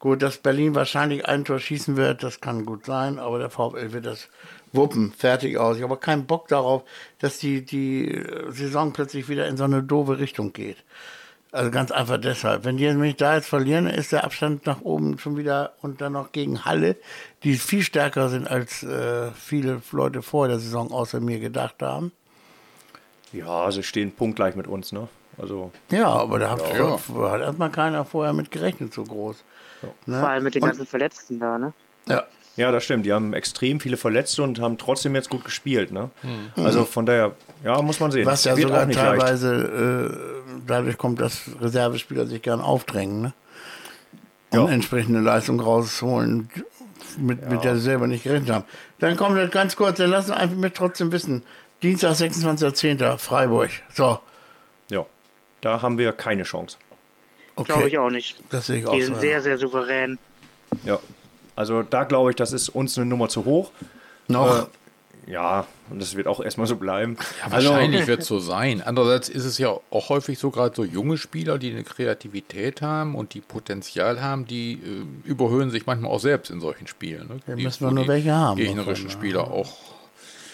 gut, 0.00 0.22
dass 0.22 0.38
Berlin 0.38 0.74
wahrscheinlich 0.74 1.26
ein 1.26 1.44
Tor 1.44 1.58
schießen 1.58 1.96
wird, 1.96 2.22
das 2.22 2.40
kann 2.40 2.64
gut 2.64 2.86
sein, 2.86 3.18
aber 3.18 3.38
der 3.38 3.50
VfL 3.50 3.92
wird 3.92 4.06
das 4.06 4.28
wuppen, 4.72 5.12
fertig 5.12 5.58
aus. 5.58 5.76
Ich 5.76 5.82
habe 5.82 5.96
keinen 5.96 6.26
Bock 6.26 6.48
darauf, 6.48 6.82
dass 7.18 7.38
die, 7.38 7.64
die 7.64 8.22
Saison 8.48 8.92
plötzlich 8.92 9.28
wieder 9.28 9.46
in 9.48 9.56
so 9.56 9.64
eine 9.64 9.82
doofe 9.82 10.18
Richtung 10.18 10.52
geht. 10.52 10.76
Also 11.50 11.70
ganz 11.70 11.90
einfach 11.90 12.18
deshalb. 12.18 12.64
Wenn 12.64 12.76
die 12.76 12.86
nämlich 12.86 13.16
da 13.16 13.34
jetzt 13.36 13.48
verlieren, 13.48 13.86
ist 13.86 14.12
der 14.12 14.24
Abstand 14.24 14.66
nach 14.66 14.82
oben 14.82 15.18
schon 15.18 15.38
wieder 15.38 15.72
und 15.80 16.00
dann 16.02 16.12
noch 16.12 16.32
gegen 16.32 16.66
Halle, 16.66 16.96
die 17.42 17.54
viel 17.56 17.82
stärker 17.82 18.28
sind, 18.28 18.46
als 18.46 18.82
äh, 18.82 19.30
viele 19.32 19.80
Leute 19.92 20.20
vor 20.20 20.48
der 20.48 20.58
Saison 20.58 20.92
außer 20.92 21.20
mir 21.20 21.38
gedacht 21.40 21.76
haben. 21.80 22.12
Ja, 23.32 23.70
sie 23.70 23.82
stehen 23.82 24.12
punktgleich 24.12 24.56
mit 24.56 24.66
uns, 24.66 24.92
ne? 24.92 25.08
Also 25.38 25.70
Ja, 25.90 26.08
aber 26.08 26.38
da 26.38 26.50
hat, 26.50 26.62
Ja. 26.76 26.98
hat 27.30 27.40
erstmal 27.40 27.70
keiner 27.70 28.04
vorher 28.04 28.32
mit 28.32 28.50
gerechnet, 28.50 28.92
so 28.92 29.04
groß. 29.04 29.44
Ne? 30.06 30.18
Vor 30.20 30.28
allem 30.28 30.44
mit 30.44 30.54
den 30.54 30.62
Und- 30.62 30.68
ganzen 30.70 30.86
Verletzten 30.86 31.38
da, 31.38 31.58
ne? 31.58 31.72
Ja, 32.06 32.24
Ja, 32.58 32.70
das 32.72 32.84
stimmt. 32.84 33.06
Die 33.06 33.12
haben 33.12 33.32
extrem 33.32 33.80
viele 33.80 33.96
Verletzte 33.96 34.42
und 34.42 34.60
haben 34.60 34.76
trotzdem 34.78 35.14
jetzt 35.14 35.30
gut 35.30 35.44
gespielt. 35.44 35.92
Ne? 35.92 36.10
Also 36.56 36.84
von 36.84 37.06
daher, 37.06 37.32
ja, 37.64 37.80
muss 37.80 38.00
man 38.00 38.10
sehen. 38.10 38.26
was 38.26 38.44
ja 38.44 38.56
Wird 38.56 38.68
sogar 38.68 38.82
auch 38.82 38.86
nicht 38.86 38.96
leicht. 38.96 39.20
teilweise 39.20 40.10
äh, 40.54 40.58
dadurch 40.66 40.98
kommt, 40.98 41.20
dass 41.20 41.42
Reservespieler 41.60 42.26
sich 42.26 42.42
gern 42.42 42.60
aufdrängen, 42.60 43.22
ne? 43.22 43.32
um 44.50 44.58
Ja. 44.66 44.68
entsprechende 44.72 45.20
Leistung 45.20 45.60
rausholen, 45.60 46.50
mit, 47.16 47.48
mit 47.48 47.62
der 47.64 47.76
sie 47.76 47.82
selber 47.82 48.06
nicht 48.06 48.24
gerechnet 48.24 48.50
haben. 48.50 48.64
Dann 48.98 49.16
kommt 49.16 49.38
das 49.38 49.50
ganz 49.50 49.76
kurz, 49.76 49.98
dann 49.98 50.10
lassen 50.10 50.28
wir 50.30 50.36
einfach 50.36 50.56
mit 50.56 50.74
trotzdem 50.74 51.12
wissen. 51.12 51.42
Dienstag, 51.82 52.12
26.10. 52.14 53.18
Freiburg. 53.18 53.70
So, 53.94 54.18
Ja, 54.90 55.06
da 55.60 55.80
haben 55.80 55.96
wir 55.96 56.12
keine 56.12 56.42
Chance. 56.42 56.76
okay. 57.54 57.72
Glaube 57.72 57.88
ich 57.88 57.98
auch 57.98 58.10
nicht. 58.10 58.42
Das 58.50 58.66
sehe 58.66 58.78
ich 58.80 58.86
auch 58.86 58.94
Die 58.94 59.02
so. 59.02 59.12
sind 59.12 59.20
sehr, 59.20 59.40
sehr 59.42 59.58
souverän. 59.58 60.18
Ja, 60.84 60.98
also 61.58 61.82
da 61.82 62.04
glaube 62.04 62.30
ich, 62.30 62.36
das 62.36 62.52
ist 62.52 62.68
uns 62.68 62.96
eine 62.96 63.06
Nummer 63.06 63.28
zu 63.28 63.44
hoch. 63.44 63.72
Noch. 64.28 64.68
Äh, 65.26 65.32
ja, 65.32 65.66
und 65.90 66.00
das 66.00 66.14
wird 66.14 66.26
auch 66.28 66.40
erstmal 66.40 66.68
so 66.68 66.76
bleiben. 66.76 67.16
Ja, 67.40 67.52
also, 67.52 67.70
wahrscheinlich 67.70 68.06
wird 68.06 68.20
es 68.20 68.28
so 68.28 68.38
sein. 68.38 68.80
Andererseits 68.80 69.28
ist 69.28 69.44
es 69.44 69.58
ja 69.58 69.76
auch 69.90 70.08
häufig 70.08 70.38
so, 70.38 70.50
gerade 70.50 70.74
so 70.74 70.84
junge 70.84 71.18
Spieler, 71.18 71.58
die 71.58 71.70
eine 71.70 71.82
Kreativität 71.82 72.80
haben 72.80 73.16
und 73.16 73.34
die 73.34 73.40
Potenzial 73.40 74.22
haben, 74.22 74.46
die 74.46 74.74
äh, 74.74 75.28
überhöhen 75.28 75.70
sich 75.70 75.84
manchmal 75.84 76.12
auch 76.12 76.20
selbst 76.20 76.50
in 76.50 76.60
solchen 76.60 76.86
Spielen. 76.86 77.26
Ne? 77.28 77.40
Ja, 77.46 77.56
die, 77.56 77.64
müssen 77.64 77.84
wir 77.84 77.90
nur 77.90 78.04
die 78.04 78.08
welche 78.08 78.32
haben 78.32 78.56
Gegnerischen 78.56 79.10
Spieler 79.10 79.50
auch 79.50 79.76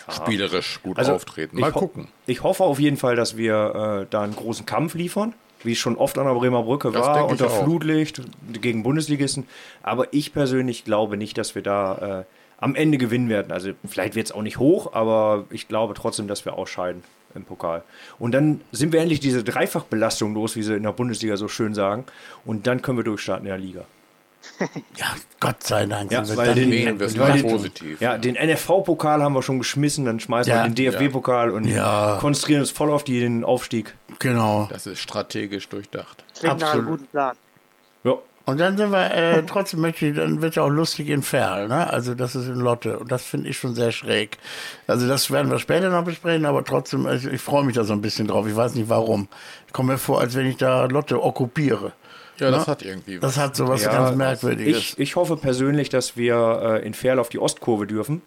spielerisch 0.08 0.80
gut 0.82 0.98
also 0.98 1.12
auftreten. 1.12 1.60
Mal 1.60 1.68
ich 1.68 1.74
gucken. 1.74 2.08
Ich 2.26 2.42
hoffe 2.42 2.64
auf 2.64 2.80
jeden 2.80 2.96
Fall, 2.96 3.14
dass 3.14 3.36
wir 3.36 4.04
äh, 4.04 4.06
da 4.10 4.22
einen 4.22 4.34
großen 4.34 4.66
Kampf 4.66 4.94
liefern, 4.94 5.34
wie 5.64 5.72
es 5.72 5.78
schon 5.78 5.96
oft 5.96 6.18
an 6.18 6.26
der 6.26 6.34
Bremer 6.34 6.62
Brücke 6.62 6.90
Das 6.90 7.06
war, 7.06 7.24
ich 7.24 7.30
unter. 7.30 7.50
Flutlicht 7.50 8.22
gegen 8.60 8.82
Bundesligisten. 8.82 9.46
Aber 9.82 10.12
ich 10.12 10.32
persönlich 10.32 10.84
glaube 10.84 11.16
nicht, 11.16 11.38
dass 11.38 11.54
wir 11.54 11.62
da 11.62 12.20
äh, 12.20 12.24
am 12.58 12.74
Ende 12.74 12.98
gewinnen 12.98 13.28
werden. 13.28 13.52
Also 13.52 13.72
vielleicht 13.86 14.14
wird 14.14 14.26
es 14.26 14.32
auch 14.32 14.42
nicht 14.42 14.58
hoch, 14.58 14.92
aber 14.92 15.44
ich 15.50 15.68
glaube 15.68 15.94
trotzdem, 15.94 16.28
dass 16.28 16.44
wir 16.44 16.54
ausscheiden 16.54 17.02
im 17.34 17.44
Pokal. 17.44 17.82
Und 18.18 18.32
dann 18.32 18.60
sind 18.72 18.92
wir 18.92 19.00
endlich 19.00 19.20
diese 19.20 19.42
Dreifachbelastung 19.42 20.34
los, 20.34 20.56
wie 20.56 20.62
sie 20.62 20.74
in 20.74 20.84
der 20.84 20.92
Bundesliga 20.92 21.36
so 21.36 21.48
schön 21.48 21.74
sagen. 21.74 22.04
Und 22.44 22.66
dann 22.66 22.80
können 22.80 22.98
wir 22.98 23.04
durchstarten 23.04 23.46
in 23.46 23.50
der 23.50 23.58
Liga. 23.58 23.84
Ja, 24.96 25.06
Gott 25.40 25.62
sei 25.62 25.86
Dank. 25.86 26.12
Ja, 26.12 26.26
weil 26.36 26.46
dann 26.46 26.54
den- 26.56 27.00
es 27.00 27.18
weil 27.18 27.32
den- 27.32 27.50
positiv. 27.50 28.00
Ja, 28.00 28.18
den 28.18 28.36
NFV-Pokal 28.36 29.22
haben 29.22 29.34
wir 29.34 29.42
schon 29.42 29.58
geschmissen, 29.58 30.04
dann 30.04 30.20
schmeißen 30.20 30.52
Ja. 30.52 30.62
wir 30.64 30.68
den 30.70 30.74
DFB-Pokal 30.74 31.50
und 31.50 31.64
Ja. 31.66 32.18
konzentrieren 32.20 32.60
uns 32.60 32.70
voll 32.70 32.90
auf 32.90 33.04
die, 33.04 33.20
den 33.20 33.44
Aufstieg. 33.44 33.94
Genau. 34.20 34.68
Das 34.70 34.86
ist 34.86 35.00
strategisch 35.00 35.68
durchdacht. 35.68 36.24
Klingt 36.38 36.60
nach 36.60 36.72
einem 36.72 36.80
Absolut. 36.80 36.98
guten 37.00 37.10
Plan. 37.10 37.36
Ja. 38.04 38.14
Und 38.46 38.60
dann 38.60 38.76
sind 38.76 38.90
wir, 38.92 39.10
äh, 39.10 39.42
trotzdem 39.46 39.80
möchte 39.80 40.06
ich, 40.06 40.16
dann 40.16 40.42
wird 40.42 40.56
ja 40.56 40.62
auch 40.64 40.68
lustig 40.68 41.08
in 41.08 41.22
Ferl, 41.22 41.66
ne? 41.66 41.88
Also 41.90 42.14
das 42.14 42.34
ist 42.36 42.46
in 42.46 42.56
Lotte 42.60 42.98
und 42.98 43.10
das 43.10 43.24
finde 43.24 43.48
ich 43.48 43.56
schon 43.56 43.74
sehr 43.74 43.90
schräg. 43.90 44.36
Also 44.86 45.08
das 45.08 45.30
werden 45.30 45.50
wir 45.50 45.58
später 45.58 45.88
noch 45.88 46.04
besprechen, 46.04 46.44
aber 46.44 46.62
trotzdem, 46.62 47.06
also 47.06 47.30
ich 47.30 47.40
freue 47.40 47.64
mich 47.64 47.74
da 47.74 47.84
so 47.84 47.94
ein 47.94 48.02
bisschen 48.02 48.26
drauf. 48.28 48.46
Ich 48.46 48.54
weiß 48.54 48.74
nicht 48.74 48.90
warum. 48.90 49.28
Ich 49.66 49.72
komme 49.72 49.92
mir 49.92 49.98
vor, 49.98 50.20
als 50.20 50.34
wenn 50.36 50.46
ich 50.46 50.58
da 50.58 50.84
Lotte 50.84 51.22
okkupiere. 51.22 51.92
Ja, 52.38 52.50
das 52.50 52.66
hat 52.66 52.82
irgendwie 52.82 53.20
was. 53.22 53.34
Das 53.34 53.44
hat 53.44 53.56
so 53.56 53.68
was 53.68 53.82
Ja, 53.84 53.92
ganz 53.92 54.16
Merkwürdiges. 54.16 54.76
Ich, 54.76 54.98
ich 54.98 55.16
hoffe 55.16 55.36
persönlich, 55.36 55.88
dass 55.88 56.16
wir 56.16 56.80
äh, 56.82 56.86
in 56.86 56.94
Ferl 56.94 57.18
auf 57.18 57.28
die 57.28 57.38
Ostkurve 57.38 57.86
dürfen 57.86 58.22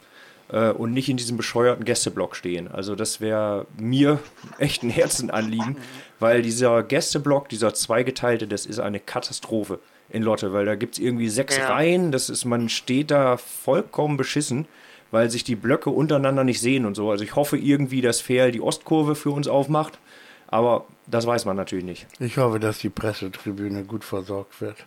äh, 0.50 0.70
und 0.70 0.94
nicht 0.94 1.10
in 1.10 1.18
diesem 1.18 1.38
bescheuerten 1.38 1.84
Gästeblock 1.86 2.36
stehen. 2.36 2.70
Also 2.70 2.96
das 2.96 3.20
wäre 3.22 3.66
mir 3.78 4.20
echt 4.60 4.84
ein 4.84 4.90
Herzenanliegen, 4.90 5.78
weil 6.20 6.42
dieser 6.42 6.84
Gästeblock, 6.84 7.50
dieser 7.50 7.74
zweigeteilte, 7.74 8.48
das 8.48 8.66
ist 8.66 8.80
eine 8.80 9.00
Katastrophe 9.00 9.80
in 10.10 10.24
Lotte, 10.24 10.54
weil 10.54 10.66
da 10.66 10.76
gibt 10.76 10.94
es 10.96 11.00
irgendwie 11.00 11.28
sechs 11.28 11.58
Ja. 11.58 11.70
Reihen, 11.70 12.12
das 12.14 12.30
ist, 12.30 12.46
man 12.46 12.70
steht 12.70 13.12
da 13.12 13.36
vollkommen 13.36 14.16
beschissen, 14.16 14.66
weil 15.12 15.30
sich 15.30 15.44
die 15.44 15.56
Blöcke 15.56 15.90
untereinander 15.90 16.44
nicht 16.46 16.62
sehen 16.62 16.86
und 16.86 16.96
so. 16.96 17.12
Also 17.12 17.24
ich 17.26 17.36
hoffe 17.36 17.58
irgendwie, 17.58 18.02
dass 18.02 18.22
Ferl 18.22 18.52
die 18.52 18.62
Ostkurve 18.62 19.16
für 19.16 19.32
uns 19.32 19.48
aufmacht, 19.50 20.00
aber 20.48 20.86
das 21.06 21.26
weiß 21.26 21.46
man 21.46 21.56
natürlich 21.56 21.86
nicht. 21.86 22.08
Ich 22.20 22.38
hoffe, 22.38 22.60
dass 22.60 22.80
die 22.80 22.90
Pressetribüne 22.90 23.84
gut 23.84 24.04
versorgt 24.04 24.62
wird. 24.62 24.78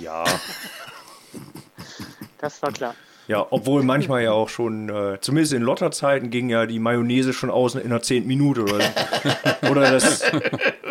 Ja. 0.00 0.24
Das 2.38 2.62
war 2.62 2.72
klar. 2.72 2.94
Ja, 3.26 3.46
obwohl 3.48 3.82
manchmal 3.82 4.22
ja 4.22 4.32
auch 4.32 4.50
schon, 4.50 4.90
äh, 4.90 5.18
zumindest 5.20 5.54
in 5.54 5.62
Lotterzeiten 5.62 6.28
ging 6.28 6.50
ja 6.50 6.66
die 6.66 6.78
Mayonnaise 6.78 7.32
schon 7.32 7.50
aus 7.50 7.74
in 7.74 7.86
einer 7.86 8.02
zehnten 8.02 8.28
Minute 8.28 8.62
oder 8.64 8.80
so. 8.80 9.70
Oder 9.70 9.90
das. 9.90 10.22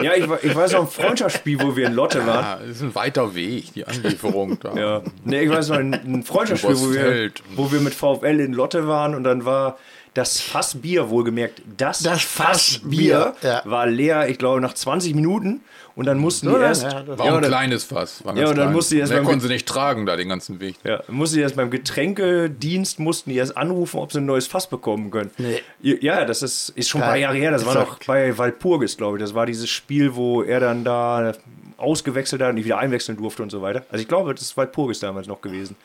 Ja, 0.01 0.15
ich, 0.15 0.27
ich 0.41 0.55
weiß 0.55 0.71
noch 0.73 0.81
ein 0.81 0.87
Freundschaftsspiel, 0.87 1.61
wo 1.61 1.75
wir 1.75 1.85
in 1.85 1.93
Lotte 1.93 2.25
waren. 2.25 2.43
Ah, 2.43 2.59
das 2.59 2.77
ist 2.77 2.81
ein 2.81 2.95
weiter 2.95 3.35
Weg, 3.35 3.73
die 3.73 3.85
Anlieferung 3.85 4.59
da. 4.59 4.73
Ja. 4.73 5.01
Nee, 5.23 5.41
ich 5.41 5.49
weiß 5.51 5.69
noch 5.69 5.77
ein, 5.77 5.93
ein 5.93 6.23
Freundschaftsspiel, 6.23 6.75
wo 6.75 6.91
wir, 6.91 7.31
wo 7.55 7.71
wir 7.71 7.81
mit 7.81 7.93
VfL 7.93 8.39
in 8.39 8.53
Lotte 8.53 8.87
waren 8.87 9.13
und 9.13 9.23
dann 9.23 9.45
war 9.45 9.77
das 10.13 10.39
Fassbier, 10.41 11.09
wohlgemerkt, 11.09 11.61
das, 11.77 11.99
Das 12.03 12.21
Fassbier 12.21 13.19
Fassbier, 13.19 13.35
ja. 13.41 13.61
war 13.65 13.87
leer, 13.87 14.29
ich 14.29 14.37
glaube, 14.37 14.61
nach 14.61 14.73
20 14.73 15.15
Minuten 15.15 15.61
und 15.95 16.05
dann 16.05 16.17
mussten 16.17 16.49
die 16.49 16.55
erst. 16.59 16.83
Ja, 16.83 17.05
War 17.17 17.35
ein 17.37 17.41
kleines 17.43 17.83
Fass. 17.83 18.23
War 18.25 18.35
Ja, 18.35 18.43
und 18.49 18.55
dann 18.57 18.65
klein. 18.65 18.73
musste 18.73 18.95
die 18.95 19.01
erst 19.01 19.11
Der 19.11 19.17
beim 19.17 19.25
konnte 19.25 19.47
sie 19.47 19.53
nicht 19.53 19.67
tragen, 19.67 20.05
da 20.05 20.15
den 20.15 20.29
ganzen 20.29 20.59
Weg. 20.59 20.75
Ja, 20.83 21.01
mussten 21.07 21.37
die 21.37 21.41
erst 21.41 21.55
beim 21.55 21.69
Getränkedienst 21.69 22.99
mussten 22.99 23.29
die 23.29 23.37
erst 23.37 23.55
anrufen, 23.57 23.99
ob 23.99 24.11
sie 24.11 24.19
ein 24.19 24.25
neues 24.25 24.47
Fass 24.47 24.67
bekommen 24.67 25.11
können. 25.11 25.31
Nee. 25.37 25.61
Ja, 25.81 26.25
das 26.25 26.41
ist, 26.41 26.69
ist 26.69 26.89
schon 26.89 27.01
ein 27.01 27.07
paar 27.07 27.17
Jahre 27.17 27.37
her. 27.37 27.51
Das 27.51 27.65
war 27.65 27.73
noch 27.75 27.81
Exakt. 27.83 28.07
bei 28.07 28.37
Walpurgis, 28.37 28.97
glaube 28.97 29.17
ich. 29.17 29.23
Das 29.23 29.33
war 29.33 29.45
dieses 29.45 29.69
Spiel, 29.69 30.15
wo 30.15 30.41
er 30.43 30.59
dann 30.59 30.83
da 30.83 31.33
ausgewechselt 31.77 32.41
hat 32.41 32.49
und 32.49 32.55
nicht 32.55 32.65
wieder 32.65 32.77
einwechseln 32.77 33.17
durfte 33.17 33.43
und 33.43 33.49
so 33.51 33.61
weiter. 33.61 33.83
Also 33.91 34.01
ich 34.01 34.07
glaube, 34.07 34.33
das 34.33 34.43
ist 34.43 34.57
Walpurgis 34.57 34.99
damals 34.99 35.27
noch 35.27 35.41
gewesen. 35.41 35.75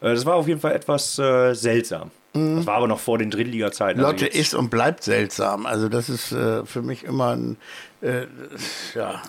Äh, 0.00 0.14
Das 0.14 0.24
war 0.26 0.34
auf 0.34 0.46
jeden 0.48 0.60
Fall 0.60 0.72
etwas 0.72 1.18
äh, 1.18 1.54
seltsam. 1.54 2.10
Das 2.34 2.66
war 2.66 2.74
aber 2.76 2.86
noch 2.88 3.00
vor 3.00 3.18
den 3.18 3.30
Drittliga-Zeiten. 3.30 3.98
also 4.00 4.12
Lotte 4.12 4.24
jetzt- 4.26 4.36
ist 4.36 4.54
und 4.54 4.70
bleibt 4.70 5.02
seltsam. 5.02 5.66
Also 5.66 5.88
das 5.88 6.08
ist 6.08 6.30
äh, 6.32 6.64
für 6.64 6.82
mich 6.82 7.04
immer 7.04 7.34
ein, 7.34 7.56
äh, 8.02 8.26
ja, 8.94 9.22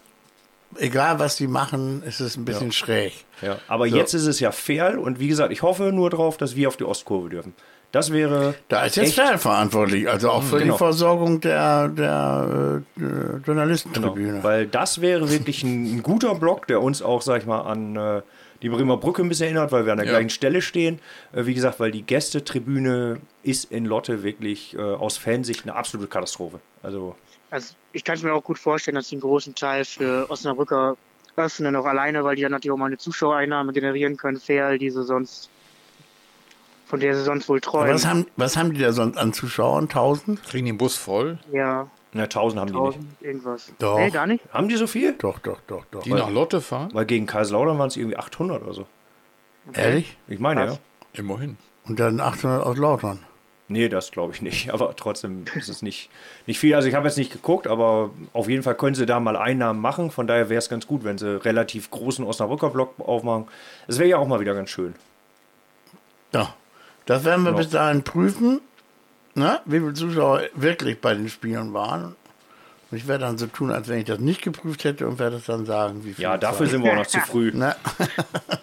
egal 0.78 1.18
was 1.20 1.38
sie 1.38 1.48
machen, 1.48 2.04
ist 2.04 2.20
es 2.20 2.36
ein 2.38 2.46
bisschen 2.46 2.72
schräg. 2.72 3.14
Ja, 3.42 3.58
aber 3.68 3.88
So. 3.90 3.96
jetzt 3.96 4.14
ist 4.14 4.28
es 4.28 4.40
ja 4.40 4.52
fair 4.52 5.00
und 5.00 5.20
wie 5.20 5.28
gesagt, 5.28 5.52
ich 5.52 5.62
hoffe 5.62 5.92
nur 5.92 6.10
drauf, 6.10 6.38
dass 6.38 6.56
wir 6.56 6.68
auf 6.68 6.78
die 6.78 6.84
Ostkurve 6.84 7.30
dürfen. 7.30 7.54
Das 7.92 8.12
wäre. 8.14 8.54
Da 8.68 8.84
ist 8.86 8.98
jetzt 8.98 9.16
Ferl 9.16 9.40
verantwortlich, 9.40 10.08
also 10.08 10.30
auch 10.30 10.44
für 10.44 10.60
genau. 10.60 10.74
die 10.74 10.78
Versorgung 10.78 11.42
der, 11.42 11.88
der 11.88 12.48
äh, 12.52 12.76
äh, 12.78 12.82
Genau, 13.00 13.40
Journalistentribüne. 13.46 14.44
weil 14.44 14.68
das 14.68 15.02
wäre 15.02 15.32
wirklich 15.32 15.64
ein, 15.64 15.96
ein 15.96 16.04
guter 16.04 16.36
Block, 16.36 16.68
der 16.68 16.84
uns 16.84 17.02
auch, 17.02 17.24
sag 17.24 17.40
ich 17.42 17.48
mal, 17.48 17.62
an 17.62 17.96
äh, 17.96 18.22
die 18.62 18.70
Bremer 18.70 18.98
Brücke 18.98 19.22
ein 19.22 19.30
bisschen 19.30 19.46
erinnert, 19.46 19.72
weil 19.72 19.86
wir 19.86 19.92
an 19.94 19.98
der 20.00 20.08
Ja. 20.08 20.14
gleichen 20.14 20.30
Stelle 20.30 20.62
stehen. 20.62 21.00
Äh, 21.34 21.46
wie 21.46 21.54
gesagt, 21.54 21.80
weil 21.80 21.92
die 21.92 22.04
Gästetribüne 22.04 23.20
ist 23.44 23.72
in 23.72 23.86
Lotte 23.86 24.24
wirklich 24.24 24.76
äh, 24.76 24.82
aus 24.82 25.18
Fansicht 25.18 25.64
eine 25.64 25.76
absolute 25.76 26.10
Katastrophe. 26.10 26.60
Also, 26.84 27.16
Also 27.52 27.74
ich 27.94 28.04
kann 28.04 28.16
es 28.16 28.24
mir 28.24 28.34
auch 28.34 28.44
gut 28.44 28.60
vorstellen, 28.60 28.96
dass 28.96 29.08
sie 29.10 29.16
einen 29.16 29.22
großen 29.22 29.56
Teil 29.56 29.86
für 29.86 30.30
Osnabrücker 30.30 30.98
öffnen, 31.36 31.76
auch 31.76 31.86
alleine, 31.86 32.24
weil 32.24 32.36
die 32.36 32.42
dann 32.42 32.52
natürlich 32.52 32.74
auch 32.74 32.78
mal 32.78 32.88
eine 32.88 32.98
Zuschauereinnahme 32.98 33.72
generieren 33.72 34.18
können, 34.18 34.40
fair, 34.40 34.78
die 34.78 34.90
sie 34.90 35.04
sonst, 35.04 35.50
von 36.86 37.00
der 37.00 37.16
sie 37.16 37.24
sonst 37.24 37.48
wohl 37.48 37.62
träumen. 37.62 37.94
was, 37.94 38.06
haben, 38.06 38.26
was 38.36 38.58
haben 38.58 38.74
die 38.74 38.82
da 38.82 38.92
sonst 38.92 39.18
an 39.18 39.32
Zuschauern? 39.32 39.86
1000? 39.86 40.44
Kriegen 40.44 40.66
den 40.66 40.78
Bus 40.78 40.98
voll, 40.98 41.40
ja, 41.54 41.88
na, 42.14 42.24
1000 42.24 42.60
haben 42.62 42.68
die 42.72 42.74
nicht. 42.80 42.96
1000, 42.98 43.22
irgendwas. 43.22 43.74
Doch. 43.80 43.98
Nee, 44.00 44.10
gar 44.10 44.26
nicht? 44.28 44.44
Haben 44.52 44.68
die 44.70 44.76
so 44.78 44.88
viel? 44.88 45.14
Doch, 45.14 45.40
doch, 45.40 45.60
doch, 45.68 45.86
doch. 45.92 46.02
die 46.04 46.14
nach 46.14 46.30
Lotte 46.30 46.60
fahren. 46.62 46.90
Weil 46.94 47.06
gegen 47.06 47.26
Kaiserslautern 47.28 47.78
waren 47.78 47.88
es 47.88 47.98
irgendwie 47.98 48.18
800 48.18 48.64
oder 48.64 48.74
so. 48.74 48.86
Ehrlich? 49.74 50.18
Ich 50.28 50.40
meine, 50.40 50.66
Krass. 50.66 50.80
ja. 51.14 51.20
Immerhin. 51.20 51.58
Und 51.86 52.00
dann 52.00 52.20
800 52.20 52.64
aus 52.66 52.78
Lautern. 52.78 53.20
Nee, 53.68 53.88
das 53.88 54.10
glaube 54.10 54.34
ich 54.34 54.42
nicht. 54.42 54.70
Aber 54.74 54.96
trotzdem 54.96 55.46
ist 55.56 55.70
es 55.70 55.84
nicht, 55.84 56.10
nicht 56.48 56.58
viel. 56.60 56.74
Also 56.74 56.88
ich 56.88 56.96
habe 56.96 57.08
jetzt 57.08 57.18
nicht 57.18 57.32
geguckt, 57.32 57.68
aber 57.68 58.10
auf 58.34 58.50
jeden 58.50 58.64
Fall 58.64 58.74
können 58.76 58.96
sie 58.96 59.06
da 59.06 59.20
mal 59.20 59.36
Einnahmen 59.38 59.80
machen. 59.80 60.10
Von 60.10 60.26
daher 60.26 60.50
wäre 60.50 60.58
es 60.58 60.70
ganz 60.70 60.88
gut, 60.88 61.04
wenn 61.04 61.20
sie 61.20 61.40
relativ 61.46 61.92
großen 61.92 62.26
Osnabrücker 62.26 62.72
Block 62.72 62.96
aufmachen. 63.00 63.48
Das 63.86 64.00
wäre 64.00 64.10
ja 64.10 64.18
auch 64.18 64.28
mal 64.28 64.40
wieder 64.40 64.56
ganz 64.56 64.72
schön. 64.72 64.96
Ja, 66.34 66.54
das 67.06 67.24
werden 67.26 67.44
wir 67.44 67.52
Ja. 67.52 67.58
bis 67.58 67.70
dahin 67.70 68.04
prüfen, 68.04 68.62
ne? 69.40 69.60
wie 69.66 69.80
viele 69.80 69.94
Zuschauer 69.94 70.42
wirklich 70.54 71.00
bei 71.02 71.16
den 71.16 71.30
Spielen 71.30 71.74
waren. 71.74 72.16
Und 72.92 72.98
ich 72.98 73.08
werde 73.08 73.26
dann 73.26 73.38
so 73.38 73.48
tun, 73.48 73.72
als 73.72 73.88
wenn 73.88 74.00
ich 74.00 74.06
das 74.06 74.20
nicht 74.20 74.42
geprüft 74.42 74.84
hätte 74.84 75.08
und 75.08 75.20
werde 75.20 75.38
es 75.38 75.46
dann 75.46 75.66
sagen, 75.66 76.04
wie 76.06 76.14
viel. 76.14 76.24
Ja, 76.24 76.36
es 76.36 76.42
dafür 76.42 76.68
sind 76.68 76.84
wir 76.84 76.92
auch 76.92 76.96
noch 76.98 77.08
zu 77.08 77.20
früh. 77.20 77.52
Ne? 77.52 77.76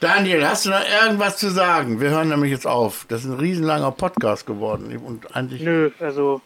Daniel, 0.00 0.46
hast 0.46 0.66
du 0.66 0.70
noch 0.70 0.82
irgendwas 1.02 1.38
zu 1.38 1.50
sagen? 1.50 2.00
Wir 2.00 2.10
hören 2.10 2.28
nämlich 2.28 2.50
jetzt 2.50 2.66
auf. 2.66 3.06
Das 3.08 3.24
ist 3.24 3.30
ein 3.30 3.38
riesenlanger 3.38 3.90
Podcast 3.92 4.46
geworden. 4.46 4.94
Und 4.98 5.34
eigentlich. 5.34 5.62
Nö, 5.62 5.90
also 6.00 6.40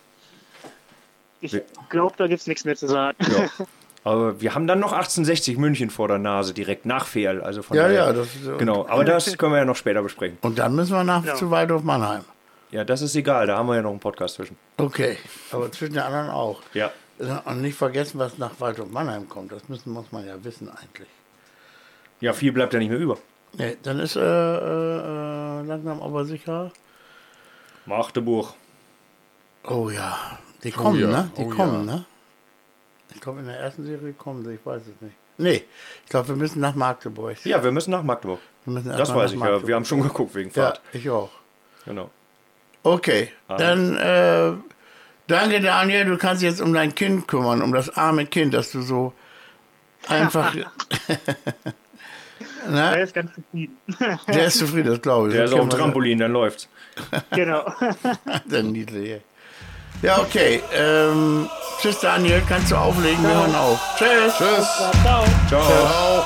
ich 1.41 1.61
glaube, 1.89 2.15
da 2.19 2.27
gibt's 2.27 2.47
nichts 2.47 2.65
mehr 2.65 2.77
zu 2.77 2.87
sagen. 2.87 3.17
Ja. 3.21 3.49
Aber 4.05 4.41
wir 4.41 4.55
haben 4.55 4.67
dann 4.67 4.79
noch 4.81 4.93
1860 4.93 5.59
München 5.59 5.91
vor 5.91 6.09
der 6.09 6.19
Nase, 6.19 6.55
direkt 6.55 6.87
nach 6.87 7.07
Fehl. 7.07 7.43
Also 7.43 7.63
von 7.63 7.77
Ja, 7.77 7.85
daher, 7.85 8.07
ja, 8.07 8.13
das 8.13 8.27
ist, 8.29 8.59
Genau, 8.59 8.87
aber 8.89 9.05
das 9.05 9.37
können 9.37 9.53
wir 9.53 9.59
ja 9.59 9.65
noch 9.67 9.77
später 9.77 10.03
besprechen. 10.03 10.39
Und 10.41 10.59
dann 10.59 10.75
müssen 10.75 10.93
wir 10.93 11.05
nach 11.05 11.25
Ja. 11.25 11.35
zu 11.35 11.51
Waldorf 11.51 11.83
Mannheim. 11.83 12.23
Ja, 12.71 12.85
das 12.85 13.01
ist 13.03 13.15
egal, 13.17 13.47
da 13.47 13.57
haben 13.57 13.69
wir 13.69 13.77
ja 13.77 13.83
noch 13.83 13.91
einen 13.91 14.01
Podcast 14.01 14.35
zwischen. 14.35 14.57
Okay, 14.77 15.17
aber 15.53 15.73
zwischen 15.73 15.95
den 15.95 16.03
anderen 16.03 16.31
auch. 16.31 16.61
Ja. 16.75 16.91
Und 17.47 17.63
nicht 17.63 17.77
vergessen, 17.77 18.19
was 18.19 18.39
nach 18.39 18.61
Waldorf 18.61 18.91
Mannheim 18.91 19.29
kommt. 19.29 19.51
Das 19.51 19.69
müssen, 19.69 19.93
muss 19.93 20.13
man 20.13 20.27
ja 20.27 20.43
wissen 20.45 20.69
eigentlich. 20.69 21.09
Ja, 22.21 22.33
viel 22.33 22.53
bleibt 22.53 22.73
ja 22.75 22.79
nicht 22.79 22.91
mehr 22.91 22.99
über. 22.99 23.19
Nee, 23.55 23.77
dann 23.83 23.99
ist 23.99 24.17
äh, 24.17 24.21
äh, 24.21 25.63
langsam 25.63 26.03
aber 26.03 26.25
sicher. 26.25 26.71
Magdeburg. 27.87 28.53
Oh 29.65 29.91
ja, 29.91 30.39
die 30.63 30.71
kommen, 30.71 31.01
ja, 31.01 31.07
ne? 31.09 31.31
Die 31.37 31.43
oh 31.43 31.49
kommen, 31.49 31.89
ja. 31.89 31.95
ne? 31.97 32.05
Ich 33.15 33.21
glaube, 33.21 33.41
in 33.41 33.47
der 33.47 33.59
ersten 33.59 33.85
Serie 33.85 34.13
kommen 34.13 34.45
sie, 34.45 34.55
ich 34.55 34.65
weiß 34.67 34.83
es 34.83 35.01
nicht. 35.01 35.17
Nee, 35.39 35.65
ich 36.05 36.11
glaube, 36.11 36.29
wir 36.29 36.37
müssen 36.37 36.61
nach 36.61 36.75
Magdeburg. 36.75 37.45
Ja, 37.45 37.63
wir 37.63 37.73
müssen 37.73 37.91
nach 37.93 38.03
Magdeburg. 38.03 38.41
Wir 38.65 38.75
müssen 38.75 38.91
Das 38.91 39.15
weiß 39.15 39.31
ich 39.31 39.39
ja. 39.39 39.45
Magdeburg. 39.45 39.67
Wir 39.67 39.75
haben 39.77 39.85
schon 39.85 40.03
geguckt 40.03 40.35
wegen 40.35 40.51
Ja, 40.51 40.65
Fahrt. 40.65 40.81
ich 40.93 41.09
auch. 41.09 41.31
Genau. 41.85 42.11
Okay, 42.93 43.31
dann 43.49 43.97
äh, 43.97 44.53
danke 45.27 45.61
Daniel, 45.61 46.05
du 46.07 46.17
kannst 46.17 46.43
dich 46.43 46.49
jetzt 46.51 46.61
um 46.61 46.73
dein 46.73 46.95
Kind 46.95 47.29
kümmern, 47.29 47.63
um 47.63 47.73
das 47.73 47.97
arme 47.97 48.27
Kind, 48.27 48.55
dass 48.55 48.73
du 48.73 48.83
so 48.83 49.13
einfach. 50.09 50.55
Na, 52.71 52.93
ist 52.95 53.15
ganz 53.15 53.31
zufrieden. 53.35 53.77
der 54.29 54.47
ist 54.47 54.59
zufrieden, 54.59 54.89
das 54.89 55.01
glaube 55.01 55.29
ich. 55.29 55.35
Der 55.35 55.43
Das 55.43 55.51
ist 55.53 55.57
auf 55.57 55.69
dem 55.69 55.71
Trampolin, 55.71 56.19
dann 56.19 56.33
läuft's. 56.33 56.69
genau. 57.31 57.73
Der 58.45 58.63
Niedliche. 58.63 59.23
Ja, 60.03 60.19
okay. 60.21 60.63
Ähm, 60.73 61.49
tschüss 61.81 62.01
Daniel, 62.01 62.43
kannst 62.49 62.71
du 62.71 62.77
auflegen? 62.77 63.23
Wir 63.23 63.35
hören 63.35 63.55
auf. 63.55 63.81
Tschüss. 63.97 64.37
Tschüss. 64.37 64.67
Ciao. 65.03 65.25
Ciao. 65.49 66.25